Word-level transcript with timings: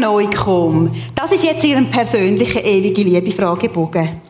Neukomm. 0.00 0.94
Das 1.14 1.32
ist 1.32 1.44
jetzt 1.44 1.64
Ihren 1.64 1.90
persönlichen 1.90 2.64
ewige 2.64 3.02
Liebe-Fragebogen. 3.02 4.20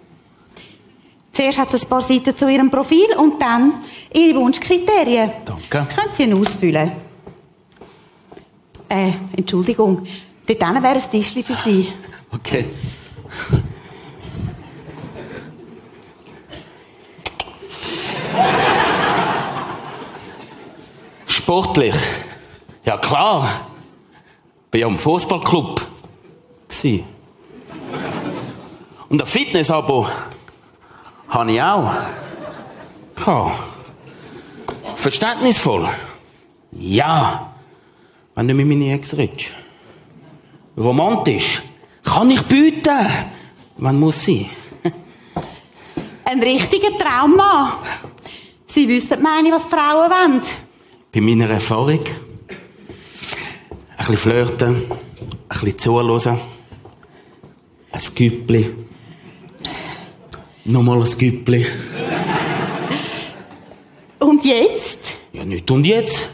Zuerst 1.33 1.59
hat 1.59 1.75
es 1.75 1.83
ein 1.83 1.89
paar 1.89 2.01
Seiten 2.01 2.35
zu 2.37 2.49
Ihrem 2.49 2.71
Profil 2.71 3.09
und 3.19 3.41
dann 3.41 3.75
Ihre 4.15 4.39
Wunschkriterien. 4.39 5.31
Danke. 5.45 5.87
Können 5.95 6.13
Sie 6.13 6.23
ihn 6.23 6.35
ausfüllen? 6.35 6.93
Äh, 8.89 9.11
Entschuldigung. 9.37 10.07
Dort 10.47 10.61
wäre 10.61 10.89
ein 10.89 11.11
Tischchen 11.11 11.43
für 11.43 11.55
Sie. 11.55 11.89
Okay. 12.33 12.67
Sportlich. 21.27 21.95
Ja 22.85 22.97
klar. 22.97 23.76
Bin 24.77 24.83
ja 24.83 24.89
im 24.89 24.99
Fußballclub. 24.99 25.87
Und 29.09 29.23
ein 29.23 29.27
Fitnessabo 29.27 30.07
habe 31.29 31.51
ich 31.51 31.63
auch. 31.63 31.95
Ja. 33.27 33.53
Verständnisvoll. 34.95 35.89
Ja. 36.73 37.55
Wenn 38.35 38.49
du 38.49 38.53
mit 38.53 38.67
meiner 38.67 38.93
Ex 38.93 39.17
redest. 39.17 39.55
Romantisch. 40.77 41.63
Kann 42.05 42.31
ich 42.33 42.43
bieten. 42.43 43.07
Wann 43.79 43.99
muss 43.99 44.27
sie? 44.27 44.51
Ein 46.27 46.43
richtiger 46.43 46.99
Traummann. 46.99 47.73
Sie 48.67 48.87
wissen, 48.87 49.23
meine, 49.23 49.53
was 49.53 49.65
Frauen 49.65 50.11
wollen. 50.11 50.43
Bei 51.15 51.23
meiner 51.23 51.49
Erfahrung. 51.49 52.05
Ein 53.97 54.07
bisschen 54.07 54.17
flirten. 54.17 54.77
Ein 55.49 55.61
bisschen 55.61 55.79
zuhören. 55.79 56.41
Ein 57.93 58.01
Güppli. 58.15 58.75
Nochmal 60.65 61.03
ein 61.03 61.19
Güppli. 61.19 61.67
Und 64.19 64.45
jetzt? 64.45 65.17
Ja, 65.33 65.45
nicht 65.45 65.71
und 65.71 65.87
jetzt. 65.87 66.29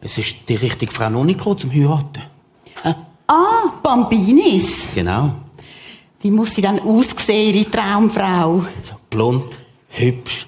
Es 0.00 0.18
ist 0.18 0.48
die 0.48 0.56
richtige 0.56 0.92
Frau 0.92 1.10
noch 1.10 1.24
nicht 1.24 1.38
gekommen 1.38 1.58
zum 1.58 1.72
Heiraten. 1.72 2.22
Ah, 3.26 3.72
Bambinis. 3.82 4.88
Genau. 4.94 5.34
Wie 6.20 6.30
muss 6.30 6.54
sie 6.54 6.62
dann 6.62 6.80
aussehen, 6.80 7.54
Ihre 7.54 7.70
Traumfrau? 7.70 8.66
So 8.82 8.94
blond, 9.10 9.58
hübsch, 9.88 10.46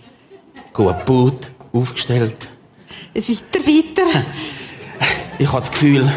gut 0.72 0.98
gebaut, 1.06 1.50
aufgestellt. 1.72 2.50
Weiter, 3.14 3.60
weiter. 3.66 4.24
Ich 5.38 5.48
habe 5.48 5.60
das 5.60 5.70
Gefühl, 5.70 6.12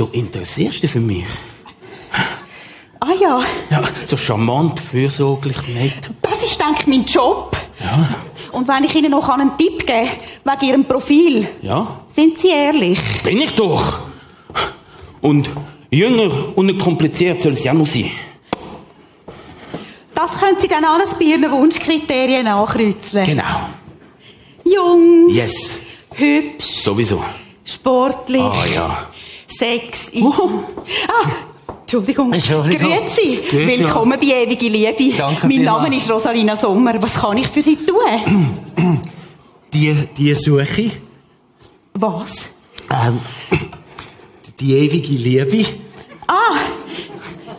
du 0.00 0.06
interessierst 0.12 0.82
dich 0.82 0.90
für 0.90 1.00
mich. 1.00 1.24
Ah 3.00 3.12
ja, 3.20 3.42
Ja, 3.70 3.82
so 4.06 4.16
charmant, 4.16 4.80
fürsorglich, 4.80 5.56
nett. 5.68 6.10
das 6.22 6.42
ist, 6.44 6.58
denke 6.60 6.80
ich, 6.80 6.86
mein 6.88 7.04
Job. 7.04 7.56
Ja, 7.80 8.08
Und 8.52 8.66
wenn 8.66 8.82
ich 8.84 8.94
Ihnen 8.96 9.12
noch 9.12 9.28
einen 9.28 9.56
Tipp 9.56 9.86
kann, 9.86 10.08
wegen 10.44 10.70
Ihrem 10.70 10.84
Profil, 10.84 11.46
ja, 11.62 12.00
sind 12.12 12.38
Sie 12.38 12.48
ehrlich? 12.50 12.98
bin 13.22 13.40
ich 13.40 13.52
doch. 13.54 13.98
Und 15.20 15.48
jünger 15.90 16.56
und 16.56 16.66
nicht 16.66 16.80
kompliziert 16.80 17.40
soll 17.40 17.52
es 17.52 17.62
ja 17.64 17.72
noch 17.72 17.86
sein. 17.86 18.10
Das 20.14 20.32
können 20.32 20.56
Sie 20.60 20.66
dann 20.68 20.84
alles 20.84 21.14
bei 21.14 21.26
Ihren 21.26 21.50
Wunschkriterien 21.52 22.44
nachkreuzeln. 22.44 23.24
Genau. 23.26 23.68
Jung, 24.64 25.28
Yes, 25.30 25.80
hübsch, 26.14 26.64
sowieso. 26.82 27.22
sportlich, 27.64 28.42
Ah 28.42 28.64
ja. 28.74 29.06
Sexy. 29.58 30.22
Uh. 30.22 30.62
Ah, 31.08 31.28
Entschuldigung. 31.80 32.32
Entschuldigung. 32.32 32.90
Grüezi. 32.90 33.40
Grüezi. 33.50 33.78
Willkommen 33.80 34.18
bei 34.20 34.26
Ewige 34.26 34.68
Liebe. 34.68 35.16
Danke 35.16 35.46
mein. 35.48 35.64
Name 35.64 35.96
ist 35.96 36.10
Rosalina 36.10 36.54
Sommer. 36.56 37.00
Was 37.02 37.14
kann 37.20 37.38
ich 37.38 37.48
für 37.48 37.62
Sie 37.62 37.76
tun? 37.76 38.96
Die, 39.72 39.94
die 40.16 40.34
Suche, 40.34 40.90
Was? 41.94 42.46
ähm, 42.90 43.18
die 44.60 44.74
ewige 44.76 45.14
Liebe. 45.14 45.66
Ah, 46.26 46.56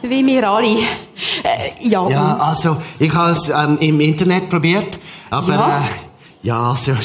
wie 0.02 0.26
wir 0.26 0.50
alle. 0.50 0.68
Äh, 1.44 1.88
ja, 1.88 2.10
Ja, 2.10 2.38
also, 2.38 2.78
ich 3.00 3.14
habe 3.14 3.32
es 3.32 3.50
ähm, 3.50 3.78
im 3.80 4.00
Internet 4.00 4.50
probiert, 4.50 5.00
aber, 5.30 5.54
Ja? 5.54 5.78
äh, 5.80 6.09
ja, 6.42 6.70
also, 6.70 6.92
äh, 6.92 6.96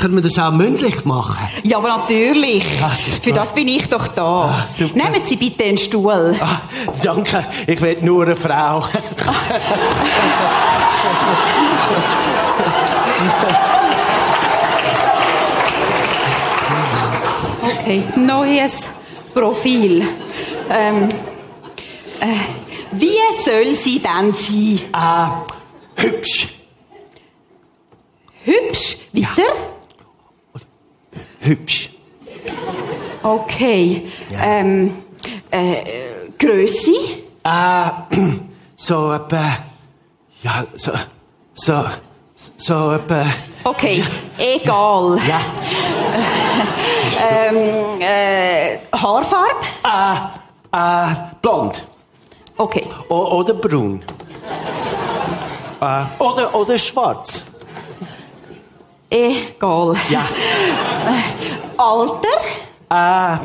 können 0.00 0.14
wir 0.16 0.22
das 0.22 0.38
auch 0.38 0.50
mündlich 0.50 1.04
machen? 1.04 1.48
ja, 1.62 1.76
aber 1.78 1.88
natürlich. 1.88 2.64
Ja, 2.80 2.94
super. 2.94 3.22
Für 3.22 3.32
das 3.32 3.54
bin 3.54 3.68
ich 3.68 3.88
doch 3.88 4.08
da. 4.08 4.24
Ah, 4.24 4.66
super. 4.68 4.96
Nehmen 4.96 5.20
Sie 5.24 5.36
bitte 5.36 5.64
einen 5.64 5.78
Stuhl. 5.78 6.34
Ah, 6.40 6.60
danke, 7.02 7.44
ich 7.66 7.80
will 7.80 7.98
nur 8.02 8.24
eine 8.24 8.34
Frau. 8.34 8.84
Okay, 17.62 18.02
neues 18.16 18.72
Profil. 19.32 20.06
Ähm, 20.70 21.08
äh, 22.20 22.26
wie 22.92 23.16
soll 23.44 23.74
sie 23.76 24.00
denn 24.00 24.32
sein? 24.32 24.80
Ah, 24.92 25.42
hübsch. 25.96 26.55
Hübsch? 28.46 28.96
Weiter? 29.12 29.52
Hübsch. 31.40 31.90
Okay. 33.22 34.06
Ähm, 34.32 34.94
äh, 35.50 35.82
Grösse? 36.38 36.92
Ah, 37.42 38.06
so 38.76 39.12
etwa, 39.12 39.58
ja, 40.42 40.64
so, 40.74 40.92
so, 41.54 41.84
so 42.56 42.92
etwa, 42.92 43.26
Okay, 43.64 44.04
egal. 44.38 45.18
ja, 45.28 45.40
Ähm, 47.30 48.00
äh, 48.00 48.78
Haarfarbe? 48.92 49.54
ah, 49.82 50.30
ah, 50.72 51.14
blond. 51.42 51.84
Okay. 52.56 52.86
O 53.08 53.38
oder 53.38 53.54
braun. 53.54 54.02
Ah, 55.80 56.06
oder, 56.18 56.54
oder 56.54 56.78
schwarz. 56.78 57.44
Egal. 59.10 59.94
Ja. 60.08 60.26
Alter? 61.76 62.38
Ah, 62.88 63.38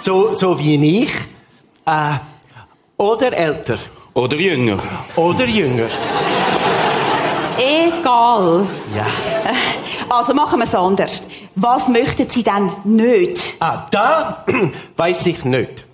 so, 0.00 0.32
so 0.32 0.58
wie 0.58 1.02
ich. 1.02 1.12
Ah, 1.84 2.18
oder 2.96 3.32
älter. 3.32 3.78
Oder 4.14 4.36
jünger. 4.36 4.78
Oder 5.16 5.44
jünger. 5.46 5.88
Egal. 7.58 8.66
Ja. 8.94 9.06
Also 10.08 10.34
machen 10.34 10.58
wir 10.58 10.64
es 10.64 10.74
anders. 10.74 11.22
Was 11.54 11.88
möchten 11.88 12.28
Sie 12.28 12.42
denn 12.42 12.72
nicht? 12.84 13.56
Ah, 13.60 13.86
da 13.90 14.44
weiß 14.96 15.26
ich 15.26 15.44
nicht. 15.44 15.84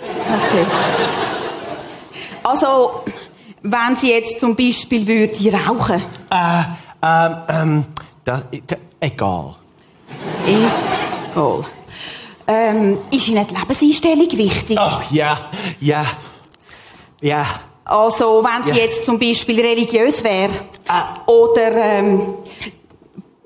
Okay. 0.00 0.66
Also, 2.42 3.04
wenn 3.62 3.96
Sie 3.96 4.10
jetzt 4.10 4.40
zum 4.40 4.56
Beispiel 4.56 5.06
würden 5.06 5.54
rauchen. 5.54 6.02
Ah, 6.30 6.64
ähm, 7.02 7.36
ähm, 7.48 7.84
da, 8.24 8.42
da, 8.66 8.76
egal. 9.00 9.54
Egal. 10.46 11.64
Ähm, 12.46 12.98
ist 13.10 13.28
Ihnen 13.28 13.46
die 13.46 13.54
Lebenseinstellung 13.54 14.30
wichtig? 14.36 14.78
Oh, 14.80 15.00
ja, 15.10 15.38
ja, 15.80 16.04
ja. 17.20 17.46
Also, 17.84 18.42
wenn 18.44 18.64
sie 18.72 18.78
Ja. 18.78 18.84
jetzt 18.84 19.04
zum 19.04 19.18
Beispiel 19.18 19.60
religiös 19.60 20.22
wäre 20.22 20.50
Ah. 20.88 21.14
oder 21.26 21.72
ähm, 21.74 22.34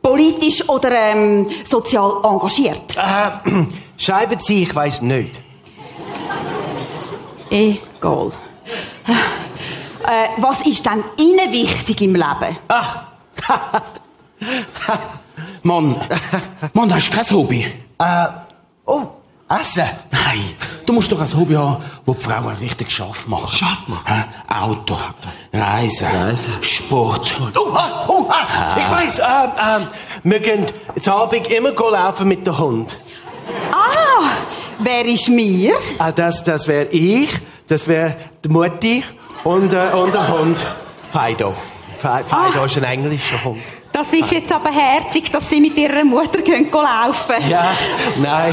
politisch 0.02 0.66
oder 0.68 0.90
ähm, 0.92 1.46
sozial 1.68 2.20
engagiert. 2.24 2.96
Ah, 2.98 3.40
schreiben 3.96 4.38
Sie, 4.40 4.62
ich 4.64 4.74
weiß 4.74 5.00
nicht. 5.02 5.40
Egal. 7.50 8.32
Äh, 9.06 10.28
was 10.38 10.66
ist 10.66 10.84
denn 10.84 11.02
Ihnen 11.18 11.52
wichtig 11.52 12.02
im 12.02 12.14
Leben? 12.14 12.56
Mann, 15.62 15.96
Mann, 16.72 16.94
hast 16.94 17.10
du 17.10 17.16
kein 17.16 17.31
Hobby? 17.31 17.66
Oh, 18.86 19.06
Essen. 19.48 19.84
Nein, 20.10 20.40
du 20.86 20.92
musst 20.92 21.12
doch 21.12 21.20
ein 21.20 21.36
Hobby 21.36 21.54
haben, 21.54 21.82
wo 22.06 22.14
die 22.14 22.25
Frauen 22.25 22.54
richtig 22.56 22.90
scharf 22.90 23.28
machen. 23.28 23.56
Scharf 23.56 23.86
machen? 23.86 24.25
Auto, 24.48 24.96
Reisen, 25.52 26.06
Reisen. 26.06 26.54
Sport. 26.62 27.34
Oh, 27.54 27.72
ah, 27.75 28.04
oh, 28.08 28.26
ah, 28.31 28.76
ich 28.76 28.90
weiß, 28.90 29.19
ähm, 29.19 29.52
ähm, 29.62 29.86
wir 30.22 30.40
gehen 30.40 30.66
zu 31.00 31.12
Abend 31.12 31.50
immer 31.50 31.72
laufen 31.72 32.28
mit 32.28 32.46
dem 32.46 32.58
Hund. 32.58 32.96
Ah, 33.70 34.31
wer 34.78 35.04
ist 35.04 35.28
mir? 35.28 35.75
Ah, 35.98 36.10
das, 36.10 36.42
das 36.42 36.66
wäre 36.66 36.86
ich, 36.90 37.31
das 37.66 37.86
wäre 37.86 38.16
die 38.44 38.48
Mutti 38.48 39.04
und, 39.44 39.72
äh, 39.72 39.90
und 39.92 40.14
der 40.14 40.28
Hund 40.28 40.58
Fido. 41.12 41.54
Feido 42.24 42.64
ist 42.64 42.76
ein 42.76 42.84
englischer 42.84 43.42
Hund. 43.44 43.60
Das 43.92 44.08
ist 44.12 44.30
jetzt 44.32 44.52
aber 44.52 44.70
herzig, 44.70 45.30
dass 45.30 45.48
Sie 45.48 45.60
mit 45.60 45.76
Ihrer 45.76 46.04
Mutter 46.04 46.42
gehen 46.42 46.68
laufen. 46.72 47.48
Ja, 47.48 47.72
nein. 48.16 48.52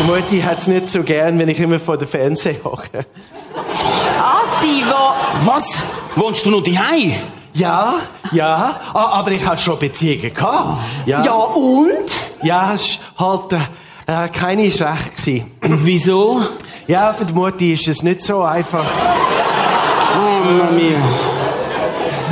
Die 0.00 0.04
Mutti 0.04 0.40
hat 0.40 0.58
es 0.58 0.66
nicht 0.68 0.88
so 0.88 1.02
gern, 1.02 1.38
wenn 1.38 1.48
ich 1.48 1.60
immer 1.60 1.78
vor 1.78 1.98
dem 1.98 2.08
Fernseher 2.08 2.56
hocke. 2.64 3.06
Ah, 4.18 4.40
Sie, 4.62 4.82
wo... 4.86 5.46
Was? 5.50 5.66
Wohnst 6.16 6.44
du 6.46 6.50
noch 6.50 6.62
daheim? 6.62 7.14
Ja, 7.54 7.94
ja, 8.32 8.80
ah, 8.94 9.06
aber 9.18 9.32
ich 9.32 9.44
hatte 9.44 9.60
schon 9.60 9.78
Beziehungen 9.78 10.32
gehabt. 10.32 10.78
Ja, 11.04 11.22
Ja, 11.22 11.32
und? 11.32 12.10
ja 12.42 12.72
es 12.72 12.98
war 13.18 13.40
halt 13.42 13.52
äh, 14.06 14.24
äh, 14.24 14.28
keine 14.28 14.70
schlecht. 14.70 15.16
Gewesen. 15.16 15.52
Wieso? 15.60 16.40
Ja, 16.86 17.12
für 17.12 17.26
die 17.26 17.34
Mutti 17.34 17.72
ist 17.74 17.86
es 17.88 18.02
nicht 18.02 18.22
so 18.22 18.42
einfach. 18.42 18.86
Oh, 20.14 20.44
Mamma 20.44 20.70
mia. 20.72 20.98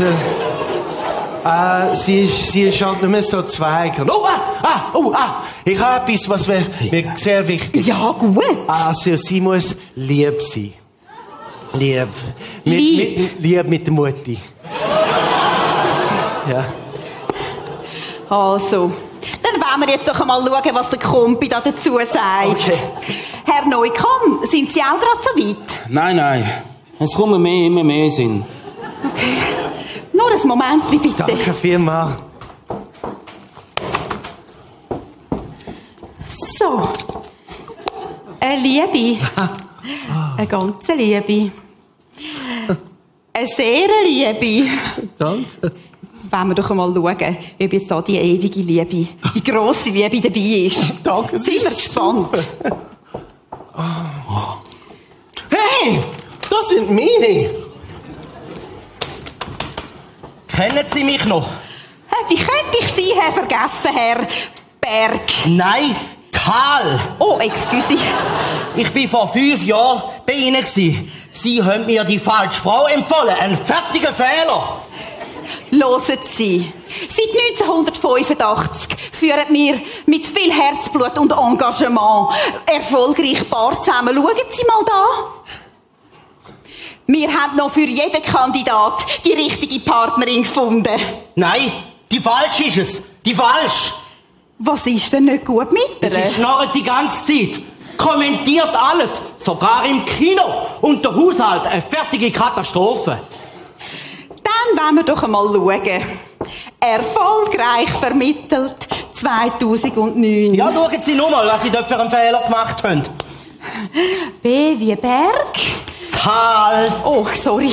Äh, 0.02 1.94
sie, 1.97 2.23
ist, 2.25 2.52
sie 2.52 2.62
ist 2.62 2.82
halt 2.82 3.00
nicht 3.00 3.11
mehr 3.11 3.23
so 3.23 3.43
zweig. 3.43 3.94
Oh, 4.06 4.25
ah, 4.25 4.41
ah, 4.62 4.82
oh, 4.93 5.12
ah. 5.14 5.43
Ich 5.64 5.79
habe 5.79 6.12
etwas, 6.12 6.29
was 6.29 6.47
mir, 6.47 6.67
mir 6.91 7.12
sehr 7.17 7.47
wichtig 7.47 7.82
ist. 7.82 7.88
Ja, 7.88 8.12
gut. 8.12 8.43
Also, 8.67 9.17
sie 9.17 9.41
muss 9.41 9.76
lieb 9.94 10.43
sein. 10.43 10.75
Lieb. 11.73 12.08
Mit, 12.64 12.75
Lieb. 12.75 13.19
Mit, 13.19 13.43
lieb 13.43 13.69
mit 13.69 13.87
der 13.87 13.93
Mutti. 13.93 14.38
Ja. 16.50 16.64
Also, 18.29 18.93
dann 19.43 19.61
wollen 19.61 19.81
wir 19.81 19.94
jetzt 19.94 20.08
doch 20.08 20.20
einmal 20.20 20.41
schauen, 20.43 20.75
was 20.75 20.91
der 20.91 20.99
Kumpi 20.99 21.49
da 21.49 21.61
dazu 21.61 21.99
sagt. 21.99 22.49
Okay. 22.49 22.75
Herr 23.44 23.67
Neukomm, 23.67 24.44
sind 24.49 24.73
Sie 24.73 24.81
auch 24.81 24.99
gerade 25.00 25.20
so 25.23 25.43
weit? 25.43 25.81
Nein, 25.88 26.17
nein. 26.17 26.50
Es 26.99 27.14
kommen 27.14 27.41
mehr, 27.43 27.67
immer 27.67 27.82
mehr 27.82 28.11
Sinn. 28.11 28.44
Ein 30.43 30.49
Moment, 30.49 30.91
bitte. 30.91 31.13
Danke 31.17 31.53
vielmals. 31.53 32.13
So. 36.59 36.81
Eine 38.41 38.61
Liebe. 38.63 39.21
Eine 40.37 40.47
ganze 40.47 40.95
Liebe. 40.95 41.53
Eine 43.33 43.47
sehr 43.47 43.89
Liebe. 44.05 44.71
Danke. 45.19 45.73
Wollen 46.31 46.49
wir 46.49 46.55
doch 46.55 46.71
einmal 46.71 46.95
schauen, 46.95 47.37
ob 47.61 47.73
jetzt 47.73 47.91
da 47.91 48.03
die 48.03 48.17
ewige 48.17 48.61
Liebe, 48.61 49.09
die 49.35 49.45
grosse 49.45 49.91
Liebe 49.91 50.21
dabei 50.21 50.67
ist. 50.67 50.95
Danke, 51.03 51.39
Sind 51.39 51.63
wir 51.63 51.71
gespannt. 51.71 52.47
Hey, 55.51 56.01
das 56.49 56.69
sind 56.69 56.91
meine. 56.91 57.69
Kennen 60.61 60.85
Sie 60.95 61.05
mich 61.05 61.25
noch? 61.25 61.47
Hä, 62.11 62.17
Wie 62.29 62.37
könnte 62.37 62.77
ich 62.79 62.89
Sie, 62.89 63.15
Herr, 63.19 63.33
vergessen, 63.33 63.97
Herr 63.97 64.27
Berg? 64.79 65.23
Nein, 65.47 65.97
Karl. 66.31 67.01
Oh, 67.19 67.39
excuse. 67.39 67.97
Ich 68.77 68.91
bin 68.91 69.09
vor 69.09 69.33
fünf 69.33 69.65
Jahren 69.65 70.03
bei 70.27 70.35
Ihnen. 70.35 70.61
Gewesen. 70.61 71.11
Sie 71.31 71.62
haben 71.62 71.87
mir 71.87 72.05
die 72.05 72.19
falsche 72.19 72.61
Frau 72.61 72.87
empfohlen. 72.89 73.37
Ein 73.41 73.57
fertiger 73.57 74.12
Fehler. 74.12 74.83
Hören 75.73 76.19
Sie. 76.31 76.71
Seit 77.09 77.56
1985 77.56 78.99
führen 79.13 79.47
wir 79.49 79.81
mit 80.05 80.27
viel 80.27 80.53
Herzblut 80.53 81.19
und 81.19 81.33
Engagement 81.33 82.35
erfolgreich 82.67 83.49
Paar 83.49 83.83
zusammen. 83.83 84.15
Schauen 84.15 84.37
Sie 84.51 84.67
mal 84.67 84.85
da. 84.85 85.40
Wir 87.12 87.29
haben 87.29 87.57
noch 87.57 87.73
für 87.73 87.81
jeden 87.81 88.23
Kandidat 88.23 89.05
die 89.25 89.33
richtige 89.33 89.81
Partnerin 89.81 90.43
gefunden. 90.43 90.89
Nein, 91.35 91.73
die 92.09 92.21
falsche 92.21 92.65
ist 92.65 92.79
es. 92.79 93.03
Die 93.25 93.35
falsch. 93.35 93.93
Was 94.61 94.87
ist 94.87 95.12
denn 95.12 95.25
nicht 95.25 95.45
gut 95.45 95.73
mit 95.73 95.83
Sie 96.01 96.21
ihr? 96.21 96.31
schnarrt 96.31 96.73
die 96.73 96.85
ganze 96.85 97.27
Zeit. 97.27 97.62
Kommentiert 97.97 98.71
alles. 98.75 99.21
Sogar 99.37 99.85
im 99.87 100.05
Kino. 100.05 100.43
Und 100.83 101.05
der 101.05 101.12
Haushalt 101.17 101.67
eine 101.67 101.83
fertige 101.83 102.31
Katastrophe. 102.31 103.21
Dann 104.45 104.85
wollen 104.85 104.95
wir 104.95 105.03
doch 105.03 105.23
einmal 105.25 105.49
schauen. 105.49 105.81
Erfolgreich 106.79 107.91
vermittelt 107.99 108.87
2009. 109.15 110.55
Ja, 110.55 110.73
schauen 110.73 111.03
Sie 111.03 111.15
nur 111.15 111.29
mal, 111.29 111.45
was 111.47 111.63
Sie 111.65 111.71
dort 111.71 111.89
für 111.89 111.99
einen 111.99 112.11
Fehler 112.11 112.43
gemacht 112.45 112.83
haben. 112.85 113.03
B 114.43 114.79
wie 114.79 114.95
Berg. 114.95 115.59
Karl. 116.22 116.93
Oh, 117.05 117.26
sorry. 117.32 117.72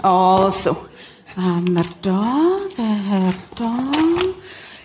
Also, 0.00 0.76
haben 1.36 1.76
wir 1.76 1.84
da, 2.02 2.36
der 2.78 2.84
Herr 2.84 3.34
da. 3.56 3.72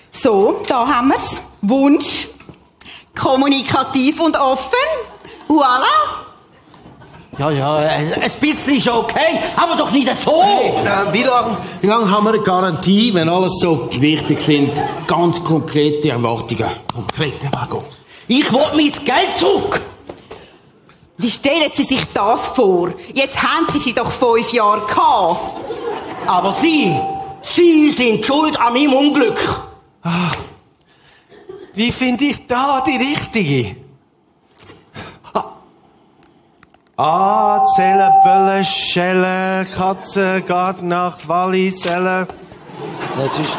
So, 0.10 0.64
da 0.68 0.88
haben 0.88 1.10
wir's. 1.10 1.42
Wunsch. 1.62 2.28
Kommunikativ 3.16 4.20
und 4.20 4.36
offen. 4.40 4.88
Voilà. 5.48 6.26
Ja, 7.38 7.52
ja, 7.52 7.76
ein 7.76 8.32
bisschen 8.40 8.76
ist 8.78 8.88
okay, 8.88 9.40
aber 9.56 9.76
doch 9.76 9.92
nicht 9.92 10.16
so. 10.16 10.42
Äh, 10.42 11.12
wie 11.12 11.24
lange 11.24 11.58
wie 11.82 11.88
lang 11.88 12.10
haben 12.10 12.24
wir 12.26 12.34
eine 12.34 12.42
Garantie, 12.42 13.14
wenn 13.14 13.28
alles 13.30 13.60
so 13.60 13.90
wichtig 13.92 14.40
sind? 14.40 14.72
Ganz 15.06 15.44
konkrete 15.44 16.10
Erwartungen. 16.10 16.70
Konkrete 16.94 17.46
Erwartungen. 17.46 17.86
Ich 18.28 18.52
will 18.52 18.68
mein 18.74 19.06
Geld 19.06 19.38
zurück. 19.38 19.82
Wie 21.18 21.30
stellen 21.30 21.72
Sie 21.74 21.84
sich 21.84 22.04
das 22.14 22.50
vor? 22.50 22.94
Jetzt 23.14 23.42
haben 23.42 23.68
Sie 23.70 23.80
sie 23.80 23.94
doch 23.94 24.12
fünf 24.12 24.52
Jahre 24.52 24.82
gehabt. 24.86 25.40
Aber 26.28 26.54
Sie, 26.54 26.96
Sie 27.42 27.92
sind 27.92 28.26
schuld 28.26 28.60
an 28.60 28.74
meinem 28.74 28.94
Unglück. 28.94 29.40
Wie 31.74 31.92
finde 31.92 32.26
ich 32.26 32.46
da 32.48 32.82
die 32.82 32.98
richtige? 32.98 33.76
Ah, 36.98 37.62
Zelle, 37.76 38.10
Bölle, 38.24 38.64
Schelle, 38.64 39.68
Katze, 39.76 40.42
geht 40.42 40.82
nach 40.82 41.18
Walliselle. 41.28 42.26
Das 43.18 43.38
ist... 43.38 43.58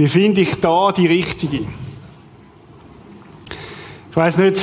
Wie 0.00 0.08
finde 0.08 0.40
ich 0.40 0.58
da 0.58 0.92
die 0.92 1.06
richtige? 1.06 1.66
Ich 4.10 4.16
weiß 4.16 4.38
nicht, 4.38 4.58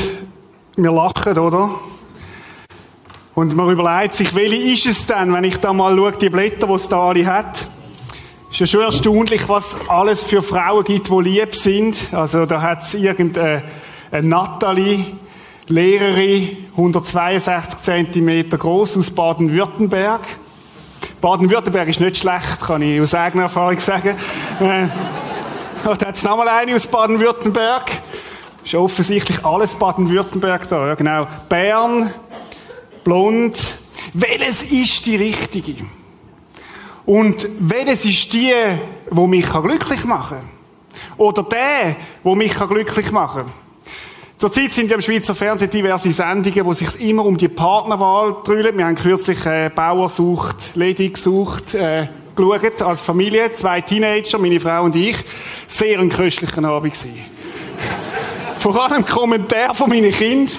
wir 0.76 0.92
lachen, 0.92 1.38
oder? 1.38 1.70
Und 3.36 3.56
man 3.56 3.70
überlegt 3.70 4.16
sich, 4.16 4.34
welche 4.34 4.56
ist 4.56 4.88
es 4.88 5.06
denn, 5.06 5.32
wenn 5.32 5.44
ich 5.44 5.58
da 5.58 5.74
mal 5.74 5.96
schaue, 5.96 6.14
die 6.14 6.32
Blätter, 6.32 6.66
die 6.66 6.74
es 6.74 6.90
da 6.90 7.10
alle 7.10 7.24
hat. 7.28 7.68
Ist 8.50 8.62
ja 8.62 8.66
schon 8.66 8.82
erstaunlich, 8.82 9.48
was 9.48 9.78
alles 9.88 10.24
für 10.24 10.42
Frauen 10.42 10.84
gibt, 10.84 11.08
die 11.08 11.22
lieb 11.22 11.54
sind. 11.54 12.12
Also 12.14 12.48
da 12.48 12.60
hat 12.60 12.82
es 12.82 12.96
irgendeine 12.96 13.62
eine 14.10 14.28
Natalie, 14.28 15.06
Lehrerin, 15.68 16.66
162 16.72 17.80
cm 17.84 18.50
groß 18.50 18.98
aus 18.98 19.12
Baden-Württemberg. 19.12 20.22
Baden-Württemberg 21.22 21.90
ist 21.90 22.00
nicht 22.00 22.18
schlecht, 22.18 22.60
kann 22.60 22.82
ich 22.82 23.00
aus 23.00 23.14
eigener 23.14 23.44
Erfahrung 23.44 23.80
sagen. 23.80 24.16
Da 25.88 26.08
hat 26.08 26.18
es 26.18 26.24
nochmal 26.24 26.50
eine 26.50 26.76
aus 26.76 26.86
Baden-Württemberg. 26.86 27.90
Ist 28.66 28.76
offensichtlich 28.76 29.46
alles 29.46 29.74
Baden-Württemberg 29.76 30.68
da, 30.68 30.86
ja, 30.86 30.96
genau. 30.96 31.26
Bern, 31.48 32.14
blond. 33.06 33.78
Welches 34.14 34.64
ist 34.64 35.06
die 35.06 35.16
richtige? 35.16 35.86
Und 37.06 37.48
welches 37.60 38.04
ist 38.04 38.34
die, 38.34 38.54
wo 39.10 39.28
mich 39.28 39.50
glücklich 39.50 40.04
machen 40.04 40.40
kann? 40.40 41.16
Oder 41.18 41.44
der, 41.44 41.96
wo 42.22 42.36
mich 42.36 42.54
glücklich 42.54 43.10
machen 43.14 43.44
kann? 43.44 43.54
Zurzeit 44.40 44.74
sind 44.74 44.90
ja 44.92 44.98
im 44.98 45.02
Schweizer 45.02 45.36
Fernsehen 45.36 45.72
diverse 45.72 46.12
Sendungen, 46.12 46.66
wo 46.66 46.74
sich 46.74 47.00
immer 47.00 47.24
um 47.24 47.38
die 47.38 47.48
Partnerwahl 47.48 48.36
drüllen. 48.44 48.78
Wir 48.78 48.88
haben 48.88 48.96
kürzlich 48.96 49.46
äh, 49.46 49.72
Bauer 49.74 50.10
sucht, 50.10 50.76
Lady 50.76 51.08
gesucht, 51.08 51.76
äh, 51.76 52.10
geschaut, 52.38 52.82
als 52.82 53.02
Familie, 53.02 53.54
zwei 53.56 53.82
Teenager, 53.82 54.38
meine 54.38 54.60
Frau 54.60 54.84
und 54.84 54.96
ich. 54.96 55.18
Sehr 55.68 56.00
ein 56.00 56.10
köstlicher 56.10 56.64
Abend 56.64 56.94
gewesen. 56.94 57.20
Vor 58.60 58.82
allem 58.82 59.04
Kommentar 59.04 59.74
von 59.74 59.90
meinen 59.90 60.12
Kindern. 60.12 60.56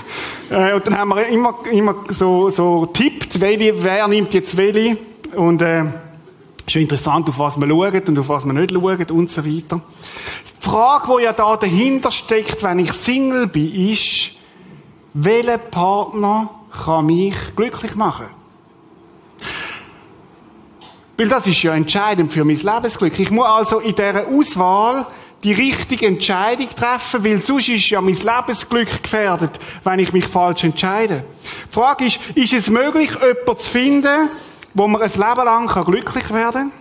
Äh, 0.50 0.74
und 0.74 0.86
dann 0.86 0.98
haben 0.98 1.08
wir 1.08 1.26
immer, 1.28 1.54
immer 1.70 1.94
so, 2.08 2.50
so 2.50 2.86
tippt, 2.86 3.40
welche, 3.40 3.82
wer 3.82 4.06
nimmt 4.08 4.34
jetzt 4.34 4.56
welche. 4.56 4.98
Und, 5.34 5.62
äh, 5.62 5.84
ja 6.74 6.80
interessant, 6.80 7.28
auf 7.28 7.38
was 7.38 7.56
man 7.56 7.68
schaut 7.68 8.08
und 8.08 8.18
auf 8.18 8.28
was 8.28 8.44
man 8.44 8.56
nicht 8.56 8.72
schaut 8.72 9.10
und 9.10 9.30
so 9.30 9.44
weiter. 9.44 9.80
Die 10.60 10.68
Frage, 10.68 11.16
die 11.18 11.24
ja 11.24 11.32
da 11.32 11.56
dahinter 11.56 12.10
steckt, 12.10 12.62
wenn 12.62 12.78
ich 12.78 12.92
Single 12.92 13.46
bin, 13.46 13.90
ist, 13.90 14.32
welcher 15.14 15.58
Partner 15.58 16.50
kann 16.84 17.06
mich 17.06 17.34
glücklich 17.56 17.94
machen? 17.94 18.26
Weil 21.18 21.28
das 21.28 21.48
ist 21.48 21.60
ja 21.64 21.74
entscheidend 21.74 22.32
für 22.32 22.44
mein 22.44 22.56
Lebensglück. 22.56 23.18
Ich 23.18 23.32
muss 23.32 23.44
also 23.44 23.80
in 23.80 23.92
dieser 23.92 24.28
Auswahl 24.28 25.04
die 25.42 25.52
richtige 25.52 26.06
Entscheidung 26.06 26.68
treffen, 26.74 27.24
weil 27.24 27.42
sonst 27.42 27.68
ist 27.68 27.90
ja 27.90 28.00
mein 28.00 28.14
Lebensglück 28.14 29.02
gefährdet, 29.02 29.50
wenn 29.82 29.98
ich 29.98 30.12
mich 30.12 30.26
falsch 30.26 30.62
entscheide. 30.62 31.24
Die 31.68 31.74
Frage 31.74 32.06
ist, 32.06 32.20
ist 32.36 32.52
es 32.52 32.70
möglich, 32.70 33.10
jemanden 33.10 33.56
zu 33.56 33.68
finden, 33.68 34.28
wo 34.74 34.86
man 34.86 35.02
ein 35.02 35.10
Leben 35.10 35.44
lang 35.44 35.84
glücklich 35.84 36.32
werden 36.32 36.70
kann? 36.70 36.72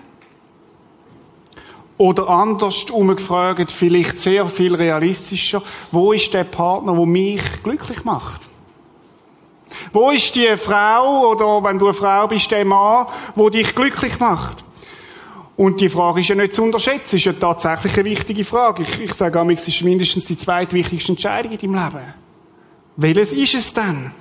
Oder 1.98 2.30
anders 2.30 2.84
umgefragt, 2.92 3.72
vielleicht 3.72 4.20
sehr 4.20 4.46
viel 4.46 4.76
realistischer, 4.76 5.64
wo 5.92 6.14
ist 6.14 6.32
der 6.32 6.44
Partner, 6.44 6.94
der 6.94 7.06
mich 7.08 7.42
glücklich 7.64 8.04
macht? 8.04 8.47
Wo 9.94 10.12
ist 10.12 10.36
die 10.36 10.56
Frau, 10.58 11.32
oder 11.32 11.64
wenn 11.64 11.80
du 11.80 11.86
eine 11.86 11.94
Frau 11.94 12.28
bist, 12.28 12.52
der 12.52 12.66
Mann, 12.66 13.08
wo 13.36 13.50
dich 13.50 13.74
glücklich 13.76 14.20
macht? 14.20 14.64
Und 15.58 15.82
die 15.82 15.90
Frage 15.90 16.22
ist 16.22 16.28
ja 16.28 16.36
nicht 16.36 16.54
zu 16.54 16.64
unterschätzen, 16.64 17.16
ist 17.16 17.26
ja 17.26 17.34
tatsächlich 17.34 17.94
eine 17.96 18.06
wichtige 18.06 18.46
Frage. 18.46 18.84
Ich, 18.84 19.00
ich 19.00 19.14
sage 19.14 19.54
es 19.54 19.68
ist 19.68 19.82
mindestens 19.82 20.26
die 20.26 20.38
zweitwichtigste 20.38 21.14
Entscheidung 21.14 21.52
in 21.52 21.58
deinem 21.58 21.74
Leben. 21.74 22.14
Welches 22.96 23.34
ist 23.34 23.56
es 23.56 23.74
denn? 23.74 24.12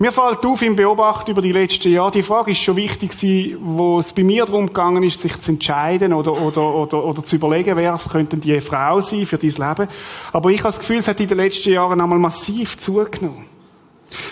Mir 0.00 0.12
fällt 0.12 0.46
auf 0.46 0.62
im 0.62 0.76
Beobachten 0.76 1.32
über 1.32 1.42
die 1.42 1.50
letzten 1.50 1.90
Jahre, 1.90 2.12
die 2.12 2.22
Frage 2.22 2.52
ist 2.52 2.58
schon 2.58 2.76
wichtig 2.76 3.10
gewesen, 3.10 3.58
wo 3.60 3.98
es 3.98 4.12
bei 4.12 4.22
mir 4.22 4.46
darum 4.46 4.68
gegangen 4.68 5.02
ist, 5.02 5.20
sich 5.20 5.40
zu 5.40 5.50
entscheiden 5.50 6.12
oder, 6.12 6.40
oder, 6.40 6.72
oder, 6.72 7.04
oder 7.04 7.24
zu 7.24 7.34
überlegen, 7.34 7.76
wer 7.76 7.94
es 7.94 8.08
könnte 8.08 8.36
die 8.36 8.60
Frau 8.60 9.00
sein 9.00 9.26
für 9.26 9.38
dein 9.38 9.50
Leben. 9.50 9.88
Aber 10.32 10.50
ich 10.50 10.60
habe 10.60 10.68
das 10.68 10.78
Gefühl, 10.78 10.98
es 10.98 11.08
hat 11.08 11.18
in 11.18 11.26
den 11.26 11.38
letzten 11.38 11.72
Jahren 11.72 12.00
einmal 12.00 12.20
massiv 12.20 12.78
zugenommen. 12.78 13.46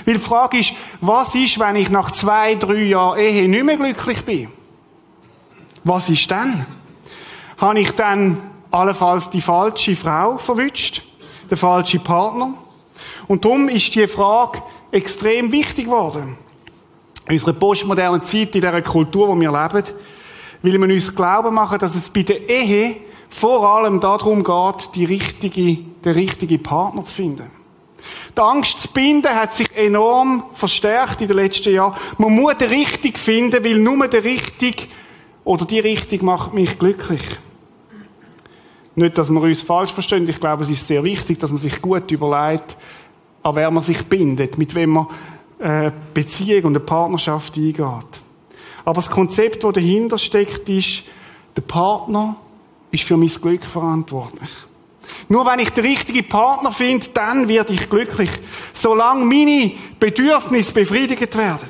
Weil 0.04 0.14
die 0.14 0.20
Frage 0.20 0.58
ist, 0.58 0.72
was 1.00 1.34
ist, 1.34 1.58
wenn 1.58 1.76
ich 1.76 1.90
nach 1.90 2.10
zwei, 2.10 2.54
drei 2.54 2.84
Jahren 2.84 3.18
Ehe 3.18 3.48
nicht 3.48 3.64
mehr 3.64 3.76
glücklich 3.76 4.24
bin? 4.24 4.48
Was 5.84 6.08
ist 6.08 6.30
dann? 6.30 6.66
Habe 7.58 7.80
ich 7.80 7.90
dann 7.92 8.40
allenfalls 8.70 9.30
die 9.30 9.40
falsche 9.40 9.96
Frau 9.96 10.38
verwünscht? 10.38 11.02
Den 11.50 11.56
falschen 11.56 12.02
Partner? 12.02 12.54
Und 13.28 13.44
darum 13.44 13.68
ist 13.68 13.94
die 13.94 14.06
Frage 14.06 14.62
extrem 14.90 15.52
wichtig 15.52 15.86
geworden. 15.86 16.38
In 17.26 17.32
unserer 17.32 17.52
postmodernen 17.52 18.22
Zeit, 18.22 18.54
in 18.54 18.60
dieser 18.60 18.82
Kultur, 18.82 19.28
wo 19.28 19.38
wir 19.38 19.50
leben, 19.50 19.84
will 20.62 20.78
man 20.78 20.90
uns 20.90 21.14
glauben 21.14 21.54
machen, 21.54 21.78
dass 21.78 21.94
es 21.94 22.08
bei 22.08 22.22
der 22.22 22.48
Ehe 22.48 22.96
vor 23.28 23.68
allem 23.68 24.00
darum 24.00 24.42
geht, 24.42 24.94
die 24.94 25.04
richtige, 25.04 25.78
den 26.04 26.12
richtigen 26.12 26.62
Partner 26.62 27.04
zu 27.04 27.14
finden. 27.14 27.50
Die 28.36 28.40
Angst 28.40 28.80
zu 28.80 28.88
binden 28.88 29.34
hat 29.34 29.54
sich 29.54 29.74
enorm 29.76 30.44
verstärkt 30.54 31.20
in 31.20 31.28
den 31.28 31.36
letzten 31.36 31.72
Jahren. 31.72 31.94
Man 32.18 32.32
muss 32.32 32.56
den 32.58 32.68
richtig 32.68 33.18
finden, 33.18 33.64
weil 33.64 33.78
nur 33.78 34.08
der 34.08 34.24
richtig 34.24 34.88
oder 35.44 35.64
die 35.64 35.80
Richtung 35.80 36.24
macht 36.24 36.54
mich 36.54 36.78
glücklich. 36.78 37.22
Nicht, 38.94 39.18
dass 39.18 39.30
wir 39.30 39.40
uns 39.40 39.62
falsch 39.62 39.92
verstehen. 39.92 40.28
Ich 40.28 40.40
glaube, 40.40 40.62
es 40.62 40.70
ist 40.70 40.86
sehr 40.86 41.04
wichtig, 41.04 41.38
dass 41.38 41.50
man 41.50 41.58
sich 41.58 41.80
gut 41.82 42.10
überlegt, 42.10 42.76
an 43.42 43.54
wer 43.54 43.70
man 43.70 43.82
sich 43.82 44.02
bindet, 44.06 44.58
mit 44.58 44.74
wem 44.74 44.90
man 44.90 45.06
eine 45.58 45.86
äh, 45.86 45.92
Beziehung 46.14 46.64
und 46.64 46.76
eine 46.76 46.80
Partnerschaft 46.80 47.56
eingeht. 47.56 47.80
Aber 48.84 48.94
das 48.94 49.10
Konzept, 49.10 49.64
das 49.64 49.72
dahinter 49.74 50.18
steckt, 50.18 50.68
ist, 50.68 51.02
der 51.56 51.62
Partner 51.62 52.36
ist 52.90 53.04
für 53.04 53.16
mein 53.16 53.28
Glück 53.28 53.64
verantwortlich. 53.64 54.50
Nur 55.28 55.46
wenn 55.46 55.58
ich 55.58 55.70
den 55.70 55.84
richtigen 55.84 56.28
Partner 56.28 56.70
finde, 56.70 57.08
dann 57.14 57.48
werde 57.48 57.72
ich 57.72 57.88
glücklich. 57.88 58.30
Solange 58.72 59.24
meine 59.24 59.72
Bedürfnisse 59.98 60.72
befriedigt 60.72 61.36
werden. 61.36 61.68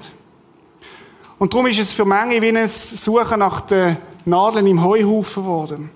Und 1.39 1.53
darum 1.53 1.67
ist 1.67 1.79
es 1.79 1.93
für 1.93 2.05
Menge 2.05 2.41
wie 2.41 2.57
ein 2.57 2.69
Suchen 2.69 3.41
nach 3.41 3.63
den 3.63 3.99
Nadeln 4.25 4.67
im 4.67 4.83
Heuhaufen 4.83 5.43
geworden. 5.43 5.91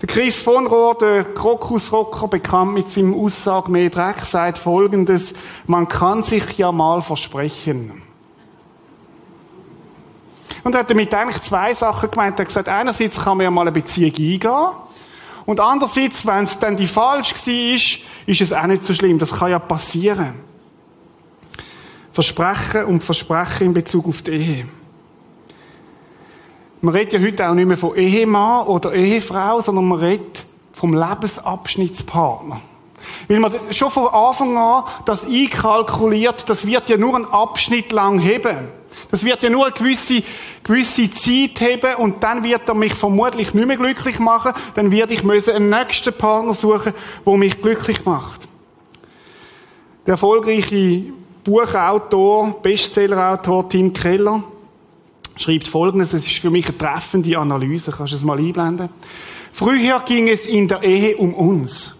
Der 0.00 0.08
Chris 0.08 0.38
von 0.38 0.66
Rohr, 0.66 0.96
der 0.98 1.24
Krokusrocker, 1.24 2.28
bekannt 2.28 2.74
mit 2.74 2.90
seinem 2.90 3.14
Aussage 3.14 3.70
mehr 3.72 3.90
Dreck, 3.90 4.20
sagt 4.20 4.58
folgendes, 4.58 5.34
man 5.66 5.88
kann 5.88 6.22
sich 6.22 6.58
ja 6.58 6.70
mal 6.70 7.02
versprechen. 7.02 8.02
Und 10.64 10.74
er 10.74 10.80
hat 10.80 10.90
damit 10.90 11.14
eigentlich 11.14 11.42
zwei 11.42 11.72
Sachen 11.74 12.10
gemeint. 12.10 12.38
Er 12.38 12.42
hat 12.42 12.48
gesagt, 12.48 12.68
einerseits 12.68 13.22
kann 13.22 13.38
man 13.38 13.44
ja 13.44 13.50
mal 13.50 13.62
eine 13.62 13.72
Beziehung 13.72 14.10
eingehen. 14.10 14.40
Und 15.46 15.60
andererseits, 15.60 16.26
wenn 16.26 16.44
es 16.44 16.58
dann 16.58 16.76
die 16.76 16.88
falsch 16.88 17.32
war, 17.32 17.74
ist, 17.74 17.98
ist 18.26 18.40
es 18.40 18.52
auch 18.52 18.66
nicht 18.66 18.84
so 18.84 18.92
schlimm. 18.92 19.18
Das 19.18 19.30
kann 19.30 19.50
ja 19.50 19.60
passieren. 19.60 20.34
Versprechen 22.12 22.84
und 22.86 23.04
Versprechen 23.04 23.68
in 23.68 23.72
Bezug 23.74 24.08
auf 24.08 24.22
die 24.22 24.32
Ehe. 24.32 24.68
Man 26.80 26.94
redet 26.94 27.14
ja 27.14 27.20
heute 27.20 27.48
auch 27.48 27.54
nicht 27.54 27.66
mehr 27.66 27.76
von 27.76 27.96
Ehemann 27.96 28.66
oder 28.66 28.92
Ehefrau, 28.92 29.60
sondern 29.60 29.86
man 29.86 29.98
redet 29.98 30.44
vom 30.72 30.94
Lebensabschnittspartner. 30.94 32.60
Weil 33.28 33.40
man 33.40 33.52
schon 33.70 33.90
von 33.90 34.08
Anfang 34.08 34.56
an 34.56 34.84
das 35.04 35.26
einkalkuliert, 35.26 36.48
das 36.48 36.66
wird 36.66 36.88
ja 36.88 36.96
nur 36.96 37.14
einen 37.14 37.24
Abschnitt 37.26 37.92
lang 37.92 38.18
heben. 38.18 38.68
Das 39.10 39.24
wird 39.24 39.42
ja 39.42 39.50
nur 39.50 39.66
eine 39.66 39.74
gewisse, 39.74 40.22
gewisse 40.62 41.10
Zeit 41.10 41.60
heben 41.60 41.94
und 41.96 42.22
dann 42.22 42.42
wird 42.42 42.68
er 42.68 42.74
mich 42.74 42.94
vermutlich 42.94 43.54
nicht 43.54 43.66
mehr 43.66 43.76
glücklich 43.76 44.18
machen. 44.18 44.52
Dann 44.74 44.90
werde 44.90 45.14
ich 45.14 45.22
müssen 45.22 45.54
einen 45.54 45.70
nächsten 45.70 46.12
Partner 46.12 46.54
suchen, 46.54 46.92
der 47.24 47.36
mich 47.36 47.60
glücklich 47.60 48.04
macht. 48.04 48.48
Der 50.06 50.12
erfolgreiche 50.12 51.04
Buchautor, 51.42 52.60
Bestsellerautor 52.62 53.68
Tim 53.68 53.92
Keller 53.92 54.42
schreibt 55.36 55.68
Folgendes, 55.68 56.12
es 56.12 56.26
ist 56.26 56.38
für 56.38 56.50
mich 56.50 56.68
eine 56.68 56.78
treffende 56.78 57.36
Analyse, 57.38 57.92
kannst 57.92 58.12
du 58.12 58.16
es 58.16 58.24
mal 58.24 58.38
einblenden? 58.38 58.88
Früher 59.52 60.00
ging 60.00 60.28
es 60.28 60.46
in 60.46 60.68
der 60.68 60.82
Ehe 60.82 61.16
um 61.16 61.34
uns. 61.34 61.95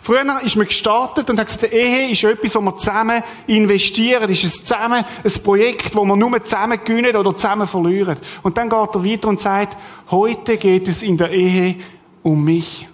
Früher 0.00 0.24
ist 0.44 0.56
man 0.56 0.66
gestartet 0.66 1.28
und 1.30 1.38
hat 1.38 1.46
gesagt, 1.46 1.72
Ehe 1.72 2.10
ist 2.10 2.24
etwas, 2.24 2.54
wo 2.54 2.60
wir 2.60 2.76
zusammen 2.76 3.22
investieren, 3.46 4.30
ist 4.30 4.44
es 4.44 4.64
zusammen 4.64 5.04
ein 5.24 5.42
Projekt, 5.42 5.94
wo 5.94 6.04
wir 6.04 6.16
nur 6.16 6.42
zusammen 6.44 6.78
gewinnen 6.84 7.16
oder 7.16 7.34
zusammen 7.34 7.66
verlieren. 7.66 8.16
Und 8.42 8.56
dann 8.56 8.68
geht 8.68 8.94
er 8.94 9.04
weiter 9.04 9.28
und 9.28 9.40
sagt, 9.40 9.76
heute 10.10 10.56
geht 10.56 10.88
es 10.88 11.02
in 11.02 11.16
der 11.16 11.30
Ehe 11.30 11.76
um 12.22 12.44
mich. 12.44 12.88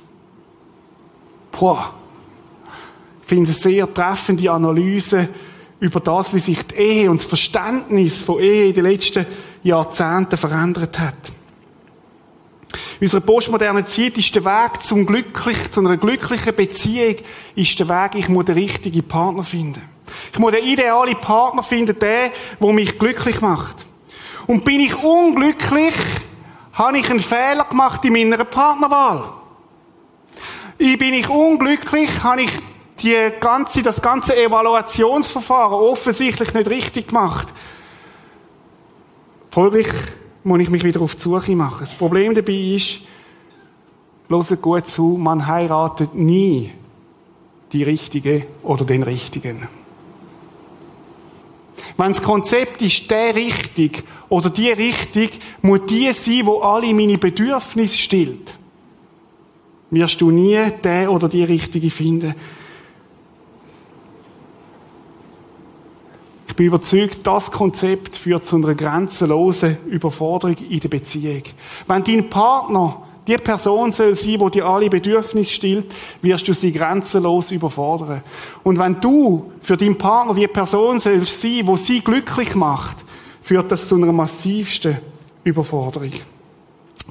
Boah. 1.53 1.95
Ich 3.23 3.29
finde 3.29 3.51
es 3.51 3.61
sehr 3.61 3.93
treffende 3.93 4.51
Analyse 4.51 5.29
über 5.81 6.01
das, 6.01 6.35
wie 6.35 6.39
sich 6.39 6.62
die 6.67 6.75
Ehe 6.75 7.11
und 7.11 7.19
das 7.19 7.27
Verständnis 7.27 8.21
von 8.21 8.41
Ehe 8.41 8.69
in 8.69 8.75
den 8.75 8.85
letzten 8.85 9.27
Jahrzehnten 9.62 10.37
verändert 10.37 10.99
hat. 10.99 11.33
In 13.00 13.07
unserer 13.07 13.21
postmodernen 13.21 13.87
Zeit 13.87 14.17
ist 14.19 14.35
der 14.35 14.45
Weg 14.45 14.83
zum 14.83 15.07
glücklich, 15.07 15.71
zu 15.71 15.81
einer 15.81 15.97
glücklichen 15.97 16.55
Beziehung, 16.55 17.17
ist 17.55 17.79
der 17.79 17.88
Weg, 17.88 18.14
ich 18.14 18.29
muss 18.29 18.47
den 18.47 18.55
richtigen 18.55 19.07
Partner 19.07 19.45
finden. 19.45 19.83
Ich 20.33 20.38
muss 20.38 20.52
den 20.52 20.64
idealen 20.64 21.17
Partner 21.17 21.62
finden, 21.62 21.99
der, 21.99 22.31
der 22.61 22.73
mich 22.73 22.99
glücklich 22.99 23.41
macht. 23.41 23.76
Und 24.47 24.64
bin 24.64 24.81
ich 24.81 24.95
unglücklich, 25.02 25.95
habe 26.73 26.99
ich 26.99 27.11
einen 27.11 27.21
Fehler 27.21 27.64
gemacht 27.64 28.05
in 28.05 28.12
meiner 28.12 28.45
Partnerwahl. 28.45 29.25
Bin 30.79 31.14
ich 31.14 31.29
unglücklich, 31.29 32.11
habe 32.23 32.43
ich 32.43 32.50
die 33.02 33.17
ganze, 33.41 33.83
das 33.83 34.00
ganze 34.00 34.37
Evaluationsverfahren 34.37 35.75
offensichtlich 35.75 36.55
nicht 36.55 36.71
richtig 36.71 37.09
gemacht. 37.09 37.49
Folglich 39.50 39.88
muss 40.45 40.61
ich 40.61 40.71
mich 40.71 40.85
wieder 40.85 41.01
auf 41.01 41.15
die 41.15 41.23
Suche 41.23 41.55
machen. 41.57 41.87
Das 41.87 41.95
Problem 41.95 42.35
dabei 42.35 42.53
ist, 42.53 43.01
hört 44.29 44.63
gut 44.63 44.89
zu, 44.89 45.17
man 45.19 45.47
heiratet 45.47 46.15
nie 46.15 46.73
die 47.73 47.83
Richtige 47.83 48.47
oder 48.63 48.85
den 48.85 49.03
Richtigen. 49.03 49.69
Wenn 51.97 52.13
das 52.13 52.23
Konzept 52.23 52.83
ist, 52.83 53.11
der 53.11 53.35
richtig 53.35 54.03
oder 54.29 54.51
die 54.51 54.71
richtig, 54.71 55.39
muss 55.63 55.87
die 55.87 56.13
sein, 56.13 56.47
wo 56.47 56.61
alle 56.61 56.93
meine 56.95 57.19
Bedürfnisse 57.19 57.97
stillt. 57.97 58.55
Wirst 59.91 60.21
du 60.21 60.31
nie 60.31 60.59
der 60.83 61.11
oder 61.13 61.29
die 61.29 61.45
Richtige 61.45 61.91
finden. 61.91 62.35
Ich 66.53 66.57
bin 66.57 66.67
überzeugt, 66.67 67.27
das 67.27 67.51
Konzept 67.51 68.15
führt 68.15 68.45
zu 68.45 68.57
einer 68.57 68.75
grenzenlosen 68.75 69.79
Überforderung 69.87 70.55
in 70.69 70.81
der 70.81 70.91
Beziehung. 70.91 71.45
Wenn 71.87 72.05
dein 72.05 72.29
Partner 72.29 73.01
die 73.27 73.39
Person 73.39 73.91
soll 73.91 74.15
sein, 74.15 74.39
die 74.39 74.51
dir 74.51 74.67
alle 74.67 74.91
Bedürfnisse 74.91 75.51
stillt, 75.51 75.91
wirst 76.21 76.47
du 76.47 76.53
sie 76.53 76.71
grenzenlos 76.71 77.53
überfordern. 77.53 78.21
Und 78.65 78.79
wenn 78.79 79.01
du 79.01 79.51
für 79.63 79.79
deinen 79.79 79.97
Partner 79.97 80.35
die 80.35 80.47
Person 80.47 81.01
sollst 81.01 81.41
sein, 81.41 81.65
die 81.65 81.77
sie 81.79 82.01
glücklich 82.01 82.55
macht, 82.55 82.99
führt 83.41 83.73
das 83.73 83.89
zu 83.89 83.95
einer 83.95 84.13
massivsten 84.13 84.99
Überforderung. 85.45 86.13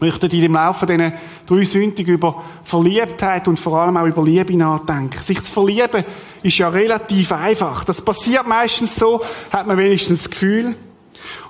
Möchte 0.02 0.26
in 0.26 0.42
dem 0.42 0.54
Laufe 0.54 0.88
dieser 0.88 1.14
drei 1.46 1.64
Sünden 1.64 2.06
über 2.06 2.44
Verliebtheit 2.64 3.48
und 3.48 3.60
vor 3.60 3.80
allem 3.80 3.98
auch 3.98 4.08
über 4.08 4.24
Liebe 4.24 4.58
nachdenken. 4.58 5.20
Sich 5.22 5.42
zu 5.44 5.52
verlieben 5.52 6.04
ist 6.42 6.58
ja 6.58 6.70
relativ 6.70 7.32
einfach. 7.32 7.84
Das 7.84 8.02
passiert 8.02 8.48
meistens 8.48 8.96
so, 8.96 9.22
hat 9.52 9.68
man 9.68 9.78
wenigstens 9.78 10.24
das 10.24 10.32
Gefühl. 10.32 10.76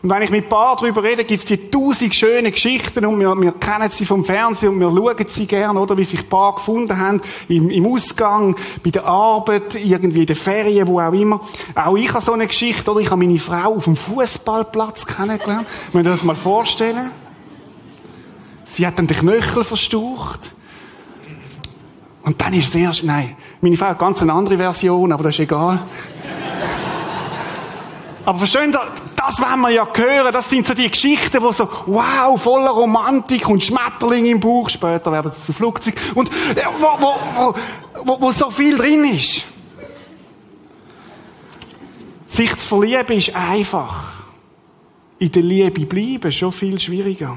Und 0.01 0.09
wenn 0.09 0.21
ich 0.23 0.29
mit 0.31 0.49
Paar 0.49 0.75
darüber 0.75 1.03
rede, 1.03 1.23
gibt 1.23 1.43
es 1.43 1.45
die 1.45 1.69
tausend 1.69 2.15
schönen 2.15 2.51
Geschichten 2.51 3.05
und 3.05 3.19
wir, 3.19 3.39
wir 3.39 3.51
kennen 3.53 3.89
sie 3.91 4.05
vom 4.05 4.25
Fernsehen 4.25 4.73
und 4.73 4.79
wir 4.79 4.91
schauen 4.91 5.25
sie 5.27 5.45
gern, 5.45 5.77
oder? 5.77 5.97
Wie 5.97 6.03
sich 6.03 6.27
Paar 6.27 6.55
gefunden 6.55 6.97
haben, 6.97 7.21
im, 7.47 7.69
im 7.69 7.85
Ausgang, 7.85 8.55
bei 8.83 8.89
der 8.89 9.05
Arbeit, 9.05 9.75
irgendwie 9.75 10.21
in 10.21 10.25
den 10.25 10.35
Ferien, 10.35 10.87
wo 10.87 10.99
auch 10.99 11.13
immer. 11.13 11.39
Auch 11.75 11.95
ich 11.95 12.11
habe 12.13 12.25
so 12.25 12.33
eine 12.33 12.47
Geschichte, 12.47 12.91
oder? 12.91 12.99
Ich 12.99 13.11
habe 13.11 13.23
meine 13.23 13.39
Frau 13.39 13.75
auf 13.75 13.85
dem 13.85 13.95
Fußballplatz 13.95 15.05
kennengelernt. 15.05 15.67
Wenn 15.93 16.05
ihr 16.05 16.09
das 16.09 16.23
mal 16.23 16.35
vorstellen. 16.35 17.11
Sie 18.71 18.87
hat 18.87 18.97
dann 18.97 19.05
den 19.05 19.17
Knöchel 19.17 19.65
verstaucht. 19.65 20.53
Und 22.23 22.39
dann 22.39 22.53
ist 22.53 22.69
es 22.69 22.75
erst, 22.75 23.03
nein, 23.03 23.35
meine 23.59 23.75
Frau 23.75 23.87
hat 23.87 23.99
ganz 23.99 24.21
eine 24.21 24.31
andere 24.31 24.55
Version, 24.55 25.11
aber 25.11 25.23
das 25.23 25.35
ist 25.35 25.41
egal. 25.41 25.77
aber 28.25 28.37
verstehen 28.37 28.71
Sie, 28.71 28.79
das 29.17 29.41
wollen 29.41 29.59
wir 29.59 29.71
ja 29.71 29.85
hören. 29.93 30.31
Das 30.31 30.49
sind 30.49 30.65
so 30.65 30.73
die 30.73 30.89
Geschichten, 30.89 31.41
wo 31.41 31.51
so, 31.51 31.67
wow, 31.85 32.41
voller 32.41 32.69
Romantik 32.69 33.49
und 33.49 33.61
Schmetterling 33.61 34.23
im 34.25 34.39
Bauch. 34.39 34.69
Später 34.69 35.11
werden 35.11 35.33
sie 35.33 35.41
zu 35.41 35.51
Flugzeug. 35.51 35.95
Und 36.15 36.29
äh, 36.29 36.63
wo, 36.79 37.01
wo, 37.01 37.53
wo, 38.05 38.21
wo, 38.21 38.31
so 38.31 38.49
viel 38.49 38.77
drin 38.77 39.03
ist. 39.03 39.43
Sich 42.27 42.55
zu 42.55 42.69
verlieben 42.69 43.17
ist 43.17 43.35
einfach. 43.35 44.13
In 45.19 45.29
der 45.29 45.43
Liebe 45.43 45.85
bleiben 45.85 46.31
schon 46.31 46.53
viel 46.53 46.79
schwieriger. 46.79 47.35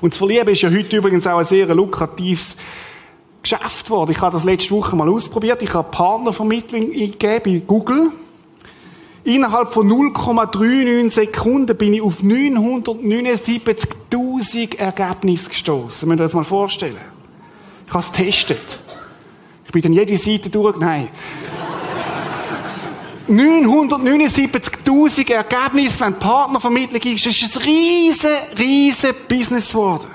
Und 0.00 0.14
zu 0.14 0.18
verlieben 0.18 0.48
ist 0.48 0.62
ja 0.62 0.70
heute 0.70 0.96
übrigens 0.96 1.26
auch 1.26 1.38
ein 1.38 1.44
sehr 1.44 1.66
lukratives 1.74 2.56
Geschäft 3.42 3.86
geworden. 3.86 4.10
Ich 4.10 4.20
habe 4.20 4.32
das 4.32 4.44
letzte 4.44 4.70
Woche 4.70 4.96
mal 4.96 5.08
ausprobiert. 5.08 5.62
Ich 5.62 5.72
habe 5.74 5.88
Partnervermittlung 5.90 6.92
eingegeben 6.92 7.42
bei 7.44 7.62
Google. 7.66 8.10
Innerhalb 9.24 9.72
von 9.72 9.90
0,39 9.90 11.10
Sekunden 11.10 11.76
bin 11.76 11.94
ich 11.94 12.02
auf 12.02 12.22
979.000 12.22 14.78
Ergebnisse 14.78 15.48
gestoßen. 15.48 16.08
Müsst 16.08 16.20
ihr 16.20 16.24
das 16.24 16.34
mal 16.34 16.44
vorstellen. 16.44 16.98
Ich 17.86 17.92
habe 17.92 18.04
es 18.04 18.12
getestet. 18.12 18.78
Ich 19.66 19.72
bin 19.72 19.82
dann 19.82 19.94
jede 19.94 20.16
Seite 20.16 20.48
durch. 20.50 20.76
Nein. 20.76 21.08
979.000 23.28 25.32
Ergebnisse, 25.32 26.00
wenn 26.00 26.18
Partnervermittlung 26.18 27.14
ist, 27.14 27.26
das 27.26 27.40
ist 27.40 27.56
ein 27.56 27.62
riesen, 27.62 28.30
riesen 28.58 29.14
Business 29.28 29.70
geworden. 29.70 30.08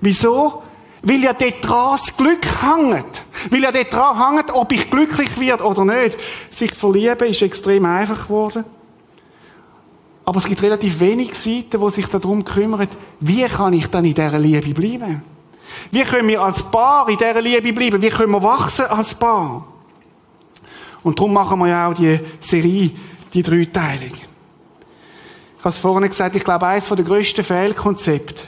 Wieso? 0.00 0.62
Weil 1.02 1.22
ja 1.22 1.32
dort 1.32 1.62
dran 1.62 1.98
das 1.98 2.16
Glück 2.16 2.44
hängt. 2.60 3.22
Weil 3.50 3.62
ja 3.62 3.70
dort 3.70 3.92
dran 3.92 4.36
hängt, 4.36 4.52
ob 4.52 4.72
ich 4.72 4.90
glücklich 4.90 5.38
werde 5.38 5.64
oder 5.64 5.84
nicht. 5.84 6.18
Sich 6.50 6.74
verlieben 6.74 7.28
ist 7.28 7.42
extrem 7.42 7.86
einfach 7.86 8.24
geworden. 8.24 8.64
Aber 10.24 10.38
es 10.38 10.46
gibt 10.46 10.62
relativ 10.62 10.98
wenig 10.98 11.36
Seiten, 11.36 11.80
die 11.80 11.90
sich 11.90 12.06
darum 12.06 12.44
kümmern, 12.44 12.88
wie 13.20 13.44
kann 13.44 13.72
ich 13.72 13.86
dann 13.86 14.04
in 14.04 14.14
dieser 14.14 14.38
Liebe 14.38 14.74
bleiben? 14.74 15.22
Wie 15.92 16.02
können 16.02 16.26
wir 16.26 16.42
als 16.42 16.64
Paar 16.64 17.08
in 17.08 17.16
dieser 17.16 17.40
Liebe 17.40 17.72
bleiben? 17.72 18.02
Wie 18.02 18.10
können 18.10 18.32
wir 18.32 18.42
wachsen 18.42 18.86
als 18.86 19.14
Paar? 19.14 19.75
Und 21.06 21.20
darum 21.20 21.34
machen 21.34 21.60
wir 21.60 21.68
ja 21.68 21.86
auch 21.86 21.94
die 21.94 22.18
Serie, 22.40 22.90
die 23.32 23.40
dreiteilig. 23.40 24.12
Ich 24.12 25.60
habe 25.60 25.68
es 25.68 25.78
vorhin 25.78 26.08
gesagt, 26.08 26.34
ich 26.34 26.42
glaube, 26.42 26.66
eines 26.66 26.88
der 26.88 27.04
grössten 27.04 27.44
Fehlkonzepte 27.44 28.42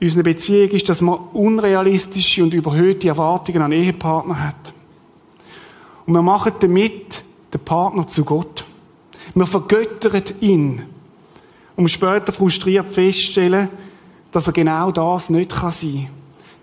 in 0.00 0.08
unserer 0.08 0.24
Beziehung 0.24 0.70
ist, 0.70 0.88
dass 0.88 1.00
man 1.00 1.20
unrealistische 1.32 2.42
und 2.42 2.52
überhöhte 2.52 3.06
Erwartungen 3.06 3.62
an 3.62 3.70
Ehepartner 3.70 4.42
hat. 4.42 4.74
Und 6.04 6.14
wir 6.14 6.22
machen 6.22 6.52
damit 6.58 7.22
den 7.54 7.60
Partner 7.60 8.08
zu 8.08 8.24
Gott. 8.24 8.64
Wir 9.32 9.46
vergöttern 9.46 10.20
ihn, 10.40 10.82
um 11.76 11.86
später 11.86 12.32
frustriert 12.32 12.88
festzustellen, 12.88 13.68
dass 14.32 14.48
er 14.48 14.52
genau 14.52 14.90
das 14.90 15.30
nicht 15.30 15.52
kann 15.52 15.70
sein. 15.70 16.08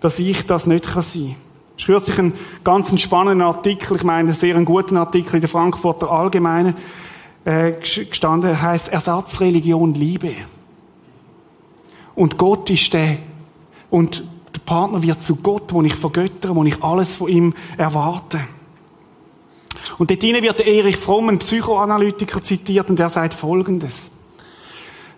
Dass 0.02 0.18
ich 0.18 0.44
das 0.44 0.66
nicht 0.66 0.88
kann 0.88 1.00
sein. 1.00 1.36
Es 1.80 1.84
ist 1.84 1.86
kürzlich 1.86 2.18
ein 2.18 2.34
ganz 2.62 3.00
spannender 3.00 3.46
Artikel, 3.46 3.96
ich 3.96 4.04
meine, 4.04 4.28
einen 4.28 4.34
sehr 4.34 4.52
guten 4.64 4.98
Artikel 4.98 5.36
in 5.36 5.40
der 5.40 5.48
Frankfurter 5.48 6.10
Allgemeinen, 6.10 6.74
äh, 7.46 7.72
gestanden, 7.72 8.60
heißt 8.60 8.90
Ersatzreligion 8.90 9.94
Liebe. 9.94 10.34
Und 12.14 12.36
Gott 12.36 12.68
ist 12.68 12.92
der 12.92 13.16
und 13.88 14.22
der 14.54 14.60
Partner 14.60 15.02
wird 15.02 15.24
zu 15.24 15.36
Gott, 15.36 15.72
wo 15.72 15.80
ich 15.80 15.94
vergöttere, 15.94 16.54
wo 16.54 16.64
ich 16.64 16.84
alles 16.84 17.14
von 17.14 17.28
ihm 17.28 17.54
erwarte. 17.78 18.40
Und 19.96 20.10
dort 20.10 20.22
wird 20.22 20.58
der 20.58 20.66
Erich 20.66 20.98
Fromm, 20.98 21.30
ein 21.30 21.38
Psychoanalytiker, 21.38 22.44
zitiert 22.44 22.90
und 22.90 23.00
er 23.00 23.08
sagt 23.08 23.32
Folgendes. 23.32 24.10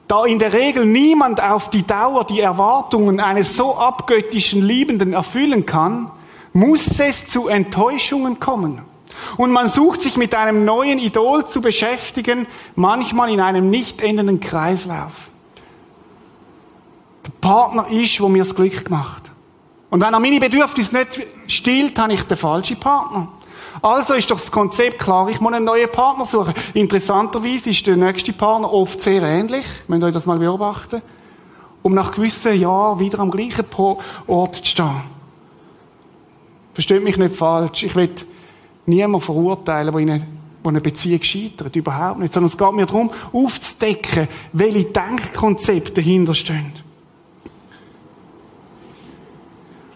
Da 0.07 0.25
in 0.27 0.39
der 0.39 0.53
Regel 0.53 0.87
niemand 0.87 1.43
auf 1.43 1.71
die 1.71 1.85
Dauer 1.85 2.25
die 2.25 2.39
Erwartungen 2.39 3.19
eines 3.19 3.57
so 3.57 3.77
abgöttischen 3.77 4.63
Liebenden 4.63 5.13
erfüllen 5.13 5.67
kann, 5.67 6.13
muss 6.53 6.99
es 6.99 7.29
zu 7.29 7.49
Enttäuschungen 7.49 8.39
kommen. 8.39 8.83
Und 9.37 9.51
man 9.51 9.69
sucht 9.69 10.03
sich 10.03 10.17
mit 10.17 10.35
einem 10.35 10.65
neuen 10.65 10.99
Idol 10.99 11.47
zu 11.47 11.61
beschäftigen, 11.61 12.47
manchmal 12.75 13.31
in 13.31 13.41
einem 13.41 13.71
nicht 13.71 14.01
endenden 14.01 14.41
Kreislauf. 14.41 15.13
Der 17.25 17.33
Partner 17.41 17.89
ist, 17.91 18.21
wo 18.21 18.29
mir 18.29 18.43
das 18.43 18.55
Glück 18.55 18.91
macht. 18.91 19.31
Und 19.91 20.01
wenn 20.01 20.13
er 20.13 20.21
meine 20.21 20.41
Bedürfnisse 20.41 20.97
nicht 20.97 21.21
stillt, 21.47 21.99
habe 21.99 22.15
ich 22.15 22.23
den 22.23 22.37
falschen 22.37 22.81
Partner. 22.81 23.29
Also 23.81 24.15
ist 24.15 24.31
doch 24.31 24.39
das 24.39 24.51
Konzept 24.51 24.99
klar, 24.99 25.29
ich 25.29 25.41
muss 25.41 25.53
einen 25.53 25.65
neuen 25.65 25.91
Partner 25.91 26.25
suchen. 26.25 26.55
Interessanterweise 26.75 27.71
ist 27.71 27.87
der 27.87 27.97
nächste 27.97 28.33
Partner 28.33 28.73
oft 28.73 29.03
sehr 29.03 29.23
ähnlich. 29.23 29.65
Ihr 29.89 30.03
euch 30.03 30.13
das 30.13 30.27
mal 30.27 30.39
beobachten. 30.39 31.03
Um 31.83 31.95
nach 31.95 32.13
gewissen 32.13 32.59
Jahren 32.61 32.99
wieder 32.99 33.19
am 33.19 33.31
gleichen 33.31 33.67
Ort 34.27 34.57
zu 34.57 34.67
stehen. 34.67 35.22
Versteht 36.73 37.03
mich 37.03 37.17
nicht 37.17 37.35
falsch. 37.35 37.83
Ich 37.83 37.95
will 37.95 38.11
niemanden 38.87 39.21
verurteilen, 39.21 39.93
der 39.93 40.01
in 40.01 40.11
eine, 40.11 40.27
wo 40.63 40.69
eine 40.71 40.81
Beziehung 40.81 41.23
scheitert. 41.23 41.77
Überhaupt 41.77 42.21
nicht. 42.21 42.33
Sondern 42.33 42.51
es 42.51 42.59
geht 42.59 42.73
mir 42.73 42.87
darum, 42.87 43.11
aufzudecken, 43.33 44.29
welche 44.53 44.85
Denkkonzepte 44.85 45.93
dahinter 45.93 46.35
stehen. 46.35 46.73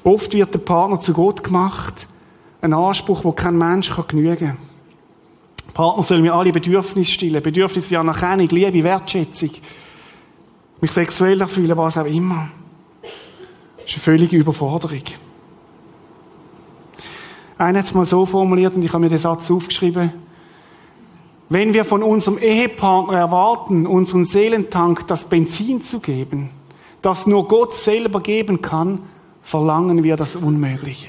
Oft 0.05 0.33
wird 0.35 0.55
der 0.55 0.61
Partner 0.61 1.01
zu 1.01 1.13
Gott 1.13 1.43
gemacht. 1.43 2.07
Ein 2.61 2.73
Anspruch, 2.73 3.25
wo 3.25 3.33
kein 3.33 3.57
Mensch 3.59 3.91
kann 3.91 4.07
genügen 4.07 4.49
kann. 4.49 4.59
Der 5.67 5.75
Partner 5.75 6.03
soll 6.03 6.21
mir 6.21 6.35
alle 6.35 6.53
Bedürfnisse 6.53 7.11
stillen. 7.11 7.43
Bedürfnisse 7.43 7.91
wie 7.91 7.97
Anerkennung, 7.97 8.49
Liebe, 8.49 8.85
Wertschätzung. 8.85 9.51
Mich 10.81 10.93
sexuell 10.93 11.41
erfüllen, 11.41 11.77
was 11.77 11.99
auch 11.99 12.05
immer. 12.05 12.51
Das 13.79 13.87
ist 13.87 13.95
eine 13.95 14.03
völlige 14.03 14.37
Überforderung. 14.37 15.03
Einer 17.59 17.79
hat 17.79 17.87
es 17.87 17.95
mal 17.95 18.07
so 18.07 18.27
formuliert, 18.27 18.77
und 18.77 18.83
ich 18.83 18.93
habe 18.93 19.01
mir 19.01 19.09
den 19.09 19.19
Satz 19.19 19.51
aufgeschrieben. 19.51 20.13
Wenn 21.49 21.75
wir 21.75 21.85
von 21.85 22.03
unserem 22.03 22.39
Ehepartner 22.39 23.19
erwarten, 23.19 23.87
unseren 23.87 24.27
Seelentank 24.27 25.07
das 25.07 25.25
Benzin 25.25 25.83
zu 25.83 26.01
geben, 26.01 26.51
das 27.03 27.27
nur 27.27 27.47
Gott 27.47 27.75
selber 27.75 28.21
geben 28.21 28.61
kann, 28.61 29.01
verlangen 29.43 30.03
wir 30.03 30.17
das 30.17 30.35
Unmögliche. 30.35 31.09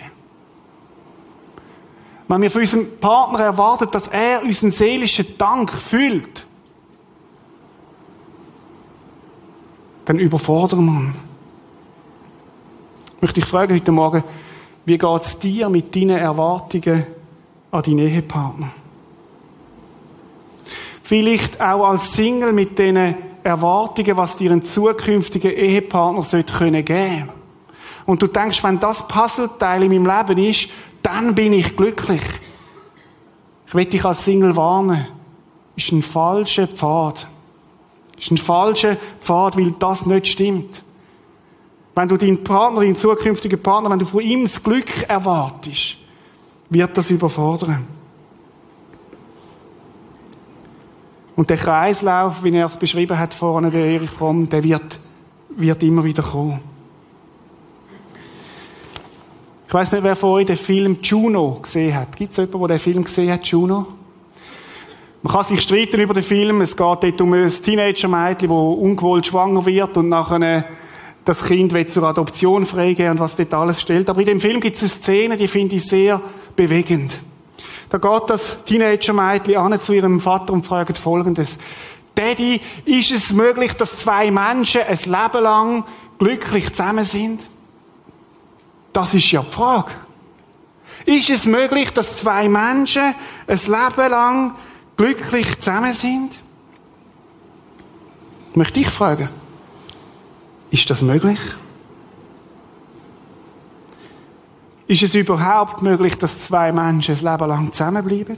Wenn 2.28 2.42
wir 2.42 2.52
von 2.52 2.62
unserem 2.62 3.00
Partner 3.00 3.40
erwarten, 3.40 3.90
dass 3.92 4.10
er 4.10 4.44
unseren 4.44 4.72
seelischen 4.72 5.38
Dank 5.38 5.72
füllt, 5.72 6.46
dann 10.06 10.20
überfordern 10.20 10.86
wir 10.86 11.00
ihn. 11.00 11.16
Ich 13.16 13.22
möchte 13.22 13.40
dich 13.40 13.50
fragen 13.50 13.74
heute 13.74 13.92
Morgen, 13.92 14.24
wie 14.88 14.98
geht 14.98 15.22
es 15.22 15.38
dir 15.38 15.68
mit 15.68 15.94
deinen 15.94 16.18
Erwartungen 16.18 17.06
an 17.72 17.84
deinen 17.84 18.00
Ehepartner? 18.00 18.70
Vielleicht 21.04 21.60
auch 21.60 21.90
als 21.90 22.14
Single 22.14 22.54
mit 22.54 22.80
den 22.80 23.16
Erwartungen, 23.44 24.16
was 24.16 24.38
dir 24.38 24.50
ein 24.50 24.64
zukünftiger 24.64 25.54
Ehepartner 25.54 26.24
sollte 26.24 26.54
geben 26.54 26.86
können 26.86 27.30
und 28.06 28.22
du 28.22 28.28
denkst, 28.28 28.64
wenn 28.64 28.80
das 28.80 29.06
Puzzleteil 29.06 29.84
in 29.84 29.90
meinem 29.90 30.06
Leben 30.06 30.42
ist, 30.42 30.70
dann 31.04 31.36
bin 31.36 31.52
ich 31.52 31.76
glücklich. 31.76 32.24
Ich 33.68 33.76
will 33.76 33.86
dich 33.86 34.06
als 34.06 34.24
Single 34.24 34.56
warnen. 34.56 35.06
Ist 35.76 35.92
ein 35.92 36.02
falscher 36.02 36.68
Pfad. 36.68 37.28
Ist 38.18 38.32
ein 38.32 38.38
falscher 38.38 38.96
Pfad, 39.20 39.58
weil 39.58 39.74
das 39.78 40.06
nicht 40.06 40.28
stimmt. 40.28 40.82
Wenn 41.98 42.08
du 42.08 42.16
deinen 42.16 42.44
Partner, 42.44 42.82
deinen 42.82 42.96
zukünftigen 42.96 43.60
Partner, 43.60 43.90
wenn 43.90 43.98
du 43.98 44.06
von 44.06 44.22
ihm 44.22 44.44
das 44.44 44.62
Glück 44.62 45.10
erwartest, 45.10 45.98
wird 46.70 46.96
das 46.96 47.10
überfordern. 47.10 47.88
Und 51.36 51.50
der 51.50 51.58
Kreislauf, 51.58 52.44
wie 52.44 52.56
er 52.56 52.68
es 52.68 52.78
beschrieben 52.78 53.18
hat 53.18 53.34
vorne, 53.34 53.72
der 53.72 53.84
Erich 53.84 54.12
Fromm, 54.12 54.48
der 54.48 54.64
wird, 54.64 55.00
wird 55.50 55.82
immer 55.82 56.04
wieder 56.04 56.22
kommen. 56.22 56.60
Ich 59.68 59.74
weiß 59.74 59.92
nicht, 59.94 60.04
wer 60.04 60.16
von 60.16 60.30
euch 60.34 60.46
den 60.46 60.56
Film 60.56 61.00
Juno 61.02 61.58
gesehen 61.64 61.96
hat. 61.96 62.16
Gibt 62.16 62.30
es 62.30 62.38
jemanden, 62.38 62.60
der 62.60 62.68
den 62.68 62.80
Film 62.80 63.04
gesehen 63.06 63.32
hat, 63.32 63.48
Juno? 63.48 63.88
Man 65.24 65.34
kann 65.34 65.46
sich 65.46 65.62
streiten 65.62 66.00
über 66.00 66.14
den 66.14 66.22
Film. 66.22 66.62
Es 66.62 66.78
geht 66.78 66.86
dort 67.02 67.22
um 67.22 67.34
ein 67.34 67.50
Teenager-Mädchen, 67.50 68.50
das 68.50 68.58
ungewollt 68.58 69.26
schwanger 69.26 69.66
wird 69.66 69.98
und 69.98 70.10
nachher 70.10 70.64
das 71.28 71.44
Kind 71.44 71.74
wird 71.74 71.92
zur 71.92 72.04
Adoption 72.04 72.66
freigeben 72.66 73.12
und 73.12 73.20
was 73.20 73.36
dort 73.36 73.54
alles 73.54 73.82
stellt. 73.82 74.10
Aber 74.10 74.22
in 74.22 74.28
dem 74.28 74.40
Film 74.40 74.62
gibt 74.62 74.78
es 74.78 74.84
eine 74.84 74.90
Szene, 74.90 75.38
die 75.38 75.50
finde 75.50 75.76
ich 75.76 75.86
sehr 75.86 76.22
bewegend. 76.56 77.12
Da 77.90 77.98
geht 77.98 78.30
das 78.30 78.64
Teenager-Mädchen 78.64 79.58
an 79.58 79.82
zu 79.82 79.92
ihrem 79.92 80.22
Vater 80.22 80.54
und 80.54 80.66
fragt 80.66 80.98
Folgendes. 80.98 81.58
Daddy, 82.16 82.62
ist 82.86 83.12
es 83.12 83.34
möglich, 83.34 83.74
dass 83.74 84.00
zwei 84.00 84.32
Menschen 84.32 84.84
ein 84.84 84.98
Leben 84.98 85.44
lang 85.44 85.84
glücklich 86.18 86.70
zusammen 86.70 87.04
sind? 87.04 87.42
Das 88.94 89.14
ist 89.14 89.30
ja 89.30 89.42
die 89.42 89.52
Frage. 89.52 89.92
Ist 91.06 91.30
es 91.30 91.46
möglich, 91.46 91.92
dass 91.92 92.16
zwei 92.16 92.48
Menschen 92.48 93.14
ein 93.48 93.60
Leben 93.66 94.12
lang 94.12 94.56
glücklich 94.96 95.60
zusammen 95.60 95.94
sind? 95.94 96.32
Möchte 98.56 98.80
ich 98.80 98.90
fragen. 98.90 99.28
Ist 100.70 100.90
das 100.90 101.02
möglich? 101.02 101.40
Ist 104.88 105.04
es 105.04 105.16
überhaupt 105.16 105.82
möglich, 105.82 106.18
dass 106.18 106.46
zwei 106.46 106.72
Menschen 106.72 107.16
ein 107.16 107.32
Leben 107.32 107.50
lang 107.50 107.74
zusammenbleiben? 107.74 108.38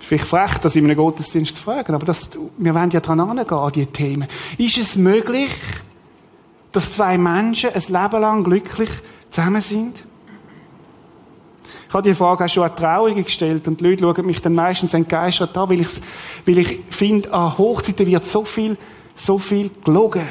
Ist 0.00 0.08
vielleicht 0.08 0.28
frech, 0.28 0.58
das 0.58 0.76
in 0.76 0.84
einem 0.84 0.96
Gottesdienst 0.96 1.56
zu 1.56 1.62
fragen, 1.62 1.94
aber 1.94 2.04
das, 2.04 2.30
wir 2.58 2.74
wollen 2.74 2.90
ja 2.90 3.00
dran 3.00 3.20
angehen, 3.20 3.48
an 3.48 3.72
diese 3.72 3.86
Themen. 3.86 4.28
Ist 4.58 4.76
es 4.76 4.96
möglich, 4.96 5.50
dass 6.72 6.92
zwei 6.92 7.16
Menschen 7.16 7.70
ein 7.70 7.80
Leben 7.80 8.20
lang 8.20 8.44
glücklich 8.44 8.90
zusammen 9.30 9.62
sind? 9.62 9.96
Ich 11.88 11.94
habe 11.94 12.08
die 12.08 12.14
Frage 12.14 12.44
auch 12.44 12.48
schon 12.48 12.64
an 12.64 12.76
Trauungen 12.76 13.24
gestellt 13.24 13.66
und 13.68 13.80
die 13.80 13.84
Leute 13.84 14.02
schauen 14.02 14.26
mich 14.26 14.42
dann 14.42 14.54
meistens 14.54 14.92
entgeistert 14.92 15.56
an, 15.56 15.70
weil, 15.70 15.86
weil 16.44 16.58
ich 16.58 16.80
finde, 16.90 17.32
an 17.32 17.56
Hochzeiten 17.56 18.06
wird 18.06 18.26
so 18.26 18.44
viel, 18.44 18.76
so 19.16 19.38
viel 19.38 19.70
gelogen. 19.84 20.28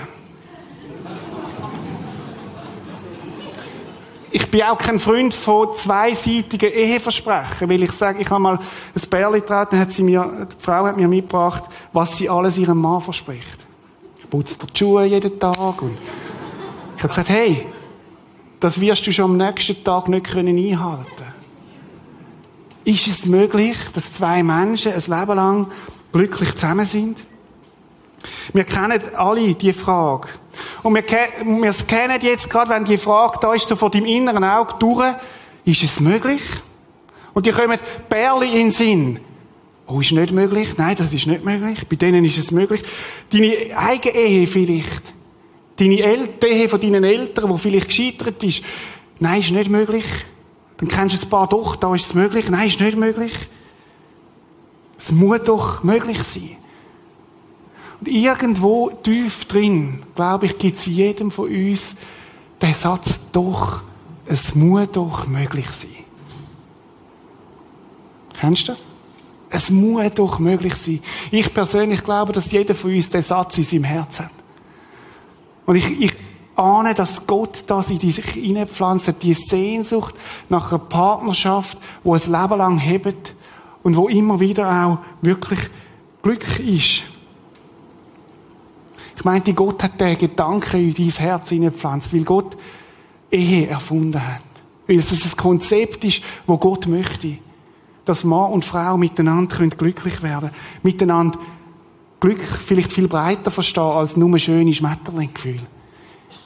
Ich 4.35 4.49
bin 4.49 4.63
auch 4.63 4.79
kein 4.79 4.99
Freund 4.99 5.31
von 5.31 5.75
zweiseitigen 5.75 6.71
Eheversprechen, 6.71 7.69
weil 7.69 7.83
ich 7.83 7.91
sage, 7.91 8.19
ich 8.19 8.29
habe 8.31 8.41
mal 8.41 8.57
ein 8.57 9.09
Bärli 9.09 9.41
getreten, 9.41 9.79
hat 9.79 9.91
sie 9.91 10.01
mir, 10.01 10.47
die 10.51 10.63
Frau 10.63 10.85
hat 10.85 10.97
mir 10.97 11.07
mitgebracht, 11.07 11.63
was 11.91 12.17
sie 12.17 12.27
alles 12.27 12.57
ihrem 12.57 12.79
Mann 12.79 12.99
verspricht. 12.99 13.59
Ich 14.17 14.27
putze 14.27 14.55
die 14.57 14.77
Schuhe 14.77 15.05
jeden 15.05 15.39
Tag 15.39 15.81
und 15.83 15.99
ich 16.97 17.03
habe 17.03 17.09
gesagt, 17.09 17.29
hey, 17.29 17.67
das 18.59 18.79
wirst 18.79 19.05
du 19.05 19.11
schon 19.11 19.25
am 19.25 19.37
nächsten 19.37 19.83
Tag 19.83 20.07
nicht 20.07 20.25
können 20.25 20.57
einhalten. 20.57 21.25
Ist 22.85 23.07
es 23.07 23.25
möglich, 23.27 23.77
dass 23.93 24.13
zwei 24.13 24.41
Menschen 24.41 24.93
ein 24.93 25.19
Leben 25.19 25.35
lang 25.35 25.67
glücklich 26.11 26.53
zusammen 26.55 26.85
sind? 26.85 27.19
Wir 28.53 28.63
kennen 28.63 29.01
alle 29.15 29.53
die 29.55 29.73
Frage. 29.73 30.29
Und 30.83 30.95
wir, 30.95 31.03
wir 31.03 31.73
kennen 31.87 32.19
jetzt 32.21 32.49
gerade, 32.49 32.71
wenn 32.71 32.85
die 32.85 32.97
Frage 32.97 33.39
da 33.41 33.53
ist, 33.53 33.67
so 33.67 33.75
vor 33.75 33.89
deinem 33.89 34.05
inneren 34.05 34.43
Auge 34.43 34.75
durch, 34.79 35.13
ist 35.65 35.83
es 35.83 35.99
möglich? 35.99 36.41
Und 37.33 37.45
die 37.45 37.51
kommen 37.51 37.79
Bärli 38.09 38.51
in 38.51 38.67
den 38.67 38.71
Sinn. 38.71 39.19
Oh, 39.87 39.99
ist 39.99 40.11
nicht 40.11 40.31
möglich? 40.31 40.69
Nein, 40.77 40.95
das 40.97 41.13
ist 41.13 41.27
nicht 41.27 41.43
möglich. 41.43 41.87
Bei 41.89 41.95
denen 41.95 42.23
ist 42.23 42.37
es 42.37 42.51
möglich. 42.51 42.83
Deine 43.31 43.55
eigene 43.75 44.15
Ehe 44.15 44.47
vielleicht. 44.47 45.13
Deine 45.77 45.99
El 45.99 46.29
Ehe 46.43 46.69
von 46.69 46.79
deinen 46.79 47.03
Eltern, 47.03 47.51
die 47.51 47.59
vielleicht 47.59 47.87
gescheitert 47.87 48.41
ist. 48.43 48.63
Nein, 49.19 49.41
ist 49.41 49.51
nicht 49.51 49.69
möglich. 49.69 50.05
Dann 50.77 50.87
kennst 50.87 51.21
du 51.21 51.25
ein 51.25 51.29
paar 51.29 51.47
doch, 51.47 51.75
da 51.75 51.93
ist 51.95 52.07
es 52.07 52.13
möglich. 52.13 52.49
Nein, 52.49 52.67
ist 52.67 52.79
nicht 52.79 52.97
möglich. 52.97 53.33
Es 54.97 55.11
muss 55.11 55.41
doch 55.43 55.83
möglich 55.83 56.21
sein. 56.23 56.57
Und 58.03 58.09
irgendwo 58.09 58.89
tief 58.89 59.45
drin, 59.45 60.03
glaube 60.13 60.47
ich, 60.47 60.57
gibt 60.57 60.77
es 60.77 60.85
jedem 60.87 61.31
von 61.31 61.49
uns 61.49 61.95
den 62.61 62.73
Satz 62.73 63.21
doch, 63.31 63.81
es 64.25 64.55
muss 64.55 64.89
doch 64.91 65.25
möglich 65.25 65.67
sein. 65.71 66.03
Kennst 68.33 68.63
du 68.63 68.73
das? 68.73 68.85
Es 69.49 69.69
muss 69.69 70.13
doch 70.15 70.37
möglich 70.37 70.75
sein. 70.75 70.99
Ich 71.31 71.53
persönlich 71.53 72.03
glaube, 72.03 72.33
dass 72.33 72.51
jeder 72.51 72.75
von 72.75 72.93
uns 72.93 73.09
den 73.09 73.21
Satz 73.21 73.57
in 73.57 73.63
seinem 73.63 73.85
Herzen 73.85 74.25
hat. 74.25 74.31
Und 75.65 75.77
ich, 75.77 76.01
ich 76.01 76.13
ahne, 76.57 76.93
dass 76.93 77.25
Gott 77.25 77.63
das 77.67 77.89
in 77.89 77.99
sich 78.11 78.25
hineinpflanzt 78.31 79.07
hat, 79.07 79.23
die 79.23 79.33
Sehnsucht 79.33 80.13
nach 80.49 80.73
einer 80.73 80.79
Partnerschaft, 80.79 81.77
wo 82.03 82.15
es 82.15 82.27
Leben 82.27 82.57
lang 82.57 82.79
hebt 82.79 83.33
und 83.81 83.95
wo 83.95 84.09
immer 84.09 84.41
wieder 84.41 84.69
auch 84.69 84.97
wirklich 85.21 85.59
Glück 86.21 86.59
ist. 86.59 87.03
Ich 89.23 89.25
meinte, 89.25 89.53
Gott 89.53 89.81
hat 89.81 90.01
den 90.01 90.17
Gedanken 90.17 90.81
in 90.81 90.93
dein 90.93 91.09
Herz 91.09 91.47
hineingepflanzt, 91.47 92.13
weil 92.13 92.25
Gott 92.25 92.57
Ehe 93.31 93.67
erfunden 93.67 94.21
hat. 94.21 94.41
Weil 94.85 94.97
es 94.97 95.13
ein 95.13 95.37
Konzept 95.37 96.03
ist, 96.03 96.21
wo 96.45 96.57
Gott 96.57 96.87
möchte. 96.87 97.37
Dass 98.03 98.25
Mann 98.25 98.51
und 98.51 98.65
Frau 98.65 98.97
miteinander 98.97 99.55
glücklich 99.69 100.21
werden 100.21 100.49
können. 100.49 100.81
Miteinander 100.83 101.39
Glück 102.19 102.41
vielleicht 102.41 102.91
viel 102.91 103.07
breiter 103.07 103.49
verstehen 103.49 103.83
als 103.83 104.17
nur 104.17 104.37
schöne 104.39 104.73
Schmetterlinggefühle. 104.73 105.67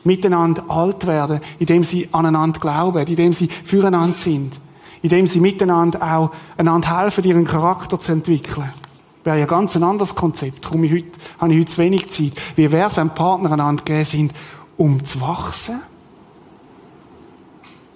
Miteinander 0.04 0.70
alt 0.70 1.08
werden, 1.08 1.40
indem 1.58 1.82
sie 1.82 2.10
aneinander 2.12 2.60
glauben, 2.60 3.08
indem 3.08 3.34
sie 3.34 3.50
füreinander 3.64 4.18
sind. 4.18 4.60
Indem 5.02 5.26
sie 5.26 5.40
miteinander 5.40 6.00
auch 6.04 6.32
einander 6.58 7.02
helfen, 7.02 7.24
ihren 7.24 7.46
Charakter 7.46 8.00
zu 8.00 8.12
entwickeln 8.12 8.72
wäre 9.24 9.40
ja 9.40 9.46
ganz 9.46 9.76
ein 9.76 9.84
anderes 9.84 10.16
Konzept. 10.16 10.66
Darum 10.66 10.84
habe 10.84 11.54
ich 11.54 11.60
heute 11.60 11.66
zu 11.66 11.78
wenig 11.80 12.12
Zeit. 12.12 12.34
Wie 12.56 12.72
wäre 12.72 12.88
es, 12.88 12.98
wenn 12.98 13.10
Partner 13.10 13.52
einander 13.52 13.84
gegeben 13.84 14.06
sind, 14.06 14.34
um 14.78 15.04
zu 15.06 15.20
wachsen? 15.22 15.82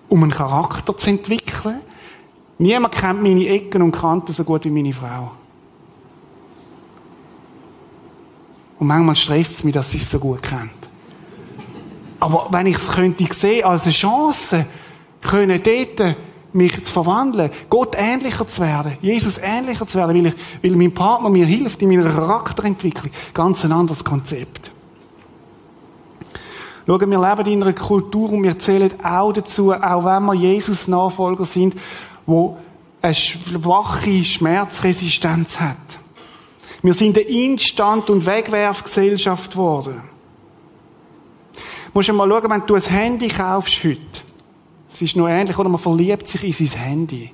Um 0.09 0.23
einen 0.23 0.31
Charakter 0.31 0.95
zu 0.95 1.09
entwickeln? 1.09 1.81
Niemand 2.57 2.93
kennt 2.93 3.23
meine 3.23 3.47
Ecken 3.47 3.81
und 3.81 3.91
Kanten 3.91 4.33
so 4.33 4.43
gut 4.43 4.65
wie 4.65 4.69
meine 4.69 4.93
Frau. 4.93 5.31
Und 8.77 8.87
manchmal 8.87 9.15
stresst 9.15 9.51
es 9.53 9.63
mich, 9.63 9.73
dass 9.73 9.91
sie 9.91 9.99
es 9.99 10.09
so 10.09 10.19
gut 10.19 10.41
kennt. 10.41 10.71
Aber 12.19 12.47
wenn 12.51 12.67
ich 12.67 12.75
es 12.75 12.91
könnte 12.91 13.25
sehen 13.33 13.65
als 13.65 13.83
eine 13.83 13.93
Chance, 13.93 14.65
können 15.21 15.61
dort 15.63 16.15
mich 16.53 16.83
zu 16.83 16.91
verwandeln, 16.91 17.51
Gott 17.69 17.95
ähnlicher 17.97 18.47
zu 18.47 18.61
werden, 18.61 18.97
Jesus 19.01 19.37
ähnlicher 19.37 19.87
zu 19.87 19.97
werden, 19.97 20.15
weil, 20.15 20.27
ich, 20.27 20.35
weil 20.63 20.71
mein 20.71 20.93
Partner 20.93 21.29
mir 21.29 21.45
hilft 21.45 21.81
in 21.81 21.89
meiner 21.89 22.09
Charakterentwicklung. 22.09 23.11
Ganz 23.33 23.63
ein 23.63 23.71
anderes 23.71 24.03
Konzept. 24.03 24.71
Schauen, 26.87 27.11
wir 27.11 27.29
leben 27.29 27.51
in 27.51 27.63
einer 27.63 27.73
Kultur 27.73 28.33
und 28.33 28.43
wir 28.43 28.57
zählen 28.57 28.91
auch 29.03 29.31
dazu, 29.31 29.71
auch 29.71 30.03
wenn 30.03 30.25
wir 30.25 30.33
Jesus-Nachfolger 30.33 31.45
sind, 31.45 31.75
wo 32.25 32.57
eine 33.01 33.15
schwache 33.15 34.23
Schmerzresistenz 34.23 35.59
hat. 35.59 35.77
Wir 36.81 36.93
sind 36.93 37.17
eine 37.17 37.27
Instand- 37.27 38.09
und 38.09 38.25
Wegwerfgesellschaft 38.25 39.51
geworden. 39.51 40.01
Du 41.53 41.99
musst 41.99 42.11
mal 42.11 42.27
schauen, 42.27 42.49
wenn 42.49 42.65
du 42.65 42.75
ein 42.75 42.81
Handy 42.81 43.27
kaufst 43.27 43.83
heute, 43.83 43.99
es 44.91 45.01
ist 45.01 45.15
nur 45.15 45.29
ähnlich, 45.29 45.57
oder 45.57 45.69
man 45.69 45.79
verliebt 45.79 46.27
sich 46.27 46.43
in 46.43 46.67
sein 46.67 46.79
Handy. 46.79 47.31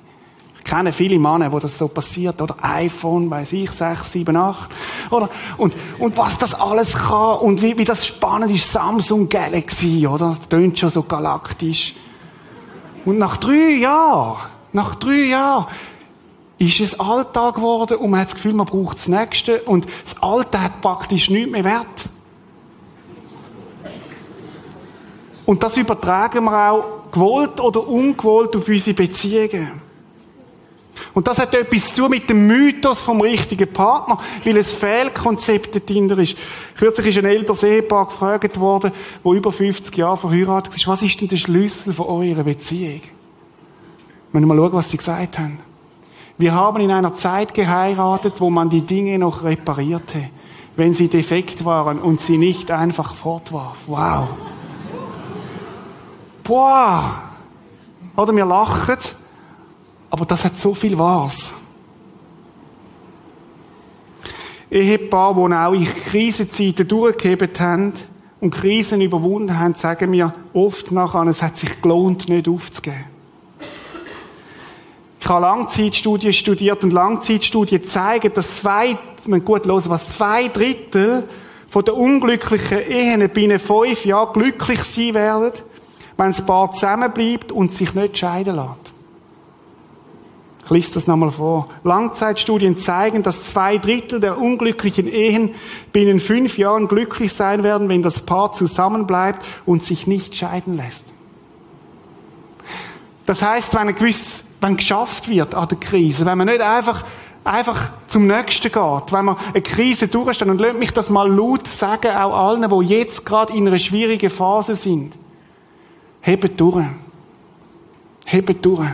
Ich 0.58 0.64
kenne 0.64 0.92
viele 0.92 1.18
Männer, 1.18 1.50
wo 1.50 1.58
das 1.58 1.76
so 1.78 1.88
passiert, 1.88 2.40
oder 2.40 2.56
iPhone, 2.62 3.30
weiß 3.30 3.52
ich, 3.54 3.70
6, 3.70 4.12
7, 4.12 4.36
8, 4.36 4.70
oder? 5.10 5.28
Und, 5.56 5.74
und 5.98 6.16
was 6.16 6.38
das 6.38 6.54
alles 6.54 6.94
kann, 6.94 7.38
und 7.38 7.62
wie, 7.62 7.76
wie 7.78 7.84
das 7.84 8.06
spannend 8.06 8.52
ist, 8.52 8.70
Samsung 8.70 9.28
Galaxy, 9.28 10.06
oder? 10.06 10.36
Das 10.38 10.48
tönt 10.48 10.78
schon 10.78 10.90
so 10.90 11.02
galaktisch. 11.02 11.94
Und 13.04 13.18
nach 13.18 13.38
drei 13.38 13.76
Jahren, 13.80 14.36
nach 14.72 14.94
drei 14.94 15.28
Jahren, 15.28 15.66
ist 16.58 16.80
es 16.80 16.98
Alltag 16.98 17.54
geworden 17.54 17.98
und 17.98 18.10
man 18.10 18.20
hat 18.20 18.28
das 18.28 18.34
Gefühl, 18.34 18.52
man 18.52 18.66
braucht 18.66 18.98
das 18.98 19.08
Nächste 19.08 19.62
und 19.62 19.86
das 20.02 20.20
Alte 20.20 20.60
hat 20.60 20.80
praktisch 20.80 21.30
nichts 21.30 21.50
mehr 21.50 21.64
Wert. 21.64 22.08
Und 25.46 25.62
das 25.62 25.76
übertragen 25.76 26.44
wir 26.44 26.70
auch 26.70 26.97
gewollt 27.12 27.60
oder 27.60 27.86
ungewollt 27.86 28.56
auf 28.56 28.68
unsere 28.68 28.94
Beziehungen. 28.94 29.88
Und 31.14 31.26
das 31.26 31.38
hat 31.38 31.54
etwas 31.54 31.94
zu 31.94 32.08
mit 32.08 32.28
dem 32.28 32.46
Mythos 32.46 33.02
vom 33.02 33.20
richtigen 33.20 33.72
Partner, 33.72 34.18
weil 34.44 34.56
es 34.56 34.72
Fehlkonzept 34.72 35.88
dahinter 35.88 36.18
ist. 36.18 36.36
Kürzlich 36.76 37.08
ist 37.08 37.18
ein 37.18 37.24
älteres 37.24 37.62
Ehepaar 37.62 38.06
gefragt 38.06 38.58
worden, 38.58 38.92
wo 39.22 39.34
über 39.34 39.52
50 39.52 39.96
Jahre 39.96 40.16
verheiratet 40.16 40.74
ist, 40.74 40.88
was 40.88 41.02
ist 41.02 41.20
denn 41.20 41.28
der 41.28 41.36
Schlüssel 41.36 41.92
für 41.92 42.08
eure 42.08 42.44
Beziehung? 42.44 43.00
Wir 44.32 44.40
mal 44.46 44.56
schauen, 44.56 44.72
was 44.72 44.90
sie 44.90 44.96
gesagt 44.96 45.38
haben. 45.38 45.60
Wir 46.36 46.52
haben 46.52 46.80
in 46.80 46.90
einer 46.90 47.14
Zeit 47.14 47.54
geheiratet, 47.54 48.34
wo 48.38 48.50
man 48.50 48.70
die 48.70 48.82
Dinge 48.82 49.18
noch 49.18 49.42
reparierte, 49.42 50.30
wenn 50.76 50.92
sie 50.92 51.08
defekt 51.08 51.64
waren 51.64 51.98
und 51.98 52.20
sie 52.20 52.38
nicht 52.38 52.70
einfach 52.70 53.14
fortwarf. 53.14 53.78
Wow 53.86 54.28
boah, 56.48 57.30
oder 58.16 58.34
wir 58.34 58.46
lachen, 58.46 58.96
aber 60.10 60.24
das 60.24 60.44
hat 60.44 60.58
so 60.58 60.74
viel 60.74 60.98
Wahres. 60.98 61.52
Ehepaar, 64.70 65.34
die 65.34 65.54
auch 65.54 65.72
in 65.72 65.84
Krisenzeiten 65.84 66.88
durchgehebt 66.88 67.60
haben 67.60 67.92
und 68.40 68.50
Krisen 68.50 69.00
überwunden 69.00 69.58
haben, 69.58 69.74
sagen 69.74 70.10
mir 70.10 70.34
oft 70.52 70.90
nachher, 70.90 71.26
es 71.26 71.42
hat 71.42 71.56
sich 71.56 71.80
gelohnt, 71.80 72.28
nicht 72.28 72.48
aufzugeben. 72.48 73.04
Ich 75.20 75.28
habe 75.28 75.42
Langzeitstudien 75.42 76.32
studiert 76.32 76.82
und 76.84 76.92
Langzeitstudien 76.92 77.84
zeigen, 77.84 78.32
dass 78.32 78.56
zwei, 78.56 78.96
man 79.26 79.44
gut 79.44 79.66
hören, 79.66 79.82
was 79.88 80.10
zwei 80.10 80.48
Drittel 80.48 81.28
von 81.68 81.84
den 81.84 81.94
unglücklichen 81.94 82.78
Ehen 82.90 83.28
binnen 83.30 83.58
fünf 83.58 84.04
Jahren 84.04 84.32
glücklich 84.32 84.82
sein 84.82 85.14
werden, 85.14 85.52
wenn 86.18 86.32
das 86.32 86.44
Paar 86.44 86.72
zusammenbleibt 86.72 87.52
und 87.52 87.72
sich 87.72 87.94
nicht 87.94 88.18
scheiden 88.18 88.56
lässt. 88.56 88.92
Ich 90.64 90.70
lese 90.70 90.94
das 90.94 91.06
nochmal 91.06 91.30
vor. 91.30 91.68
Langzeitstudien 91.84 92.76
zeigen, 92.76 93.22
dass 93.22 93.44
zwei 93.44 93.78
Drittel 93.78 94.20
der 94.20 94.36
unglücklichen 94.36 95.08
Ehen 95.08 95.54
binnen 95.92 96.20
fünf 96.20 96.58
Jahren 96.58 96.88
glücklich 96.88 97.32
sein 97.32 97.62
werden, 97.62 97.88
wenn 97.88 98.02
das 98.02 98.20
Paar 98.20 98.52
zusammenbleibt 98.52 99.42
und 99.64 99.82
sich 99.82 100.06
nicht 100.06 100.36
scheiden 100.36 100.76
lässt. 100.76 101.14
Das 103.24 103.40
heißt, 103.40 103.72
wenn 103.74 103.88
ein 103.88 103.94
gewisses 103.94 104.44
wenn 104.60 104.76
geschafft 104.76 105.28
wird 105.28 105.54
an 105.54 105.68
der 105.68 105.78
Krise, 105.78 106.26
wenn 106.26 106.36
man 106.36 106.48
nicht 106.48 106.60
einfach, 106.60 107.04
einfach 107.44 107.92
zum 108.08 108.26
Nächsten 108.26 108.72
geht, 108.72 109.12
wenn 109.12 109.24
man 109.24 109.36
eine 109.54 109.62
Krise 109.62 110.08
durchsteht, 110.08 110.48
und 110.48 110.60
lasst 110.60 110.78
mich 110.78 110.90
das 110.90 111.10
mal 111.10 111.30
laut 111.30 111.68
sagen, 111.68 112.10
auch 112.10 112.34
allen, 112.34 112.68
die 112.68 112.86
jetzt 112.92 113.24
gerade 113.24 113.52
in 113.54 113.68
einer 113.68 113.78
schwierigen 113.78 114.30
Phase 114.30 114.74
sind. 114.74 115.14
Hebt 116.20 116.60
durch. 116.60 116.86
Hebt 118.24 118.64
durch. 118.64 118.88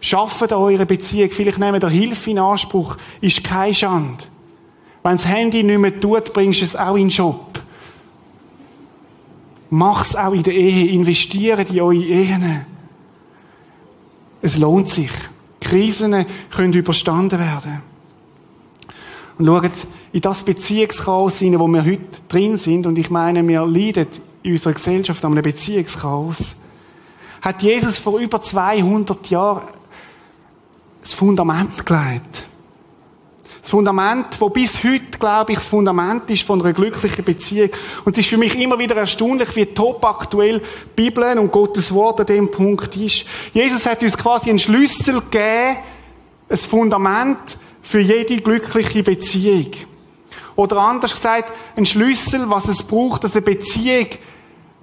Schafft 0.00 0.52
an 0.52 0.58
eurer 0.58 0.84
Beziehung. 0.84 1.30
Vielleicht 1.30 1.58
nehmt 1.58 1.82
ihr 1.82 1.88
Hilfe 1.88 2.30
in 2.30 2.38
Anspruch. 2.38 2.96
Ist 3.20 3.44
kein 3.44 3.74
Schand. 3.74 4.28
Wenn 5.02 5.16
das 5.16 5.26
Handy 5.26 5.62
nicht 5.62 5.78
mehr 5.78 6.00
tut, 6.00 6.32
bringst 6.32 6.60
du 6.60 6.64
es 6.64 6.76
auch 6.76 6.96
in 6.96 7.08
den 7.08 7.10
Job. 7.10 7.62
Mach's 9.70 10.16
auch 10.16 10.32
in 10.32 10.42
der 10.42 10.54
Ehe. 10.54 10.92
Investiert 10.92 11.70
in 11.70 11.80
eure 11.80 11.94
Ehen. 11.94 12.66
Es 14.42 14.58
lohnt 14.58 14.88
sich. 14.88 15.10
Krisen 15.60 16.26
können 16.50 16.72
überstanden 16.72 17.38
werden. 17.38 17.80
Und 19.38 19.46
schaut, 19.46 19.70
in 20.12 20.20
das 20.20 20.42
Beziehungschaos 20.42 21.38
hinein, 21.38 21.60
wo 21.60 21.68
wir 21.68 21.84
heute 21.84 22.02
drin 22.28 22.58
sind, 22.58 22.86
und 22.86 22.98
ich 22.98 23.08
meine, 23.08 23.46
wir 23.46 23.64
leiden 23.64 24.08
in 24.42 24.52
unserer 24.52 24.74
Gesellschaft 24.74 25.24
an 25.24 25.32
einem 25.32 25.42
Beziehungschaos, 25.42 26.56
hat 27.40 27.62
Jesus 27.62 27.98
vor 27.98 28.18
über 28.18 28.40
200 28.40 29.28
Jahren 29.28 29.62
das 31.00 31.12
Fundament 31.12 31.84
gelegt. 31.84 32.46
Das 33.62 33.70
Fundament, 33.70 34.40
wo 34.40 34.48
bis 34.48 34.82
heute, 34.82 35.18
glaube 35.20 35.52
ich, 35.52 35.58
das 35.58 35.68
Fundament 35.68 36.28
ist 36.30 36.42
von 36.42 36.60
einer 36.60 36.72
glücklichen 36.72 37.24
Beziehung. 37.24 37.70
Und 38.04 38.18
es 38.18 38.24
ist 38.24 38.30
für 38.30 38.36
mich 38.36 38.58
immer 38.58 38.76
wieder 38.78 38.96
erstaunlich, 38.96 39.54
wie 39.54 39.66
top 39.66 40.04
aktuell 40.04 40.60
Bibel 40.96 41.38
und 41.38 41.52
Gottes 41.52 41.94
Wort 41.94 42.18
an 42.20 42.26
dem 42.26 42.50
Punkt 42.50 42.96
ist. 42.96 43.24
Jesus 43.52 43.86
hat 43.86 44.02
uns 44.02 44.18
quasi 44.18 44.50
einen 44.50 44.58
Schlüssel 44.58 45.20
gegeben, 45.20 45.76
ein 46.48 46.56
Fundament 46.56 47.56
für 47.82 48.00
jede 48.00 48.40
glückliche 48.40 49.04
Beziehung. 49.04 49.70
Oder 50.56 50.78
anders 50.78 51.12
gesagt, 51.12 51.52
ein 51.76 51.86
Schlüssel, 51.86 52.50
was 52.50 52.68
es 52.68 52.82
braucht, 52.82 53.24
dass 53.24 53.36
eine 53.36 53.42
Beziehung 53.42 54.08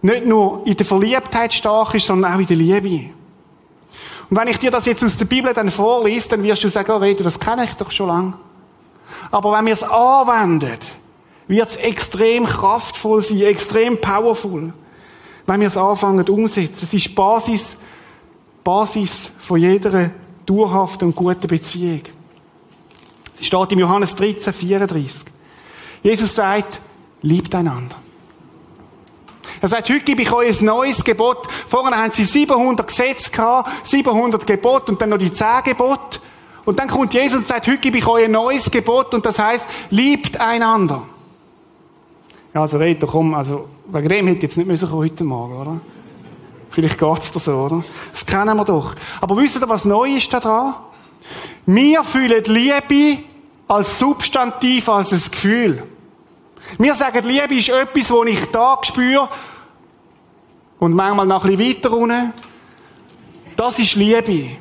nicht 0.01 0.25
nur 0.25 0.65
in 0.65 0.75
der 0.75 0.85
Verliebtheit 0.85 1.53
stark 1.53 1.93
ist, 1.93 2.05
sondern 2.07 2.33
auch 2.33 2.39
in 2.39 2.47
der 2.47 2.55
Liebe. 2.55 3.09
Und 4.29 4.38
wenn 4.38 4.47
ich 4.47 4.59
dir 4.59 4.71
das 4.71 4.85
jetzt 4.85 5.03
aus 5.03 5.17
der 5.17 5.25
Bibel 5.25 5.53
dann 5.53 5.71
vorlese, 5.71 6.29
dann 6.29 6.43
wirst 6.43 6.63
du 6.63 6.69
sagen, 6.69 6.91
oh, 6.91 6.97
Rede, 6.97 7.23
das 7.23 7.39
kenne 7.39 7.65
ich 7.65 7.73
doch 7.73 7.91
schon 7.91 8.07
lange. 8.07 8.33
Aber 9.31 9.51
wenn 9.53 9.65
wir 9.65 9.73
es 9.73 9.83
anwenden, 9.83 10.77
wird 11.47 11.69
es 11.69 11.75
extrem 11.77 12.45
kraftvoll 12.45 13.23
sein, 13.23 13.41
extrem 13.41 13.99
powerful. 13.99 14.71
Wenn 15.47 15.59
wir 15.62 15.67
es 15.67 15.77
anfangen 15.77 16.27
umsetzen. 16.29 16.83
Es 16.83 16.93
ist 16.93 17.15
Basis, 17.15 17.77
Basis 18.63 19.31
von 19.39 19.59
jeder 19.59 20.12
dauerhaften 20.45 21.07
und 21.07 21.15
guten 21.15 21.47
Beziehung. 21.47 22.03
Es 23.39 23.47
steht 23.47 23.71
im 23.71 23.79
Johannes 23.79 24.13
13, 24.13 24.53
34. 24.53 25.23
Jesus 26.03 26.35
sagt, 26.35 26.81
liebt 27.21 27.53
einander. 27.55 27.95
Er 29.62 29.67
sagt, 29.67 29.89
heute 29.89 29.99
gebe 30.01 30.21
ich 30.21 30.31
euch 30.31 30.59
ein 30.59 30.65
neues 30.65 31.03
Gebot. 31.03 31.47
Vorher 31.67 31.97
haben 31.97 32.12
sie 32.12 32.23
700 32.23 32.88
Gesetze 32.88 33.31
gehabt, 33.31 33.88
700 33.88 34.45
Gebote 34.45 34.91
und 34.91 35.01
dann 35.01 35.09
noch 35.09 35.17
die 35.17 35.33
10 35.33 35.63
Gebote. 35.65 36.19
Und 36.65 36.79
dann 36.79 36.88
kommt 36.88 37.13
Jesus 37.13 37.39
und 37.39 37.47
sagt, 37.47 37.67
heute 37.67 37.77
gebe 37.79 37.97
ich 37.97 38.07
euch 38.07 38.25
ein 38.25 38.31
neues 38.31 38.69
Gebot 38.69 39.13
und 39.13 39.25
das 39.25 39.39
heißt, 39.39 39.65
liebt 39.89 40.39
einander. 40.39 41.03
Ja, 42.53 42.62
also 42.62 42.77
Reto, 42.77 43.07
komm, 43.07 43.33
also 43.33 43.67
wegen 43.88 44.09
dem 44.09 44.27
hätte 44.27 44.38
ich 44.38 44.43
jetzt 44.43 44.57
nicht 44.57 44.67
müssen 44.67 44.91
heute 44.91 45.23
Morgen, 45.23 45.57
oder? 45.57 45.79
Vielleicht 46.71 46.99
geht's 46.99 47.31
dir 47.31 47.39
so, 47.39 47.53
oder? 47.53 47.83
Das 48.12 48.25
kennen 48.25 48.55
wir 48.55 48.65
doch. 48.65 48.93
Aber 49.21 49.38
wisst 49.38 49.62
ihr, 49.62 49.69
was 49.69 49.85
neu 49.85 50.15
ist 50.15 50.31
da 50.33 50.39
dran? 50.39 50.75
Wir 51.65 52.03
fühlen 52.03 52.43
Liebe 52.45 53.23
als 53.67 53.99
Substantiv, 53.99 54.89
als 54.89 55.12
ein 55.12 55.31
Gefühl. 55.31 55.83
Wir 56.77 56.93
sagen, 56.93 57.25
Liebe 57.25 57.55
ist 57.55 57.69
etwas, 57.69 58.08
das 58.08 58.27
ich 58.27 58.45
da 58.51 58.79
spüre 58.84 59.29
und 60.79 60.93
manchmal 60.93 61.25
noch 61.25 61.43
ein 61.45 61.58
bisschen 61.58 61.77
weiter 61.77 61.91
unten. 61.91 62.34
Das 63.55 63.79
ist 63.79 63.95
Liebe. 63.95 64.58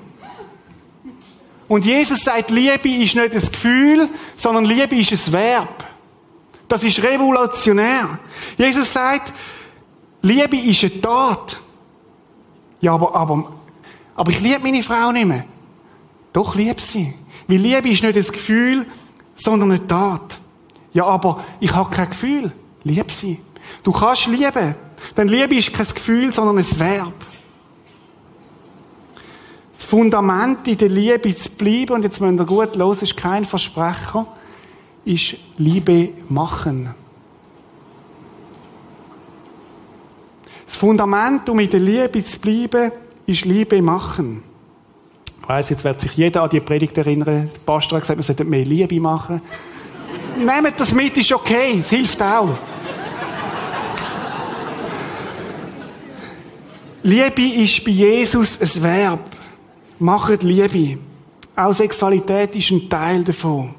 Und 1.69 1.85
Jesus 1.85 2.25
sagt, 2.25 2.51
Liebe 2.51 2.89
ist 2.89 3.15
nicht 3.15 3.33
ein 3.33 3.53
Gefühl, 3.53 4.09
sondern 4.37 4.65
Liebe 4.65 4.97
ist 4.97 5.13
ein 5.13 5.33
Verb. 5.33 5.85
Das 6.67 6.83
ist 6.83 7.03
revolutionär. 7.03 8.19
Jesus 8.57 8.93
sagt, 8.93 9.33
Liebe 10.23 10.57
ist 10.57 10.83
eine 10.83 11.01
Tat. 11.01 11.61
Ja, 12.81 12.95
aber, 12.95 13.15
aber, 13.15 13.53
aber 14.17 14.31
ich 14.31 14.41
liebe 14.41 14.61
meine 14.61 14.83
Frau 14.83 15.13
nicht 15.13 15.27
mehr. 15.27 15.45
Doch 16.33 16.55
liebe 16.55 16.81
sie. 16.81 17.15
Weil 17.47 17.59
Liebe 17.59 17.89
ist 17.89 18.03
nicht 18.03 18.17
ein 18.17 18.33
Gefühl, 18.33 18.87
sondern 19.35 19.71
eine 19.71 19.87
Tat. 19.87 20.39
Ja, 20.93 21.05
aber 21.07 21.45
ich 21.61 21.75
habe 21.75 21.95
kein 21.95 22.11
Gefühl. 22.11 22.53
Liebe 22.85 23.11
sie. 23.11 23.41
Du 23.83 23.93
kannst 23.93 24.27
lieben. 24.27 24.75
Denn 25.17 25.29
Liebe 25.29 25.57
ist 25.57 25.73
kein 25.73 25.87
Gefühl, 25.87 26.33
sondern 26.33 26.59
ein 26.59 26.79
Verb 26.79 27.13
das 29.79 29.87
Fundament 29.87 30.67
in 30.67 30.77
der 30.77 30.89
Liebe 30.89 31.35
zu 31.37 31.51
bleiben, 31.51 31.93
und 31.95 32.03
jetzt 32.03 32.21
müsst 32.21 32.41
ihr 32.41 32.47
gut 32.47 32.75
los, 32.75 33.01
ist 33.01 33.17
kein 33.17 33.45
Versprecher, 33.45 34.27
ist 35.05 35.37
Liebe 35.57 36.11
machen. 36.29 36.93
Das 40.67 40.75
Fundament, 40.75 41.49
um 41.49 41.61
in 41.61 41.71
der 41.71 41.79
Liebe 41.79 42.25
zu 42.25 42.41
bleiben, 42.41 42.91
ist 43.25 43.45
Liebe 43.45 43.81
machen. 43.81 44.43
Ich 45.43 45.49
weiss, 45.49 45.71
jetzt 45.71 45.85
wird 45.85 46.01
sich 46.01 46.13
jeder 46.17 46.43
an 46.43 46.51
die 46.51 46.61
Predigt 46.61 46.99
erinnern. 46.99 47.49
Der 47.55 47.61
Pastor 47.65 47.99
hat 47.99 48.03
gesagt, 48.03 48.19
wir 48.19 48.25
sollten 48.25 48.51
mehr 48.51 48.65
Liebe 48.65 48.99
machen. 48.99 49.41
Nehmt 50.39 50.79
das 50.79 50.95
mit, 50.95 51.17
ist 51.17 51.33
okay, 51.33 51.79
es 51.81 51.91
hilft 51.91 52.23
auch. 52.23 52.57
Liebe 57.03 57.43
ist 57.43 57.85
bei 57.85 57.91
Jesus 57.91 58.61
ein 58.61 58.83
Verb. 58.83 59.37
Macht 59.99 60.43
Liebe. 60.43 60.99
Auch 61.57 61.73
Sexualität 61.73 62.55
ist 62.55 62.71
ein 62.71 62.89
Teil 62.89 63.25
davon. 63.25 63.75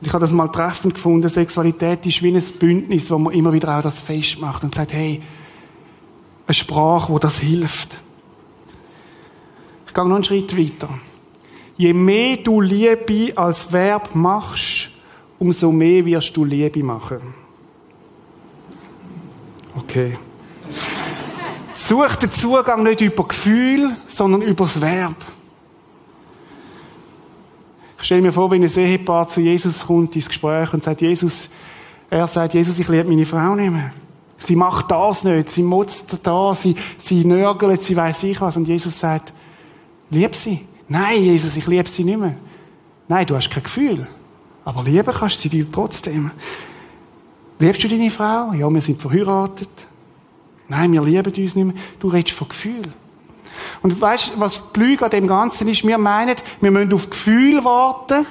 Und 0.00 0.06
ich 0.06 0.12
habe 0.12 0.22
das 0.22 0.32
mal 0.32 0.48
treffend 0.48 0.94
gefunden. 0.94 1.28
Sexualität 1.28 2.04
ist 2.06 2.22
wie 2.22 2.34
ein 2.34 2.42
Bündnis, 2.58 3.10
wo 3.10 3.18
man 3.18 3.32
immer 3.32 3.52
wieder 3.52 3.78
auch 3.78 3.82
das 3.82 4.00
festmacht 4.00 4.64
und 4.64 4.74
sagt, 4.74 4.92
hey, 4.92 5.22
eine 6.46 6.54
Sprache, 6.54 7.12
wo 7.12 7.18
das 7.18 7.38
hilft. 7.38 8.00
Ich 9.86 9.94
gehe 9.94 10.04
noch 10.04 10.16
einen 10.16 10.24
Schritt 10.24 10.56
weiter. 10.58 10.88
Je 11.76 11.92
mehr 11.92 12.38
du 12.38 12.60
Liebe 12.60 13.36
als 13.36 13.72
Verb 13.72 14.14
machst, 14.14 14.93
umso 15.38 15.70
mehr 15.72 16.04
wirst 16.04 16.36
du 16.36 16.44
Liebe 16.44 16.82
machen. 16.82 17.20
Okay. 19.76 20.16
Such 21.74 22.16
den 22.16 22.30
Zugang 22.30 22.82
nicht 22.82 23.00
über 23.00 23.26
Gefühl, 23.26 23.96
sondern 24.06 24.42
über 24.42 24.64
das 24.64 24.80
Verb. 24.80 25.16
Ich 27.98 28.04
stelle 28.04 28.22
mir 28.22 28.32
vor, 28.32 28.50
wenn 28.50 28.62
ein 28.62 28.70
Ehepaar 28.70 29.28
zu 29.28 29.40
Jesus 29.40 29.86
kommt 29.86 30.14
ins 30.14 30.28
Gespräch 30.28 30.72
und 30.72 30.84
sagt, 30.84 31.00
Jesus, 31.00 31.48
er 32.10 32.26
sagt, 32.26 32.54
Jesus, 32.54 32.78
ich 32.78 32.88
liebe 32.88 33.08
meine 33.08 33.26
Frau 33.26 33.54
nicht 33.54 33.72
mehr. 33.72 33.92
Sie 34.38 34.56
macht 34.56 34.90
das 34.90 35.24
nicht, 35.24 35.50
sie 35.50 35.62
motzt 35.62 36.18
da, 36.22 36.54
sie, 36.54 36.76
sie 36.98 37.24
nörgelt, 37.24 37.82
sie 37.82 37.96
weiß 37.96 38.24
ich 38.24 38.40
was. 38.40 38.56
Und 38.56 38.68
Jesus 38.68 38.98
sagt, 38.98 39.32
lieb 40.10 40.34
sie. 40.34 40.66
Nein, 40.86 41.24
Jesus, 41.24 41.56
ich 41.56 41.66
liebe 41.66 41.88
sie 41.88 42.04
nicht 42.04 42.18
mehr. 42.18 42.36
Nein, 43.08 43.26
du 43.26 43.36
hast 43.36 43.50
kein 43.50 43.62
Gefühl. 43.62 44.06
Aber 44.64 44.82
lieben 44.82 45.12
kannst 45.12 45.44
du 45.44 45.48
sie 45.48 45.66
trotzdem. 45.70 46.30
Liebst 47.58 47.84
du 47.84 47.88
deine 47.88 48.10
Frau? 48.10 48.52
Ja, 48.52 48.68
wir 48.70 48.80
sind 48.80 49.00
verheiratet. 49.00 49.68
Nein, 50.68 50.92
wir 50.92 51.02
lieben 51.02 51.32
uns 51.32 51.54
nicht 51.54 51.56
mehr. 51.56 51.74
Du 52.00 52.08
redest 52.08 52.36
von 52.36 52.48
Gefühl. 52.48 52.92
Und 53.82 54.00
weißt, 54.00 54.32
was 54.36 54.62
die 54.74 54.80
Lüge 54.80 55.04
an 55.04 55.10
dem 55.10 55.26
Ganzen 55.26 55.68
ist? 55.68 55.86
Wir 55.86 55.98
meinen, 55.98 56.36
wir 56.60 56.70
müssen 56.70 56.92
auf 56.92 57.10
Gefühl 57.10 57.64
warten 57.64 58.26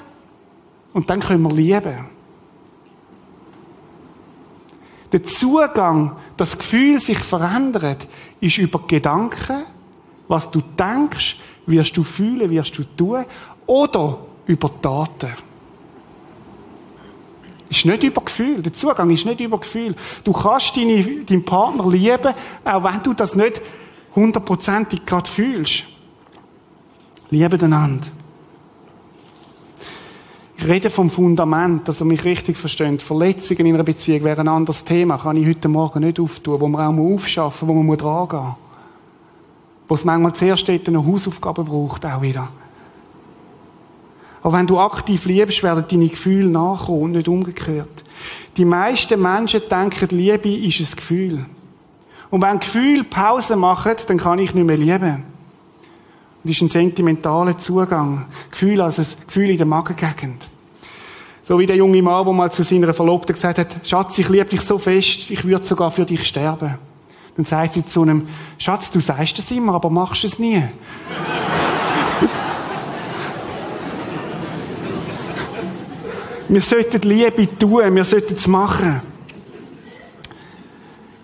Und 0.93 1.09
dann 1.09 1.19
können 1.19 1.43
wir 1.43 1.51
lieben. 1.51 2.07
Der 5.11 5.23
Zugang, 5.23 6.17
das 6.37 6.57
Gefühl 6.57 6.99
sich 6.99 7.19
verändert, 7.19 8.07
ist 8.41 8.57
über 8.57 8.79
Gedanken, 8.87 9.63
was 10.27 10.49
du 10.49 10.61
denkst, 10.61 11.37
wirst 11.67 11.95
du 11.95 12.03
fühlen, 12.03 12.49
wirst 12.49 12.77
du 12.77 12.83
tun, 12.83 13.23
oder 13.67 14.19
über 14.47 14.71
Taten. 14.81 15.33
Ist 17.73 17.85
nicht 17.87 18.03
über 18.03 18.21
Gefühl. 18.21 18.61
Der 18.61 18.71
Zugang 18.71 19.09
ist 19.09 19.25
nicht 19.25 19.39
über 19.39 19.57
Gefühl. 19.57 19.95
Du 20.23 20.31
kannst 20.31 20.77
deine, 20.77 21.03
deinen 21.25 21.43
Partner 21.43 21.89
lieben, 21.89 22.33
auch 22.63 22.83
wenn 22.83 23.01
du 23.01 23.13
das 23.13 23.35
nicht 23.35 23.59
hundertprozentig 24.15 25.03
gerade 25.03 25.27
fühlst. 25.27 25.85
Liebe 27.31 27.57
einander. 27.65 28.05
Ich 30.55 30.67
rede 30.67 30.91
vom 30.91 31.09
Fundament, 31.09 31.87
dass 31.87 31.99
ihr 31.99 32.05
mich 32.05 32.23
richtig 32.23 32.57
versteht. 32.57 33.01
Verletzungen 33.01 33.65
in 33.65 33.73
einer 33.73 33.83
Beziehung 33.83 34.23
wäre 34.23 34.41
ein 34.41 34.47
anderes 34.47 34.83
Thema. 34.83 35.17
Kann 35.17 35.37
ich 35.37 35.47
heute 35.47 35.67
Morgen 35.67 36.05
nicht 36.05 36.19
auftun, 36.19 36.61
wo 36.61 36.67
man 36.67 36.95
auch 36.95 37.13
aufschaffen 37.13 37.67
muss, 37.67 37.75
wo 37.75 37.81
man 37.81 37.97
dran 37.97 38.29
gehen 38.29 38.39
muss. 38.39 38.55
Wo 39.87 39.95
es 39.95 40.05
manchmal 40.05 40.33
zuerst 40.33 40.69
eine 40.69 41.03
Hausaufgabe 41.03 41.63
braucht, 41.63 42.05
auch 42.05 42.21
wieder. 42.21 42.49
Aber 44.43 44.57
wenn 44.57 44.67
du 44.67 44.77
aktiv 44.77 45.25
liebst, 45.25 45.63
werden 45.63 45.85
deine 45.89 46.09
Gefühle 46.09 46.49
nachkommen 46.49 47.01
und 47.01 47.11
nicht 47.13 47.29
umgekehrt. 47.29 48.03
Die 48.57 48.65
meisten 48.65 49.21
Menschen 49.21 49.61
denken, 49.69 50.15
Liebe 50.15 50.53
ist 50.53 50.79
ein 50.79 50.95
Gefühl. 50.97 51.45
Und 52.29 52.41
wenn 52.41 52.59
Gefühle 52.59 53.05
Pause 53.05 53.55
machen, 53.55 53.93
dann 54.07 54.17
kann 54.17 54.39
ich 54.39 54.53
nicht 54.53 54.65
mehr 54.65 54.77
lieben. 54.77 55.23
Das 56.43 56.51
ist 56.51 56.61
ein 56.61 56.67
sentimentaler 56.67 57.57
Zugang. 57.57 58.25
Gefühl 58.51 58.81
als 58.81 58.99
ein 58.99 59.07
Gefühl 59.25 59.49
in 59.49 59.57
der 59.57 59.65
Magengegend. 59.65 60.49
So 61.41 61.57
wie 61.59 61.65
der 61.65 61.77
junge 61.77 62.01
Mann, 62.01 62.25
der 62.25 62.33
mal 62.33 62.51
zu 62.51 62.63
seiner 62.63 62.93
Verlobten 62.93 63.33
gesagt 63.33 63.59
hat, 63.59 63.87
Schatz, 63.87 64.17
ich 64.17 64.29
liebe 64.29 64.45
dich 64.45 64.61
so 64.61 64.77
fest, 64.77 65.31
ich 65.31 65.45
würde 65.45 65.65
sogar 65.65 65.89
für 65.89 66.05
dich 66.05 66.27
sterben. 66.27 66.77
Dann 67.35 67.45
sagt 67.45 67.73
sie 67.73 67.85
zu 67.85 68.01
einem, 68.01 68.27
Schatz, 68.57 68.91
du 68.91 68.99
sagst 68.99 69.39
es 69.39 69.51
immer, 69.51 69.75
aber 69.75 69.89
machst 69.89 70.23
es 70.25 70.37
nie. 70.37 70.63
Wir 76.47 76.61
sollten 76.61 77.01
Liebe 77.01 77.57
tun, 77.57 77.95
wir 77.95 78.03
sollten 78.03 78.35
es 78.35 78.47
machen. 78.47 79.01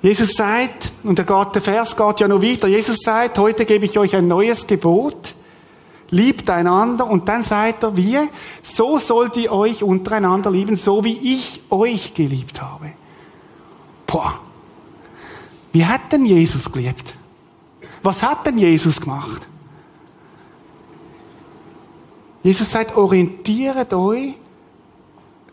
Jesus 0.02 0.32
sagt, 0.34 0.92
und 1.04 1.18
der, 1.18 1.62
Vers 1.62 1.96
geht 1.96 2.20
ja 2.22 2.28
noch 2.28 2.42
weiter, 2.42 2.68
Jesus 2.68 3.00
sagt, 3.04 3.38
heute 3.38 3.66
gebe 3.66 3.86
ich 3.86 3.98
euch 3.98 4.16
ein 4.16 4.30
neues 4.30 4.66
Gebot, 4.66 5.36
liebt 6.10 6.50
einander, 6.50 7.06
und 7.06 7.28
dann 7.28 7.44
sagt 7.44 7.84
er, 7.84 7.98
wie? 7.98 8.18
So 8.64 8.98
sollt 8.98 9.36
ihr 9.36 9.52
euch 9.52 9.84
untereinander 9.84 10.52
lieben, 10.52 10.78
so 10.78 11.04
wie 11.04 11.34
ich 11.34 11.62
euch 11.70 12.14
geliebt 12.14 12.62
habe. 12.62 12.94
Boah. 14.08 14.40
Wie 15.74 15.86
hat 15.86 16.12
denn 16.12 16.26
Jesus 16.26 16.72
geliebt? 16.72 17.14
Was 18.02 18.24
hat 18.24 18.46
denn 18.46 18.58
Jesus 18.58 19.02
gemacht? 19.02 19.48
Jesus 22.42 22.72
sagt, 22.72 22.96
orientiert 22.96 23.94
euch 23.94 24.36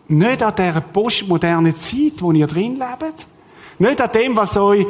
nicht 0.08 0.42
an 0.42 0.54
dieser 0.56 0.80
postmodernen 0.80 1.76
Zeit, 1.76 2.20
wo 2.20 2.32
ihr 2.32 2.46
drin 2.46 2.78
lebt, 2.78 3.26
nicht 3.78 4.00
an 4.00 4.12
dem, 4.12 4.36
was 4.36 4.56
euch 4.56 4.86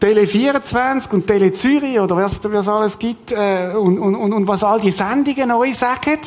Tele 0.00 0.26
24 0.26 1.12
und 1.12 1.26
Tele 1.26 1.52
Zürich 1.52 1.98
oder 1.98 2.16
was 2.16 2.44
es 2.44 2.68
alles 2.68 2.98
gibt 2.98 3.32
äh, 3.32 3.72
und, 3.74 3.98
und, 3.98 4.14
und, 4.14 4.32
und 4.32 4.46
was 4.46 4.62
all 4.62 4.80
die 4.80 4.90
Sendungen 4.90 5.50
euch 5.52 5.76
sagen. 5.76 6.18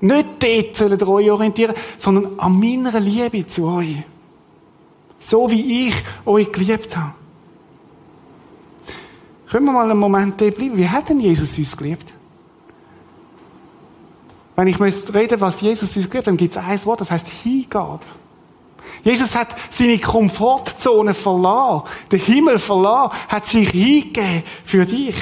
Nicht 0.00 0.26
dort 0.40 0.76
sollt 0.76 1.00
ihr 1.00 1.08
euch 1.08 1.30
orientieren, 1.30 1.74
sondern 1.96 2.38
an 2.38 2.58
meiner 2.58 3.00
Liebe 3.00 3.46
zu 3.46 3.66
euch. 3.66 3.96
So 5.20 5.50
wie 5.50 5.88
ich 5.88 5.94
euch 6.24 6.52
geliebt 6.52 6.96
habe. 6.96 7.14
Können 9.50 9.64
wir 9.64 9.72
mal 9.72 9.90
einen 9.90 9.98
Moment 9.98 10.36
bleiben? 10.36 10.76
Wie 10.76 10.88
hat 10.88 11.08
denn 11.08 11.20
Jesus 11.20 11.56
uns 11.58 11.76
geliebt? 11.76 12.12
Wenn 14.58 14.66
ich 14.66 14.80
reden 14.80 15.14
rede, 15.14 15.40
was 15.40 15.60
Jesus 15.60 15.96
uns 15.96 16.10
hat, 16.10 16.26
dann 16.26 16.36
gibt 16.36 16.56
es 16.56 16.60
ein 16.60 16.84
Wort, 16.84 17.00
das 17.00 17.12
heißt 17.12 17.28
Hingabe. 17.28 18.00
Jesus 19.04 19.36
hat 19.36 19.54
seine 19.70 20.00
Komfortzone 20.00 21.14
verlassen, 21.14 21.88
den 22.10 22.18
Himmel 22.18 22.58
verlassen, 22.58 23.16
hat 23.28 23.46
sich 23.46 23.70
hingegeben 23.70 24.42
für 24.64 24.84
dich. 24.84 25.14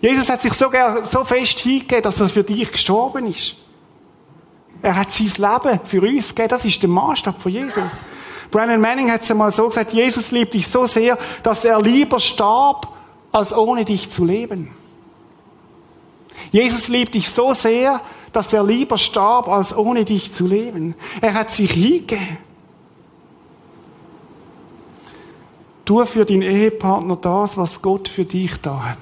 Jesus 0.00 0.30
hat 0.30 0.40
sich 0.40 0.54
sogar 0.54 1.04
so 1.04 1.22
fest 1.22 1.58
hingegeben, 1.58 2.04
dass 2.04 2.18
er 2.18 2.30
für 2.30 2.44
dich 2.44 2.72
gestorben 2.72 3.26
ist. 3.26 3.56
Er 4.80 4.96
hat 4.96 5.12
sein 5.12 5.26
Leben 5.36 5.80
für 5.84 6.00
uns 6.00 6.30
gegeben. 6.30 6.48
Das 6.48 6.64
ist 6.64 6.80
der 6.80 6.88
Maßstab 6.88 7.38
von 7.38 7.52
Jesus. 7.52 7.92
Brandon 8.50 8.80
Manning 8.80 9.10
hat 9.10 9.20
es 9.20 9.30
einmal 9.30 9.52
so 9.52 9.68
gesagt, 9.68 9.92
Jesus 9.92 10.30
liebt 10.30 10.54
dich 10.54 10.66
so 10.66 10.86
sehr, 10.86 11.18
dass 11.42 11.62
er 11.66 11.78
lieber 11.82 12.20
starb, 12.20 12.88
als 13.32 13.52
ohne 13.52 13.84
dich 13.84 14.10
zu 14.10 14.24
leben. 14.24 14.70
Jesus 16.52 16.88
liebt 16.88 17.14
dich 17.14 17.28
so 17.28 17.54
sehr, 17.54 18.00
dass 18.32 18.52
er 18.52 18.62
lieber 18.62 18.98
starb, 18.98 19.48
als 19.48 19.76
ohne 19.76 20.04
dich 20.04 20.32
zu 20.32 20.46
leben. 20.46 20.94
Er 21.20 21.34
hat 21.34 21.52
sich 21.52 21.70
hingegeben. 21.70 22.38
Tu 25.84 26.04
für 26.04 26.24
deinen 26.24 26.42
Ehepartner 26.42 27.16
das, 27.16 27.56
was 27.56 27.80
Gott 27.80 28.08
für 28.08 28.24
dich 28.24 28.60
da 28.60 28.82
hat. 28.82 28.98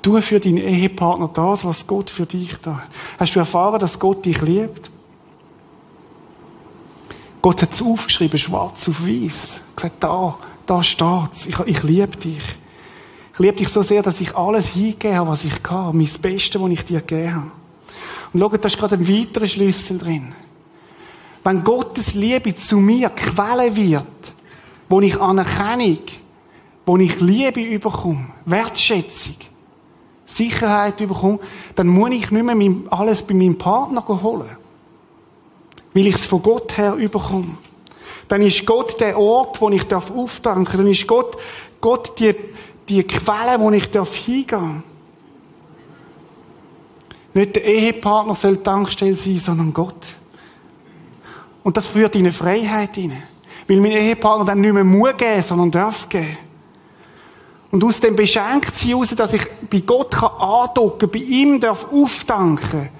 Tu 0.00 0.20
für 0.20 0.40
deinen 0.40 0.56
Ehepartner 0.56 1.28
das, 1.28 1.64
was 1.64 1.86
Gott 1.86 2.10
für 2.10 2.26
dich 2.26 2.56
da 2.56 2.78
hat. 2.78 2.88
Hast 3.20 3.36
du 3.36 3.40
erfahren, 3.40 3.78
dass 3.78 3.98
Gott 3.98 4.24
dich 4.24 4.40
liebt? 4.40 4.90
Gott 7.42 7.60
hat 7.60 7.72
es 7.72 7.82
aufgeschrieben, 7.82 8.38
schwarz 8.38 8.88
auf 8.88 9.06
weiß. 9.06 9.60
Gesagt, 9.76 10.02
da, 10.02 10.38
da 10.64 10.82
steht's. 10.82 11.46
Ich, 11.46 11.58
ich 11.60 11.82
liebe 11.82 12.16
dich. 12.16 12.42
Ich 13.34 13.38
liebe 13.38 13.56
dich 13.56 13.68
so 13.68 13.82
sehr, 13.82 14.02
dass 14.02 14.20
ich 14.20 14.36
alles 14.36 14.68
hingegeben 14.68 15.16
habe, 15.16 15.30
was 15.30 15.44
ich 15.44 15.62
kann. 15.62 15.96
Mein 15.96 16.08
Bestes, 16.20 16.60
was 16.60 16.70
ich 16.70 16.84
dir 16.84 17.00
gegeben 17.00 17.34
habe. 17.34 17.50
Und 18.32 18.40
schau, 18.40 18.48
da 18.48 18.68
ist 18.68 18.78
gerade 18.78 18.96
ein 18.96 19.08
weiterer 19.08 19.46
Schlüssel 19.46 19.98
drin. 19.98 20.34
Wenn 21.44 21.64
Gottes 21.64 22.14
Liebe 22.14 22.54
zu 22.54 22.76
mir 22.76 23.08
Quelle 23.10 23.74
wird, 23.74 24.06
wo 24.88 25.00
ich 25.00 25.20
Anerkennung, 25.20 25.98
wo 26.84 26.96
ich 26.98 27.20
Liebe 27.20 27.62
überkomme, 27.62 28.26
Wertschätzung, 28.44 29.36
Sicherheit 30.26 31.00
überkomme, 31.00 31.40
dann 31.74 31.88
muss 31.88 32.10
ich 32.10 32.30
nicht 32.30 32.44
mehr 32.44 32.74
alles 32.90 33.22
bei 33.22 33.34
meinem 33.34 33.56
Partner 33.56 34.06
holen. 34.06 34.56
Weil 35.94 36.06
ich 36.06 36.14
es 36.14 36.24
von 36.24 36.42
Gott 36.42 36.76
her 36.76 36.94
überkomme. 36.94 37.58
Dann 38.28 38.42
ist 38.42 38.64
Gott 38.64 38.98
der 39.00 39.18
Ort, 39.18 39.60
wo 39.60 39.68
ich 39.70 39.92
aufdanken 39.92 40.64
darf. 40.64 40.76
Dann 40.76 40.86
ist 40.86 41.06
Gott, 41.06 41.36
Gott 41.80 42.18
die, 42.18 42.34
die 42.88 43.02
Quelle, 43.04 43.58
wo 43.58 43.70
ich 43.70 43.84
hingehen 43.84 44.46
darf. 44.48 44.82
Nicht 47.34 47.56
der 47.56 47.64
Ehepartner 47.64 48.34
soll 48.34 48.58
Tankstelle 48.58 49.16
sein, 49.16 49.38
sondern 49.38 49.72
Gott. 49.72 50.06
Und 51.62 51.76
das 51.76 51.86
führt 51.86 52.14
in 52.14 52.22
eine 52.22 52.32
Freiheit 52.32 52.96
hinein. 52.96 53.22
Weil 53.68 53.80
mein 53.80 53.92
Ehepartner 53.92 54.44
dann 54.44 54.60
nicht 54.60 54.72
mehr 54.72 54.84
muss 54.84 55.16
geben, 55.16 55.42
sondern 55.42 55.70
darf 55.70 56.08
geben. 56.08 56.36
Und 57.70 57.82
aus 57.84 58.00
dem 58.00 58.14
beschenkt 58.14 58.76
sie 58.76 58.94
dass 59.16 59.32
ich 59.32 59.46
bei 59.70 59.80
Gott 59.80 60.10
kann 60.10 60.30
andocken, 60.38 61.10
bei 61.10 61.20
ihm 61.20 61.58
darf 61.58 61.90
aufdanken, 61.90 62.90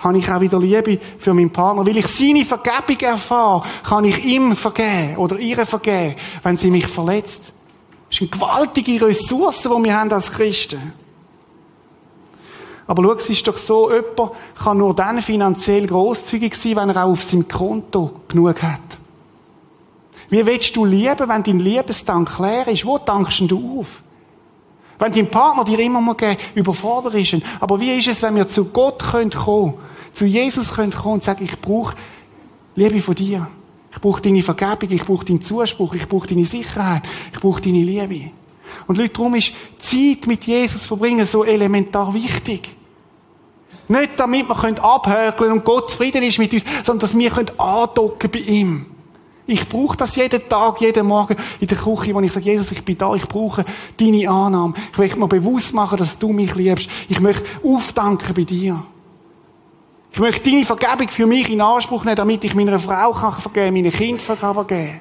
habe 0.00 0.18
ich 0.18 0.30
auch 0.30 0.40
wieder 0.40 0.58
Liebe 0.58 0.98
für 1.16 1.32
meinen 1.32 1.50
Partner. 1.50 1.86
Weil 1.86 1.96
ich 1.96 2.08
seine 2.08 2.44
Vergebung 2.44 3.00
erfahre, 3.00 3.64
kann 3.82 4.04
ich 4.04 4.22
ihm 4.22 4.54
vergeben 4.54 5.16
oder 5.16 5.38
ihr 5.38 5.64
vergeben, 5.64 6.16
wenn 6.42 6.58
sie 6.58 6.70
mich 6.70 6.88
verletzt. 6.88 7.52
Das 8.12 8.20
ist 8.20 8.34
eine 8.34 8.40
gewaltige 8.40 9.06
Ressource, 9.06 9.62
die 9.62 9.68
wir 9.70 9.98
haben 9.98 10.12
als 10.12 10.30
Christen. 10.30 10.92
Aber 12.86 13.02
schau, 13.02 13.12
es 13.14 13.30
ist 13.30 13.48
doch 13.48 13.56
so, 13.56 13.90
jemand 13.90 14.32
kann 14.62 14.76
nur 14.76 14.94
dann 14.94 15.22
finanziell 15.22 15.86
grosszügig 15.86 16.54
sein, 16.54 16.76
wenn 16.76 16.90
er 16.90 17.04
auch 17.04 17.12
auf 17.12 17.22
seinem 17.22 17.48
Konto 17.48 18.10
genug 18.28 18.62
hat. 18.62 18.98
Wie 20.28 20.44
willst 20.44 20.76
du 20.76 20.84
lieben, 20.84 21.26
wenn 21.26 21.42
dein 21.42 21.58
Liebesdank 21.58 22.38
leer 22.38 22.68
ist? 22.68 22.84
Wo 22.84 22.98
dankst 22.98 23.44
du 23.46 23.80
auf? 23.80 24.02
Wenn 24.98 25.14
dein 25.14 25.30
Partner 25.30 25.64
dir 25.64 25.78
immer 25.78 26.02
mal 26.02 26.36
überfordert 26.54 27.14
ist. 27.14 27.36
Aber 27.60 27.80
wie 27.80 27.94
ist 27.94 28.08
es, 28.08 28.20
wenn 28.20 28.36
wir 28.36 28.46
zu 28.46 28.66
Gott 28.66 29.02
kommen 29.02 29.30
können, 29.30 29.74
zu 30.12 30.26
Jesus 30.26 30.74
kommen 30.74 30.92
und 30.92 31.24
sagen, 31.24 31.46
ich 31.46 31.58
brauche 31.58 31.96
Liebe 32.74 33.00
von 33.00 33.14
dir. 33.14 33.48
Ich 33.92 34.00
brauche 34.00 34.22
deine 34.22 34.42
Vergebung, 34.42 34.90
ich 34.90 35.04
brauche 35.04 35.24
deinen 35.24 35.42
Zuspruch, 35.42 35.94
ich 35.94 36.08
brauche 36.08 36.26
deine 36.26 36.44
Sicherheit, 36.44 37.02
ich 37.32 37.40
brauche 37.40 37.60
deine 37.60 37.82
Liebe. 37.82 38.30
Und 38.86 38.96
Leute, 38.96 39.10
darum 39.10 39.34
ist 39.34 39.52
Zeit 39.78 40.26
mit 40.26 40.44
Jesus 40.44 40.86
verbringen 40.86 41.26
so 41.26 41.44
elementar 41.44 42.12
wichtig. 42.14 42.70
Nicht 43.88 44.12
damit 44.16 44.48
wir 44.48 44.84
abhökeln 44.84 45.52
und 45.52 45.64
Gott 45.64 45.90
zufrieden 45.90 46.22
ist 46.22 46.38
mit 46.38 46.52
uns, 46.54 46.64
sondern 46.82 47.00
dass 47.00 47.18
wir 47.18 47.60
andocken 47.60 48.30
bei 48.30 48.38
ihm. 48.38 48.86
Ich 49.46 49.68
brauche 49.68 49.96
das 49.96 50.16
jeden 50.16 50.48
Tag, 50.48 50.80
jeden 50.80 51.06
Morgen 51.06 51.36
in 51.60 51.66
der 51.66 51.76
Küche, 51.76 52.14
wo 52.14 52.20
ich 52.20 52.32
sage, 52.32 52.46
Jesus, 52.46 52.72
ich 52.72 52.84
bin 52.84 52.96
da, 52.96 53.12
ich 53.14 53.26
brauche 53.26 53.64
deine 53.98 54.30
Annahme. 54.30 54.74
Ich 54.92 54.98
möchte 54.98 55.18
mir 55.18 55.28
bewusst 55.28 55.74
machen, 55.74 55.98
dass 55.98 56.18
du 56.18 56.32
mich 56.32 56.54
liebst. 56.54 56.88
Ich 57.08 57.20
möchte 57.20 57.44
aufdanken 57.62 58.34
bei 58.34 58.44
dir. 58.44 58.84
Ich 60.12 60.18
möchte 60.18 60.50
deine 60.50 60.64
Vergebung 60.64 61.08
für 61.08 61.26
mich 61.26 61.48
in 61.48 61.60
Anspruch 61.60 62.04
nehmen, 62.04 62.16
damit 62.16 62.44
ich 62.44 62.54
meiner 62.54 62.78
Frau 62.78 63.12
kann 63.12 63.32
vergeben, 63.32 63.74
meinen 63.74 64.18
vergeben 64.18 64.66
kann. 64.66 65.00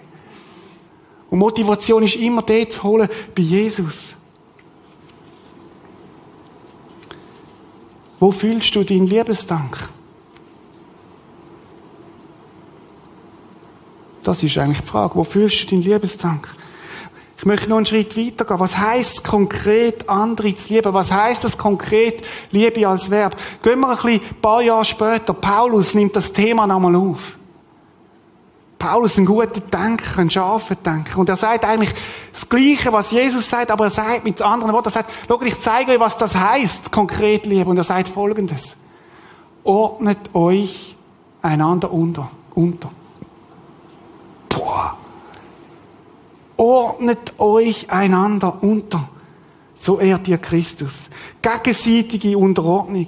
Und 1.29 1.39
Motivation 1.39 2.03
ist 2.03 2.15
immer 2.15 2.41
dort 2.41 2.71
zu 2.71 2.83
holen 2.83 3.09
bei 3.35 3.41
Jesus. 3.41 4.15
Wo 8.19 8.31
fühlst 8.31 8.73
du 8.75 8.83
deinen 8.83 9.07
Liebesdank? 9.07 9.89
Das 14.23 14.43
ist 14.43 14.57
eigentlich 14.57 14.81
die 14.81 14.87
Frage. 14.87 15.15
Wo 15.15 15.23
fühlst 15.23 15.63
du 15.63 15.67
deinen 15.71 15.81
Liebesdank? 15.81 16.53
Ich 17.41 17.45
möchte 17.47 17.67
noch 17.67 17.77
einen 17.77 17.87
Schritt 17.87 18.15
weitergehen. 18.15 18.59
Was 18.59 18.77
heißt 18.77 19.23
konkret, 19.23 20.07
andere 20.07 20.53
zu 20.53 20.71
lieben? 20.71 20.93
Was 20.93 21.11
heißt 21.11 21.43
das 21.43 21.57
konkret, 21.57 22.23
Liebe 22.51 22.87
als 22.87 23.09
Verb? 23.09 23.35
Gehen 23.63 23.79
wir 23.79 23.89
ein, 23.89 23.95
bisschen, 23.95 24.21
ein 24.21 24.41
paar 24.43 24.61
Jahre 24.61 24.85
später. 24.85 25.33
Paulus 25.33 25.95
nimmt 25.95 26.15
das 26.15 26.31
Thema 26.31 26.67
nochmal 26.67 26.95
auf. 26.95 27.35
Paulus 28.77 29.17
ein 29.17 29.25
guter 29.25 29.59
Denker, 29.59 30.19
ein 30.19 30.29
scharfer 30.29 30.75
Denker. 30.75 31.17
Und 31.17 31.29
er 31.29 31.35
sagt 31.35 31.65
eigentlich 31.65 31.95
das 32.31 32.47
Gleiche, 32.47 32.93
was 32.93 33.09
Jesus 33.09 33.49
sagt, 33.49 33.71
aber 33.71 33.85
er 33.85 33.89
sagt 33.89 34.23
mit 34.23 34.39
anderen 34.39 34.71
Worten, 34.71 34.89
er 34.89 34.91
sagt, 34.91 35.09
schau, 35.27 35.41
ich 35.41 35.59
zeige 35.59 35.93
euch, 35.93 35.99
was 35.99 36.17
das 36.17 36.35
heißt, 36.35 36.91
konkret 36.91 37.47
Liebe. 37.47 37.67
Und 37.67 37.77
er 37.77 37.83
sagt 37.83 38.07
Folgendes. 38.07 38.77
Ordnet 39.63 40.19
euch 40.35 40.95
einander 41.41 41.91
unter. 41.91 42.29
unter. 42.53 42.91
Boah 44.47 45.00
ordnet 46.61 47.39
euch 47.39 47.89
einander 47.89 48.61
unter. 48.61 49.09
So 49.79 49.99
ehrt 49.99 50.27
ihr 50.27 50.37
Christus. 50.37 51.09
Gegenseitige 51.41 52.37
Unterordnung. 52.37 53.07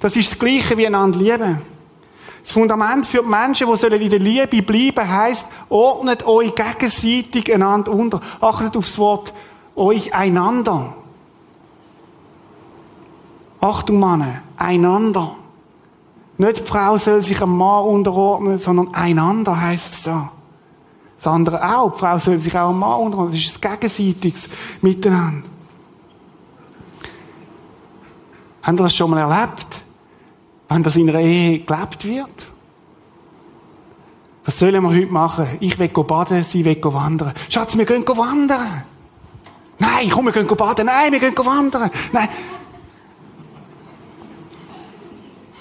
Das 0.00 0.16
ist 0.16 0.32
das 0.32 0.38
Gleiche 0.38 0.76
wie 0.76 0.88
einander 0.88 1.18
lieben. 1.18 1.62
Das 2.42 2.50
Fundament 2.50 3.06
für 3.06 3.22
die 3.22 3.28
Menschen, 3.28 3.68
die 3.68 4.04
in 4.04 4.10
der 4.10 4.18
Liebe 4.18 4.62
bleiben, 4.62 5.08
heißt, 5.08 5.46
ordnet 5.68 6.26
euch 6.26 6.52
gegenseitig 6.54 7.54
einander 7.54 7.92
unter. 7.92 8.20
Achtet 8.40 8.76
aufs 8.76 8.98
Wort 8.98 9.32
euch 9.76 10.12
einander. 10.12 10.94
Achtung, 13.60 14.00
Mann, 14.00 14.42
einander. 14.56 15.36
Nicht 16.38 16.60
die 16.60 16.64
Frau 16.64 16.98
soll 16.98 17.22
sich 17.22 17.40
einem 17.40 17.56
Mann 17.56 17.84
unterordnen, 17.84 18.58
sondern 18.58 18.94
einander 18.94 19.60
heißt 19.60 19.94
es 19.94 20.02
da. 20.02 20.32
Das 21.20 21.26
andere 21.26 21.62
auch. 21.62 21.92
Die 21.92 21.98
Frau 21.98 22.18
soll 22.18 22.40
sich 22.40 22.56
auch 22.56 22.70
am 22.70 22.78
Mann 22.78 23.00
unterordnen. 23.00 23.34
Das 23.34 23.44
ist 23.44 23.62
das 23.62 23.78
Gegenseitiges 23.78 24.48
Miteinander. 24.80 25.46
Haben 28.62 28.76
Sie 28.78 28.82
das 28.82 28.96
schon 28.96 29.10
mal 29.10 29.20
erlebt? 29.20 29.82
Wenn 30.70 30.82
das 30.82 30.96
in 30.96 31.10
einer 31.10 31.20
Ehe 31.20 31.58
gelebt 31.58 32.04
wird? 32.06 32.48
Was 34.46 34.58
sollen 34.58 34.82
wir 34.82 34.88
heute 34.88 35.12
machen? 35.12 35.58
Ich 35.60 35.78
will 35.78 35.88
baden, 35.88 36.42
sie 36.42 36.64
will 36.64 36.78
wandern. 36.82 37.34
Schatz, 37.50 37.76
wir 37.76 37.84
gehen 37.84 38.06
wandern. 38.08 38.82
Nein, 39.78 40.08
komm, 40.10 40.24
wir 40.24 40.32
gehen 40.32 40.46
baden. 40.46 40.86
Nein, 40.86 41.12
wir 41.12 41.20
gehen 41.20 41.36
wandern. 41.36 41.90
Nein. 42.12 42.28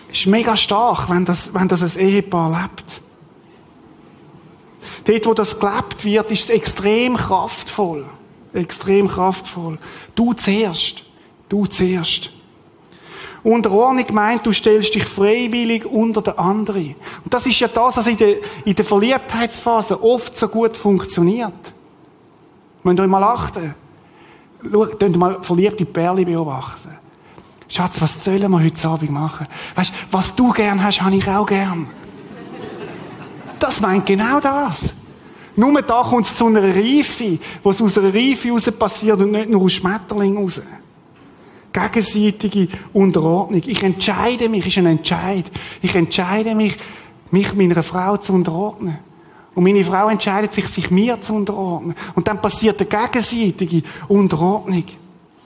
Es 0.10 0.20
ist 0.20 0.28
mega 0.28 0.56
stark, 0.56 1.10
wenn 1.10 1.26
das, 1.26 1.54
wenn 1.54 1.68
das 1.68 1.82
ein 1.84 2.00
Ehepaar 2.00 2.50
lebt. 2.50 3.02
Dort, 5.06 5.26
wo 5.26 5.34
das 5.34 5.60
gelebt 5.60 6.04
wird, 6.04 6.32
ist 6.32 6.44
es 6.44 6.50
extrem 6.50 7.16
kraftvoll. 7.16 8.06
Extrem 8.54 9.08
kraftvoll. 9.08 9.78
Du 10.16 10.34
zuerst. 10.34 11.04
Du 11.48 11.66
zuerst. 11.66 12.32
Unterordnung 13.44 14.06
meint, 14.12 14.46
du 14.46 14.52
stellst 14.52 14.96
dich 14.96 15.06
freiwillig 15.06 15.86
unter 15.86 16.22
den 16.22 16.38
anderen. 16.38 16.96
Und 17.24 17.34
das 17.34 17.46
ist 17.46 17.60
ja 17.60 17.68
das, 17.68 17.98
was 17.98 18.08
in 18.08 18.18
der, 18.18 18.36
in 18.66 18.76
der 18.76 18.86
Verliebtheitsphase 18.86 20.04
oft 20.04 20.38
so 20.38 20.48
gut 20.48 20.76
funktioniert. 20.76 21.74
Müsst 22.84 23.00
ihr 23.00 23.08
mal 23.08 23.24
achten. 23.24 23.76
Schaut, 24.72 25.16
mal 25.16 25.42
verliebte 25.42 25.86
Perle 25.86 26.26
beobachten. 26.26 26.98
Schatz, 27.70 28.02
was 28.02 28.24
sollen 28.24 28.52
wir 28.52 28.64
heute 28.64 28.88
Abend 28.88 29.12
machen? 29.12 29.48
Weißt, 29.76 29.94
was 30.12 30.36
du 30.36 30.52
gern 30.52 30.84
hast, 30.84 31.02
habe 31.02 31.16
ich 31.16 31.28
auch 31.30 31.46
gern. 31.46 31.88
Das 33.60 33.80
meint 33.82 34.06
genau 34.06 34.40
das. 34.40 34.94
Nur 35.56 35.82
da 35.82 36.04
kommt 36.04 36.26
es 36.26 36.36
zu 36.36 36.46
einer 36.46 36.64
Reife, 36.64 37.38
was 37.64 37.82
aus 37.82 37.98
einer 37.98 38.14
Reife 38.14 38.48
heraus 38.48 38.72
passiert 38.72 39.20
und 39.20 39.32
nicht 39.32 39.50
nur 39.50 39.62
aus 39.62 39.74
Schmetterling 39.74 40.38
raus. 40.38 40.62
Gegenseitige 41.74 42.70
Unterordnung. 42.94 43.62
Ich 43.66 43.84
entscheide 43.84 44.50
mich, 44.50 44.66
ist 44.66 44.78
ein 44.78 44.86
Entscheid. 44.86 45.46
Ich 45.82 45.94
entscheide 45.94 46.56
mich, 46.56 46.78
mich 47.30 47.54
meiner 47.54 47.84
Frau 47.84 48.18
zu 48.18 48.34
unterordnen. 48.34 49.00
Und 49.54 49.64
meine 49.64 49.84
Frau 49.84 50.08
entscheidet 50.08 50.54
sich, 50.54 50.68
sich 50.68 50.90
mir 50.90 51.20
zu 51.22 51.34
unterordnen. 51.36 51.96
Und 52.16 52.28
dann 52.28 52.42
passiert 52.42 52.80
eine 52.80 52.90
gegenseitige 52.90 53.84
Unterordnung. 54.08 54.86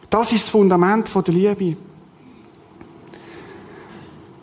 Das 0.09 0.31
ist 0.31 0.45
das 0.45 0.49
Fundament 0.49 1.09
der 1.15 1.33
Liebe. 1.33 1.75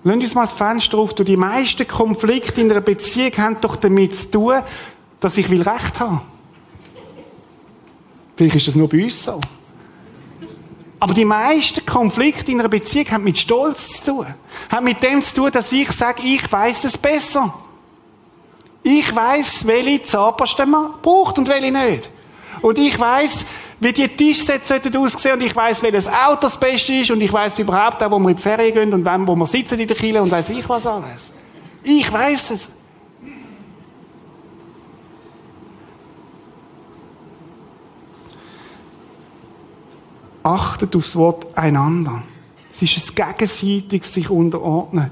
Lass 0.02 0.16
uns 0.16 0.34
mal 0.34 0.42
das 0.42 0.52
Fenster 0.52 0.98
auf. 0.98 1.14
Die 1.14 1.36
meisten 1.36 1.86
Konflikte 1.86 2.60
in 2.60 2.70
einer 2.70 2.80
Beziehung 2.80 3.36
haben 3.36 3.60
doch 3.60 3.76
damit 3.76 4.14
zu 4.14 4.30
tun, 4.30 4.54
dass 5.20 5.36
ich 5.36 5.50
will 5.50 5.62
Recht 5.62 6.00
haben. 6.00 6.22
Vielleicht 8.36 8.56
ist 8.56 8.68
das 8.68 8.76
nur 8.76 8.88
bei 8.88 9.04
uns 9.04 9.22
so. 9.22 9.40
Aber 10.98 11.14
die 11.14 11.24
meisten 11.24 11.84
Konflikte 11.84 12.52
in 12.52 12.60
einer 12.60 12.68
Beziehung 12.68 13.10
haben 13.10 13.24
mit 13.24 13.38
Stolz 13.38 14.02
zu 14.02 14.12
tun. 14.12 14.26
Haben 14.70 14.84
mit 14.84 15.02
dem 15.02 15.20
zu 15.22 15.34
tun, 15.34 15.50
dass 15.50 15.72
ich 15.72 15.90
sage, 15.90 16.22
ich 16.24 16.50
weiß 16.50 16.84
es 16.84 16.96
besser. 16.96 17.54
Ich 18.82 19.14
weiß, 19.14 19.66
welche 19.66 20.02
Zahnpasta 20.04 20.64
man 20.64 20.92
braucht 21.02 21.38
und 21.38 21.48
welche 21.48 21.70
nicht. 21.70 22.10
Und 22.62 22.78
ich 22.78 22.98
weiß, 22.98 23.44
wie 23.80 23.92
die 23.92 24.08
Tischsätze 24.08 24.80
aussehen 24.94 25.34
und 25.34 25.42
ich 25.42 25.56
weiß, 25.56 25.82
welches 25.82 26.06
Auto 26.06 26.42
das 26.42 26.60
Beste 26.60 26.94
ist 26.94 27.10
und 27.10 27.20
ich 27.22 27.32
weiß 27.32 27.58
überhaupt 27.58 28.02
auch, 28.02 28.10
wo 28.10 28.18
wir 28.18 28.28
in 28.28 28.36
die 28.36 28.42
Ferien 28.42 28.74
gehen 28.74 28.92
und 28.92 29.04
wann, 29.06 29.26
wo 29.26 29.34
wir 29.34 29.46
sitzen 29.46 29.80
in 29.80 29.88
der 29.88 29.96
Kille 29.96 30.22
und 30.22 30.30
weiß 30.30 30.50
ich 30.50 30.68
was 30.68 30.86
alles. 30.86 31.32
Ich 31.82 32.12
weiß 32.12 32.50
es. 32.50 32.68
Achtet 40.42 40.94
aufs 40.94 41.16
Wort 41.16 41.46
einander. 41.56 42.22
Es 42.70 42.82
ist 42.82 43.18
ein 43.18 43.34
gegenseitiges 43.36 44.12
sich 44.12 44.28
unterordnen. 44.28 45.10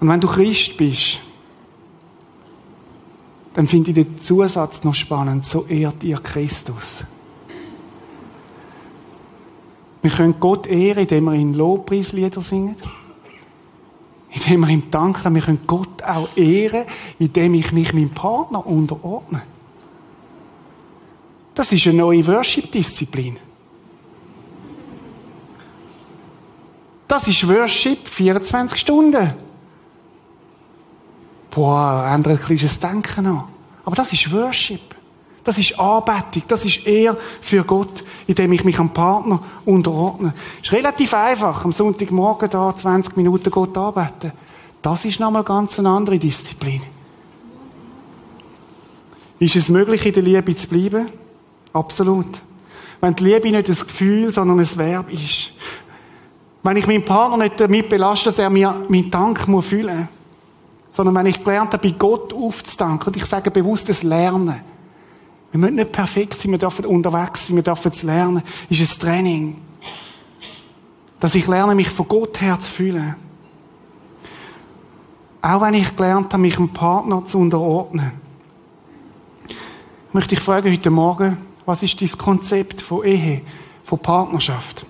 Und 0.00 0.08
wenn 0.08 0.20
du 0.20 0.28
Christ 0.28 0.76
bist, 0.76 1.20
dann 3.58 3.66
finde 3.66 3.90
ich 3.90 3.96
den 3.96 4.22
Zusatz 4.22 4.84
noch 4.84 4.94
spannend. 4.94 5.44
So 5.44 5.66
ehrt 5.66 6.04
ihr 6.04 6.18
Christus. 6.18 7.02
Wir 10.00 10.12
können 10.12 10.38
Gott 10.38 10.68
ehren, 10.68 11.00
indem 11.00 11.24
wir 11.24 11.32
in 11.32 11.54
Lobpreislieder 11.54 12.40
singen. 12.40 12.76
Indem 14.30 14.60
wir 14.60 14.68
ihm 14.68 14.88
danken. 14.92 15.34
Wir 15.34 15.42
können 15.42 15.66
Gott 15.66 16.04
auch 16.04 16.28
ehren, 16.36 16.84
indem 17.18 17.54
ich 17.54 17.72
mich 17.72 17.92
meinem 17.92 18.10
Partner 18.10 18.64
unterordne. 18.64 19.42
Das 21.56 21.72
ist 21.72 21.84
eine 21.88 21.98
neue 21.98 22.24
Worship-Disziplin. 22.28 23.38
Das 27.08 27.26
ist 27.26 27.48
Worship 27.48 28.06
24 28.06 28.78
Stunden. 28.78 29.47
Boah, 31.50 32.10
ändert 32.12 32.40
ein 32.40 32.44
kleines 32.44 32.78
Denken 32.78 33.26
an. 33.26 33.44
Aber 33.84 33.96
das 33.96 34.12
ist 34.12 34.32
Worship. 34.32 34.96
Das 35.44 35.56
ist 35.56 35.78
Anbetung. 35.80 36.42
Das 36.46 36.64
ist 36.66 36.86
eher 36.86 37.16
für 37.40 37.64
Gott, 37.64 38.04
indem 38.26 38.52
ich 38.52 38.64
mich 38.64 38.78
am 38.78 38.92
Partner 38.92 39.42
unterordne. 39.64 40.34
Ist 40.62 40.72
relativ 40.72 41.14
einfach, 41.14 41.64
am 41.64 41.72
Sonntagmorgen 41.72 42.50
da 42.50 42.76
20 42.76 43.16
Minuten 43.16 43.50
Gott 43.50 43.76
arbeiten. 43.78 44.32
Das 44.82 45.04
ist 45.06 45.20
nochmal 45.20 45.44
ganz 45.44 45.78
eine 45.78 45.88
andere 45.88 46.18
Disziplin. 46.18 46.82
Ist 49.38 49.56
es 49.56 49.68
möglich, 49.68 50.04
in 50.04 50.12
der 50.12 50.22
Liebe 50.22 50.54
zu 50.54 50.68
bleiben? 50.68 51.08
Absolut. 51.72 52.42
Wenn 53.00 53.14
die 53.14 53.24
Liebe 53.24 53.50
nicht 53.50 53.68
ein 53.68 53.74
Gefühl, 53.74 54.32
sondern 54.32 54.58
ein 54.58 54.76
Verb 54.76 55.12
ist. 55.12 55.52
Wenn 56.62 56.76
ich 56.76 56.86
meinen 56.86 57.04
Partner 57.04 57.44
nicht 57.44 57.58
damit 57.58 57.88
belaste, 57.88 58.26
dass 58.26 58.38
er 58.38 58.50
mir 58.50 58.84
meinen 58.88 59.10
Dank 59.10 59.46
fühlen 59.64 59.96
muss. 59.96 60.17
Sondern 60.98 61.14
wenn 61.14 61.26
ich 61.26 61.44
gelernt 61.44 61.72
habe, 61.74 61.88
bei 61.88 61.94
Gott 61.96 62.34
aufzudanken. 62.34 63.06
Und 63.06 63.16
ich 63.16 63.24
sage 63.24 63.52
bewusst 63.52 63.88
das 63.88 64.02
Lernen. 64.02 64.62
Wir 65.52 65.60
müssen 65.60 65.76
nicht 65.76 65.92
perfekt 65.92 66.40
sein, 66.40 66.50
wir 66.50 66.58
dürfen 66.58 66.84
unterwegs 66.86 67.46
sein, 67.46 67.54
wir 67.54 67.62
dürfen 67.62 67.92
es 67.94 68.02
lernen. 68.02 68.42
Ist 68.68 68.80
ein 68.80 69.00
Training. 69.00 69.56
Dass 71.20 71.36
ich 71.36 71.46
lerne, 71.46 71.76
mich 71.76 71.88
von 71.88 72.08
Gott 72.08 72.40
her 72.40 72.58
zu 72.60 72.72
fühlen. 72.72 73.14
Auch 75.40 75.60
wenn 75.60 75.74
ich 75.74 75.94
gelernt 75.94 76.32
habe, 76.32 76.42
mich 76.42 76.58
einem 76.58 76.70
Partner 76.70 77.24
zu 77.24 77.38
unterordnen. 77.38 78.10
Möchte 80.12 80.34
ich 80.34 80.40
fragen 80.40 80.72
heute 80.72 80.90
Morgen, 80.90 81.38
was 81.64 81.84
ist 81.84 82.00
dein 82.00 82.10
Konzept 82.18 82.82
von 82.82 83.04
Ehe, 83.04 83.42
von 83.84 84.00
Partnerschaft? 84.00 84.84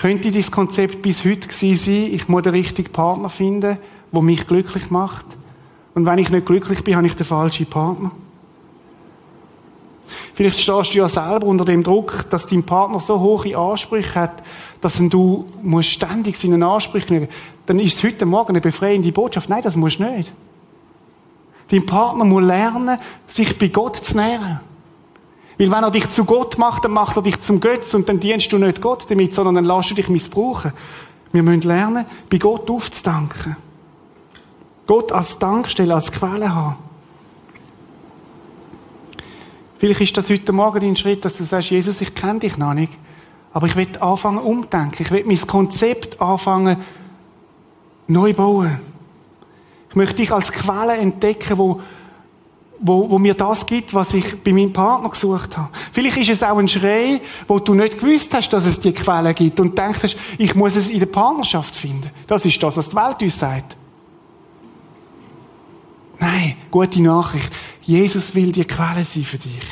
Könnte 0.00 0.30
dieses 0.30 0.52
Konzept 0.52 1.02
bis 1.02 1.24
heute 1.24 1.48
gewesen 1.48 1.74
sein, 1.74 2.14
ich 2.14 2.28
muss 2.28 2.42
den 2.42 2.52
richtigen 2.52 2.92
Partner 2.92 3.28
finden, 3.28 3.78
der 4.12 4.22
mich 4.22 4.46
glücklich 4.46 4.90
macht? 4.90 5.26
Und 5.94 6.06
wenn 6.06 6.18
ich 6.18 6.30
nicht 6.30 6.46
glücklich 6.46 6.84
bin, 6.84 6.94
habe 6.96 7.06
ich 7.06 7.16
den 7.16 7.26
falschen 7.26 7.66
Partner? 7.66 8.12
Vielleicht 10.34 10.60
stehst 10.60 10.94
du 10.94 10.98
ja 10.98 11.08
selber 11.08 11.48
unter 11.48 11.64
dem 11.64 11.82
Druck, 11.82 12.26
dass 12.30 12.46
dein 12.46 12.62
Partner 12.62 13.00
so 13.00 13.18
hohe 13.18 13.56
Ansprüche 13.56 14.14
hat, 14.14 14.42
dass 14.80 14.98
du 14.98 15.48
musst 15.62 15.88
ständig 15.88 16.36
seinen 16.36 16.62
Ansprüchen 16.62 17.14
nehmen. 17.14 17.28
Dann 17.66 17.80
ist 17.80 17.98
es 17.98 18.04
heute 18.04 18.24
Morgen 18.24 18.50
eine 18.50 18.60
befreiende 18.60 19.10
Botschaft. 19.10 19.48
Nein, 19.48 19.62
das 19.64 19.76
musst 19.76 19.98
du 19.98 20.04
nicht. 20.04 20.32
Dein 21.70 21.84
Partner 21.84 22.24
muss 22.24 22.44
lernen, 22.44 22.98
sich 23.26 23.58
bei 23.58 23.66
Gott 23.66 23.96
zu 23.96 24.16
nähren. 24.16 24.60
Weil 25.58 25.70
wenn 25.72 25.82
er 25.82 25.90
dich 25.90 26.08
zu 26.10 26.24
Gott 26.24 26.56
macht, 26.56 26.84
dann 26.84 26.92
macht 26.92 27.16
er 27.16 27.22
dich 27.22 27.40
zum 27.40 27.58
Götz 27.58 27.92
und 27.92 28.08
dann 28.08 28.20
dienst 28.20 28.52
du 28.52 28.58
nicht 28.58 28.80
Gott 28.80 29.10
damit, 29.10 29.34
sondern 29.34 29.56
dann 29.56 29.64
lässt 29.64 29.90
du 29.90 29.94
dich 29.94 30.08
missbrauchen. 30.08 30.72
Wir 31.32 31.42
müssen 31.42 31.66
lernen, 31.66 32.06
bei 32.30 32.38
Gott 32.38 32.70
aufzudanken. 32.70 33.56
Gott 34.86 35.12
als 35.12 35.36
Dankstelle, 35.38 35.94
als 35.94 36.12
Quelle 36.12 36.54
haben. 36.54 36.76
Vielleicht 39.78 40.00
ist 40.00 40.16
das 40.16 40.30
heute 40.30 40.52
Morgen 40.52 40.80
dein 40.80 40.96
Schritt, 40.96 41.24
dass 41.24 41.36
du 41.36 41.44
sagst, 41.44 41.70
Jesus, 41.70 42.00
ich 42.00 42.14
kenne 42.14 42.40
dich 42.40 42.56
noch 42.56 42.74
nicht. 42.74 42.92
Aber 43.52 43.66
ich 43.66 43.76
will 43.76 43.88
anfangen 44.00 44.38
umdenken. 44.38 45.02
Ich 45.02 45.10
will 45.10 45.24
mein 45.26 45.40
Konzept 45.46 46.20
anfangen 46.20 46.78
neu 48.06 48.32
bauen. 48.32 48.80
Ich 49.90 49.96
möchte 49.96 50.16
dich 50.16 50.32
als 50.32 50.52
Quelle 50.52 50.96
entdecken, 50.96 51.58
wo, 51.58 51.80
wo, 52.80 53.10
wo 53.10 53.18
mir 53.18 53.34
das 53.34 53.66
gibt, 53.66 53.92
was 53.94 54.14
ich 54.14 54.42
bei 54.42 54.52
meinem 54.52 54.72
Partner 54.72 55.08
gesucht 55.08 55.56
habe. 55.56 55.68
Vielleicht 55.92 56.16
ist 56.18 56.30
es 56.30 56.42
auch 56.42 56.58
ein 56.58 56.68
Schrei, 56.68 57.20
wo 57.46 57.58
du 57.58 57.74
nicht 57.74 57.98
gewusst 57.98 58.32
hast, 58.34 58.50
dass 58.50 58.66
es 58.66 58.78
die 58.78 58.92
Quelle 58.92 59.34
gibt 59.34 59.58
und 59.60 59.76
denkst, 59.76 60.16
ich 60.38 60.54
muss 60.54 60.76
es 60.76 60.88
in 60.88 61.00
der 61.00 61.06
Partnerschaft 61.06 61.74
finden. 61.74 62.10
Das 62.26 62.44
ist 62.44 62.62
das, 62.62 62.76
was 62.76 62.88
die 62.88 62.96
Welt 62.96 63.22
uns 63.22 63.38
sagt. 63.38 63.76
Nein, 66.20 66.54
gute 66.70 67.02
Nachricht. 67.02 67.52
Jesus 67.82 68.34
will 68.34 68.52
die 68.52 68.64
Quelle 68.64 69.04
sein 69.04 69.24
für 69.24 69.38
dich. 69.38 69.62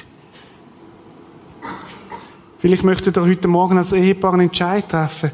Vielleicht 2.58 2.84
möchtet 2.84 3.16
ihr 3.16 3.22
heute 3.22 3.48
Morgen 3.48 3.78
als 3.78 3.92
Ehepaar 3.92 4.32
einen 4.32 4.48
Entscheid 4.48 4.88
treffen. 4.88 5.30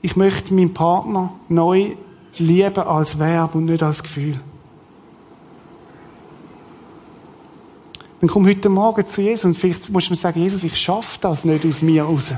Ich 0.00 0.16
möchte 0.16 0.52
meinen 0.52 0.74
Partner 0.74 1.32
neu 1.48 1.92
lieben 2.36 2.82
als 2.82 3.18
Verb 3.18 3.54
und 3.54 3.66
nicht 3.66 3.82
als 3.82 4.02
Gefühl. 4.02 4.40
Dann 8.22 8.30
komm 8.30 8.46
heute 8.46 8.68
Morgen 8.68 9.04
zu 9.08 9.20
Jesus 9.20 9.44
und 9.46 9.58
vielleicht 9.58 9.90
musst 9.90 10.06
du 10.06 10.12
mir 10.12 10.16
sagen, 10.16 10.40
Jesus, 10.40 10.62
ich 10.62 10.80
schaffe 10.80 11.18
das 11.20 11.44
nicht 11.44 11.66
aus 11.66 11.82
mir 11.82 12.04
raus. 12.04 12.32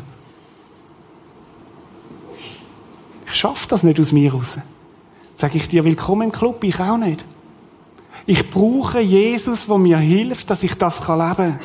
Ich 3.26 3.34
schaffe 3.34 3.68
das 3.68 3.82
nicht 3.82 4.00
aus 4.00 4.10
mir 4.10 4.32
raus. 4.32 4.56
Sag 5.36 5.54
ich 5.54 5.68
dir, 5.68 5.84
willkommen 5.84 6.22
im 6.22 6.32
Club, 6.32 6.64
ich 6.64 6.80
auch 6.80 6.96
nicht. 6.96 7.22
Ich 8.24 8.48
brauche 8.48 9.00
Jesus, 9.00 9.66
der 9.66 9.76
mir 9.76 9.98
hilft, 9.98 10.48
dass 10.48 10.62
ich 10.62 10.74
das 10.74 11.00
leben 11.00 11.18
kann. 11.18 11.60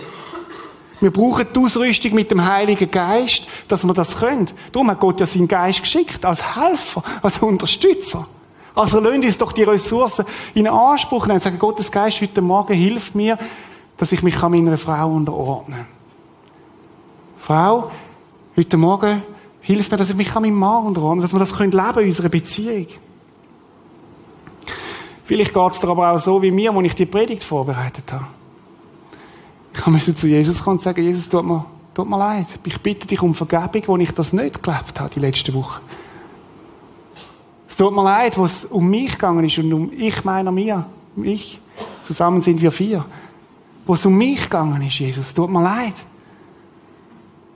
Wir 1.00 1.12
brauchen 1.12 1.48
die 1.56 1.60
Ausrüstung 1.60 2.14
mit 2.14 2.30
dem 2.30 2.46
Heiligen 2.46 2.92
Geist, 2.92 3.48
dass 3.70 3.86
wir 3.86 3.94
das 3.94 4.18
können. 4.18 4.50
Darum 4.74 4.92
hat 4.92 5.00
Gott 5.00 5.22
ja 5.22 5.26
seinen 5.26 5.48
Geist 5.48 5.80
geschickt, 5.80 6.26
als 6.26 6.58
Helfer, 6.58 7.04
als 7.22 7.40
Unterstützer. 7.40 8.28
Also 8.76 9.00
lasst 9.00 9.24
uns 9.24 9.38
doch 9.38 9.54
die 9.54 9.64
Ressourcen 9.64 10.26
in 10.54 10.68
Anspruch 10.68 11.26
nehmen. 11.26 11.40
Sagen, 11.40 11.58
Gottes 11.58 11.90
Geist 11.90 12.20
heute 12.20 12.42
Morgen 12.42 12.74
hilft 12.74 13.16
mir, 13.16 13.38
dass 14.00 14.14
ich 14.14 14.24
mich 14.24 14.42
meiner 14.42 14.78
Frau 14.78 15.14
unterordnen 15.14 15.80
kann. 15.80 15.88
Frau, 17.38 17.92
heute 18.56 18.78
Morgen 18.78 19.22
hilft 19.62 19.92
mir, 19.92 19.98
dass 19.98 20.10
ich 20.10 20.16
mich 20.16 20.34
meinem 20.34 20.54
Mann 20.54 20.88
unterordnen 20.88 21.20
kann, 21.20 21.22
dass 21.22 21.34
wir 21.34 21.40
das 21.40 21.60
leben 21.60 21.72
können 21.72 21.98
in 22.00 22.06
unserer 22.06 22.30
Beziehung. 22.30 22.88
Vielleicht 25.26 25.54
geht 25.54 25.72
es 25.72 25.80
dir 25.80 25.90
aber 25.90 26.12
auch 26.12 26.18
so 26.18 26.42
wie 26.42 26.50
mir, 26.50 26.74
als 26.74 26.86
ich 26.88 26.96
die 26.96 27.06
Predigt 27.06 27.44
vorbereitet 27.44 28.12
habe. 28.12 28.26
Ich 29.76 29.86
musste 29.86 30.16
zu 30.16 30.28
Jesus 30.28 30.64
kommen 30.64 30.78
und 30.78 30.82
sagen, 30.82 31.04
Jesus, 31.04 31.30
tut 31.30 31.46
mir, 31.46 31.66
tut 31.94 32.10
mir 32.10 32.18
leid. 32.18 32.48
Ich 32.66 32.82
bitte 32.82 33.06
dich 33.06 33.22
um 33.22 33.36
Vergebung, 33.36 33.84
wo 33.86 33.98
ich 33.98 34.12
das 34.14 34.34
nicht 34.34 34.64
gelebt 34.64 35.00
habe, 35.00 35.10
die 35.14 35.20
letzte 35.20 35.54
Woche. 35.54 35.82
Es 37.68 37.76
tut 37.76 37.94
mir 37.94 38.04
leid, 38.04 38.38
wo 38.38 38.46
es 38.46 38.66
um 38.66 38.90
mich 38.90 39.12
gegangen 39.12 39.46
ist 39.46 39.58
und 39.58 39.74
um 39.74 39.92
ich 39.96 40.24
meiner 40.24 40.52
mir, 40.52 40.86
um 41.16 41.26
ich. 41.26 41.60
Zusammen 42.02 42.42
sind 42.42 42.62
wir 42.62 42.72
vier. 42.72 43.06
Wo 43.90 43.96
es 43.96 44.06
um 44.06 44.16
mich 44.16 44.44
gegangen 44.44 44.84
ist, 44.84 45.00
Jesus, 45.00 45.30
es 45.30 45.34
tut 45.34 45.50
mir 45.50 45.64
leid. 45.64 45.96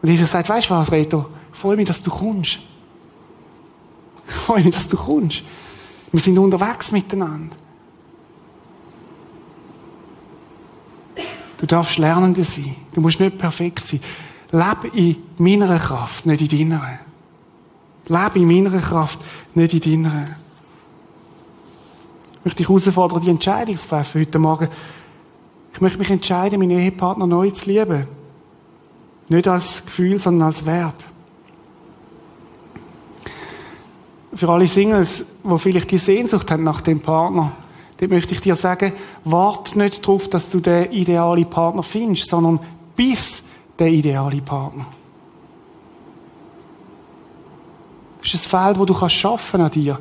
Und 0.02 0.10
Jesus 0.10 0.32
sagt, 0.32 0.50
weißt 0.50 0.68
du 0.68 0.74
was, 0.74 0.92
Reto? 0.92 1.28
Freue 1.52 1.76
mich, 1.76 1.86
dass 1.86 2.02
du 2.02 2.10
kommst. 2.10 2.58
Freue 4.26 4.64
mich, 4.64 4.74
dass 4.74 4.88
du 4.88 4.98
kommst. 4.98 5.44
Wir 6.12 6.20
sind 6.20 6.36
unterwegs 6.40 6.92
miteinander. 6.92 7.56
Du 11.60 11.68
darfst 11.68 12.00
Lernende 12.00 12.44
sein. 12.44 12.78
Du 12.94 13.02
musst 13.02 13.20
nicht 13.20 13.38
perfekt 13.38 13.86
sein. 13.86 14.02
Lebe 14.52 14.88
in 14.98 15.18
meiner 15.38 15.78
Kraft, 15.78 16.26
nicht 16.26 16.52
in 16.52 16.72
deiner. 16.72 17.00
Lebe 18.08 18.40
in 18.40 18.48
meiner 18.48 18.82
Kraft, 18.82 19.20
nicht 19.54 19.86
in 19.86 20.04
deiner. 20.06 20.36
Ich 22.40 22.46
möchte 22.46 22.58
dich 22.58 22.68
herausfordern, 22.70 23.22
die 23.22 23.30
Entscheidung 23.30 23.78
zu 23.78 23.88
treffen 23.88 24.22
heute 24.22 24.40
Morgen. 24.40 24.70
Ich 25.74 25.82
möchte 25.82 26.00
mich 26.00 26.10
entscheiden, 26.10 26.60
meinen 26.60 26.80
Ehepartner 26.80 27.28
neu 27.28 27.50
zu 27.52 27.70
lieben. 27.70 28.08
Nicht 29.30 29.48
als 29.48 29.86
Gefühl, 29.86 30.20
sondern 30.20 30.48
als 30.48 30.66
Verb. 30.66 30.96
Für 34.36 34.50
alle 34.50 34.68
Singles, 34.68 35.26
die 35.44 35.58
vielleicht 35.58 35.92
die 35.92 35.98
Sehnsucht 35.98 36.50
haben 36.50 36.64
nach 36.64 36.82
dem 36.82 37.00
Partner, 37.00 37.54
Dort 38.04 38.12
möchte 38.12 38.34
ich 38.34 38.42
dir 38.42 38.58
sagen, 38.58 38.92
wart 39.24 39.78
nicht 39.78 40.06
darauf, 40.06 40.28
dass 40.30 40.50
du 40.52 40.60
den 40.60 40.92
idealen 40.92 41.50
Partner 41.50 41.84
findest, 41.84 42.30
sondern 42.30 42.60
bis 42.98 43.44
der 43.80 43.88
ideale 43.88 44.42
Partner. 44.42 44.86
Das 48.22 48.34
ist 48.34 48.46
ein 48.46 48.66
Feld, 48.66 48.80
wo 48.80 48.84
du 48.84 48.94
kannst 48.94 49.16
schaffen 49.16 49.62
an 49.62 49.72
dir. 49.72 50.00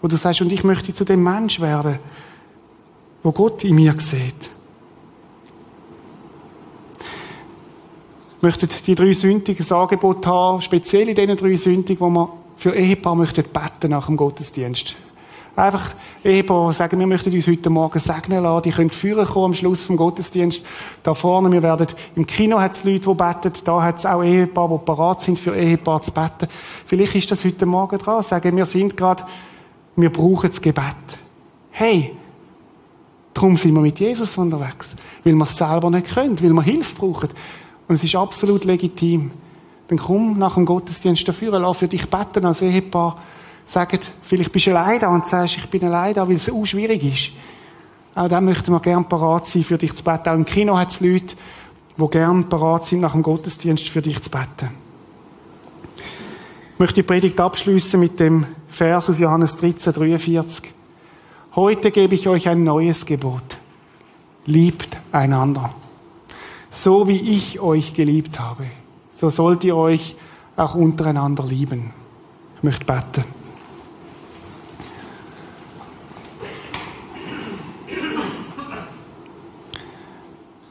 Wo 0.00 0.08
du 0.08 0.16
sagst, 0.16 0.40
und 0.40 0.50
ich 0.50 0.64
möchte 0.64 0.92
zu 0.92 1.04
dem 1.04 1.22
Mensch 1.22 1.60
werden, 1.60 2.00
wo 3.22 3.30
Gott 3.30 3.62
in 3.62 3.76
mir 3.76 3.94
sieht. 4.00 4.50
Möchte 8.42 8.66
die 8.66 8.94
drei 8.94 9.12
Sündigen 9.12 9.64
ein 9.64 9.76
Angebot 9.76 10.26
haben, 10.26 10.60
speziell 10.60 11.08
in 11.08 11.14
diesen 11.14 11.36
drei 11.36 11.54
Sündigen, 11.54 12.00
wo 12.00 12.10
man 12.10 12.28
für 12.56 12.74
Ehepaar 12.74 13.14
möchte 13.14 13.42
beten 13.42 13.90
nach 13.90 14.06
dem 14.06 14.16
Gottesdienst. 14.16 14.96
Einfach 15.54 15.94
Ehepaar 16.24 16.72
sagen, 16.72 16.98
wir 16.98 17.06
möchten 17.06 17.32
uns 17.32 17.46
heute 17.46 17.68
Morgen 17.68 17.98
segnen 17.98 18.42
lassen. 18.42 18.62
Die 18.62 18.70
können 18.70 18.88
führen 18.88 19.26
kommen 19.26 19.46
am 19.46 19.54
Schluss 19.54 19.82
vom 19.82 19.96
Gottesdienst. 19.96 20.62
Da 21.02 21.12
vorne, 21.12 21.52
wir 21.52 21.62
werden, 21.62 21.88
im 22.16 22.26
Kino 22.26 22.58
hat 22.58 22.74
es 22.74 22.84
Leute, 22.84 23.00
die 23.00 23.14
beten. 23.14 23.52
Da 23.64 23.82
hat 23.82 23.98
es 23.98 24.06
auch 24.06 24.22
Ehepaar, 24.22 24.68
die 24.68 24.84
parat 24.84 25.22
sind, 25.22 25.38
für 25.38 25.54
Ehepaar 25.54 26.00
zu 26.00 26.10
beten. 26.10 26.48
Vielleicht 26.86 27.14
ist 27.16 27.30
das 27.30 27.44
heute 27.44 27.66
Morgen 27.66 27.98
dran. 27.98 28.22
Sagen, 28.22 28.56
wir 28.56 28.64
sind 28.64 28.96
gerade, 28.96 29.24
wir 29.96 30.10
brauchen 30.10 30.48
das 30.48 30.60
Gebet. 30.60 30.84
Hey! 31.70 32.16
Darum 33.34 33.56
sind 33.56 33.74
wir 33.74 33.80
mit 33.80 33.98
Jesus 33.98 34.36
unterwegs. 34.38 34.96
Weil 35.24 35.34
wir 35.34 35.44
es 35.44 35.56
selber 35.56 35.90
nicht 35.90 36.14
können, 36.14 36.40
weil 36.42 36.52
wir 36.52 36.62
Hilfe 36.62 36.94
brauchen. 36.94 37.28
Und 37.88 37.94
es 37.94 38.04
ist 38.04 38.14
absolut 38.14 38.64
legitim. 38.64 39.30
Dann 39.88 39.98
komm 39.98 40.38
nach 40.38 40.54
dem 40.54 40.64
Gottesdienst 40.64 41.26
dafür, 41.26 41.58
lass 41.58 41.78
für 41.78 41.88
dich 41.88 42.08
beten 42.08 42.46
als 42.46 42.62
Ehepaar 42.62 43.16
sagen, 43.66 43.98
vielleicht 44.22 44.52
bist 44.52 44.66
du 44.66 44.76
allein 44.76 45.00
da 45.00 45.08
und 45.08 45.26
sagst, 45.26 45.58
ich 45.58 45.66
bin 45.66 45.84
allein 45.84 46.14
da, 46.14 46.26
weil 46.26 46.36
es 46.36 46.50
auch 46.50 46.64
schwierig 46.64 47.04
ist. 47.04 47.32
Auch 48.14 48.28
dann 48.28 48.44
möchten 48.44 48.70
wir 48.70 48.80
gerne 48.80 49.04
parat 49.04 49.46
sein, 49.46 49.62
für 49.62 49.78
dich 49.78 49.94
zu 49.94 50.04
beten. 50.04 50.28
Auch 50.28 50.34
im 50.34 50.44
Kino 50.44 50.76
hat 50.78 50.90
es 50.90 51.00
Leute, 51.00 51.34
die 51.96 52.08
gerne 52.08 52.42
parat 52.42 52.86
sind, 52.86 53.00
nach 53.00 53.12
dem 53.12 53.22
Gottesdienst 53.22 53.88
für 53.88 54.02
dich 54.02 54.22
zu 54.22 54.30
beten. 54.30 54.70
Ich 56.74 56.78
möchte 56.78 56.96
die 56.96 57.02
Predigt 57.04 57.40
abschließen 57.40 57.98
mit 57.98 58.18
dem 58.20 58.46
Vers 58.68 59.08
aus 59.08 59.18
Johannes 59.18 59.56
13, 59.56 59.92
43. 59.92 60.72
Heute 61.54 61.90
gebe 61.90 62.14
ich 62.14 62.28
euch 62.28 62.48
ein 62.48 62.64
neues 62.64 63.06
Gebot. 63.06 63.58
Liebt 64.46 64.98
einander. 65.12 65.74
So 66.74 67.06
wie 67.06 67.20
ich 67.20 67.60
euch 67.60 67.92
geliebt 67.92 68.40
habe, 68.40 68.64
so 69.12 69.28
sollt 69.28 69.62
ihr 69.62 69.76
euch 69.76 70.16
auch 70.56 70.74
untereinander 70.74 71.44
lieben. 71.44 71.92
Ich 72.56 72.62
möchte 72.62 72.84
beten. 72.84 73.24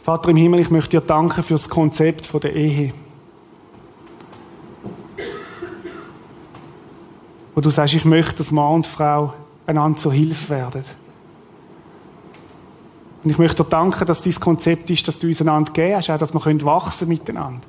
Vater 0.04 0.30
im 0.30 0.38
Himmel, 0.38 0.60
ich 0.60 0.72
möchte 0.72 1.00
dir 1.00 1.06
danken 1.06 1.44
für 1.44 1.54
das 1.54 1.70
Konzept 1.70 2.34
der 2.44 2.56
Ehe. 2.56 2.94
Wo 7.54 7.62
du 7.62 7.70
sagst, 7.70 7.94
ich 7.94 8.06
möchte, 8.06 8.38
dass 8.38 8.52
Mann 8.52 8.74
und 8.74 8.88
Frau 8.88 9.36
einander 9.68 10.00
zur 10.00 10.14
Hilfe 10.14 10.50
werden. 10.50 10.84
Und 13.24 13.30
ich 13.30 13.38
möchte 13.38 13.64
dir 13.64 13.70
danken, 13.70 14.06
dass 14.06 14.22
dieses 14.22 14.40
Konzept 14.40 14.90
ist, 14.90 15.08
dass 15.08 15.18
du 15.18 15.28
uns 15.28 15.42
einander 15.42 15.72
gegeben 15.72 15.98
hast, 15.98 16.10
auch 16.10 16.18
dass 16.18 16.34
wir 16.34 16.66
wachsen 16.66 17.08
miteinander. 17.08 17.62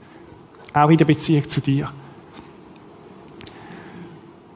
Auch 0.72 0.88
in 0.88 0.96
der 0.96 1.04
Beziehung 1.04 1.48
zu 1.48 1.60
dir. 1.60 1.90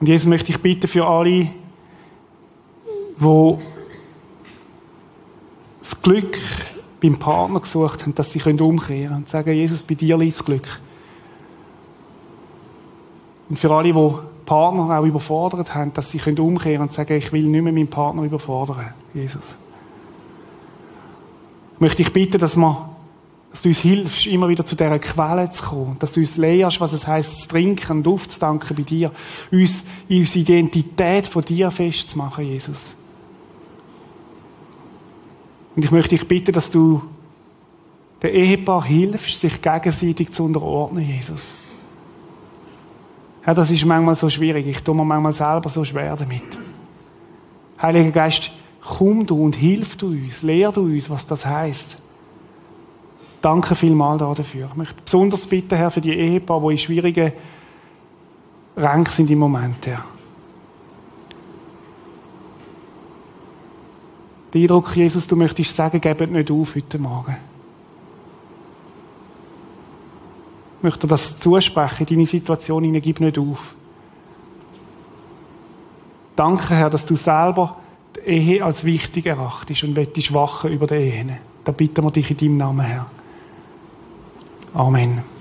Und 0.00 0.06
Jesus 0.06 0.26
möchte 0.26 0.50
ich 0.50 0.60
bitten 0.60 0.88
für 0.88 1.06
alle, 1.06 1.48
wo 3.18 3.60
das 5.80 6.00
Glück 6.00 6.38
beim 7.00 7.18
Partner 7.18 7.60
gesucht 7.60 8.02
haben, 8.02 8.14
dass 8.14 8.32
sie 8.32 8.40
umkehren 8.40 8.78
können 8.78 9.14
und 9.14 9.28
sagen, 9.28 9.52
Jesus, 9.52 9.82
bei 9.82 9.94
dir 9.94 10.16
liegt 10.16 10.38
das 10.38 10.44
Glück. 10.44 10.80
Und 13.48 13.58
für 13.58 13.70
alle, 13.70 13.92
die 13.92 14.14
Partner 14.44 14.98
auch 14.98 15.04
überfordert 15.04 15.74
haben, 15.74 15.92
dass 15.92 16.10
sie 16.10 16.18
umkehren 16.18 16.58
können 16.58 16.80
und 16.80 16.92
sagen, 16.92 17.16
ich 17.16 17.32
will 17.32 17.44
nicht 17.44 17.62
mehr 17.62 17.72
meinen 17.72 17.88
Partner 17.88 18.22
überfordern, 18.22 18.94
Jesus. 19.12 19.56
Möchte 21.78 22.02
ich 22.02 22.12
bitten, 22.12 22.38
dass 22.38 22.56
wir 22.56 22.96
dass 23.56 23.62
du 23.62 23.70
uns 23.70 23.78
hilfst, 23.78 24.26
immer 24.26 24.50
wieder 24.50 24.66
zu 24.66 24.76
dieser 24.76 24.98
Quelle 24.98 25.50
zu 25.50 25.64
kommen, 25.64 25.96
dass 25.98 26.12
du 26.12 26.20
uns 26.20 26.36
lehrst, 26.36 26.78
was 26.78 26.92
es 26.92 27.06
heißt, 27.06 27.40
zu 27.40 27.48
trinken 27.48 27.98
und 27.98 28.06
aufzudanken 28.06 28.76
bei 28.76 28.82
dir, 28.82 29.10
uns 29.50 29.82
in 30.08 30.20
unsere 30.20 30.40
Identität 30.40 31.26
von 31.26 31.42
dir 31.42 31.70
festzumachen, 31.70 32.44
Jesus. 32.44 32.94
Und 35.74 35.86
ich 35.86 35.90
möchte 35.90 36.10
dich 36.10 36.28
bitten, 36.28 36.52
dass 36.52 36.70
du 36.70 37.00
der 38.20 38.34
Ehepaar 38.34 38.84
hilfst, 38.84 39.40
sich 39.40 39.62
gegenseitig 39.62 40.32
zu 40.32 40.44
unterordnen, 40.44 41.06
Jesus. 41.06 41.56
Ja, 43.46 43.54
das 43.54 43.70
ist 43.70 43.86
manchmal 43.86 44.16
so 44.16 44.28
schwierig. 44.28 44.66
Ich 44.66 44.80
tue 44.82 44.94
mir 44.94 45.04
manchmal 45.04 45.32
selber 45.32 45.70
so 45.70 45.82
schwer 45.82 46.14
damit. 46.14 46.42
Heiliger 47.80 48.10
Geist, 48.10 48.50
komm 48.86 49.26
du 49.26 49.44
und 49.44 49.56
hilf 49.56 49.96
du 49.96 50.08
uns, 50.08 50.42
lehr 50.42 50.70
du 50.70 50.82
uns, 50.82 51.10
was 51.10 51.26
das 51.26 51.44
heißt. 51.44 51.98
Danke 53.42 53.74
vielmals 53.74 54.18
dafür. 54.18 54.68
Ich 54.70 54.76
möchte 54.76 55.02
besonders 55.04 55.46
bitten, 55.46 55.76
Herr, 55.76 55.90
für 55.90 56.00
die 56.00 56.12
Ehepaare, 56.12 56.68
die 56.68 56.72
in 56.72 56.78
schwierigen 56.78 57.32
Ränken 58.76 59.12
sind 59.12 59.30
im 59.30 59.38
Moment, 59.38 59.86
Herr. 59.86 60.04
Der 64.52 64.62
Eindruck, 64.62 64.96
Jesus, 64.96 65.26
du 65.26 65.36
möchtest 65.36 65.74
sagen, 65.74 66.00
gebt 66.00 66.30
nicht 66.30 66.50
auf 66.50 66.74
heute 66.74 66.98
Morgen. 66.98 67.36
Ich 70.78 70.82
möchte 70.82 71.06
das 71.06 71.38
zusprechen, 71.40 72.06
deine 72.06 72.26
Situation 72.26 72.84
hinein, 72.84 73.02
gib 73.02 73.20
nicht 73.20 73.38
auf. 73.38 73.74
Danke, 76.36 76.74
Herr, 76.74 76.90
dass 76.90 77.04
du 77.04 77.16
selber 77.16 77.76
Ehe 78.24 78.64
als 78.64 78.84
wichtig 78.84 79.26
erachtest 79.26 79.84
und 79.84 79.96
wettest 79.96 80.32
wachen 80.32 80.72
über 80.72 80.86
die 80.86 80.94
Ehe. 80.94 81.38
Da 81.64 81.72
bitten 81.72 82.04
wir 82.04 82.10
dich 82.10 82.30
in 82.30 82.36
deinem 82.36 82.56
Namen, 82.56 82.80
Herr. 82.80 83.06
Amen. 84.74 85.35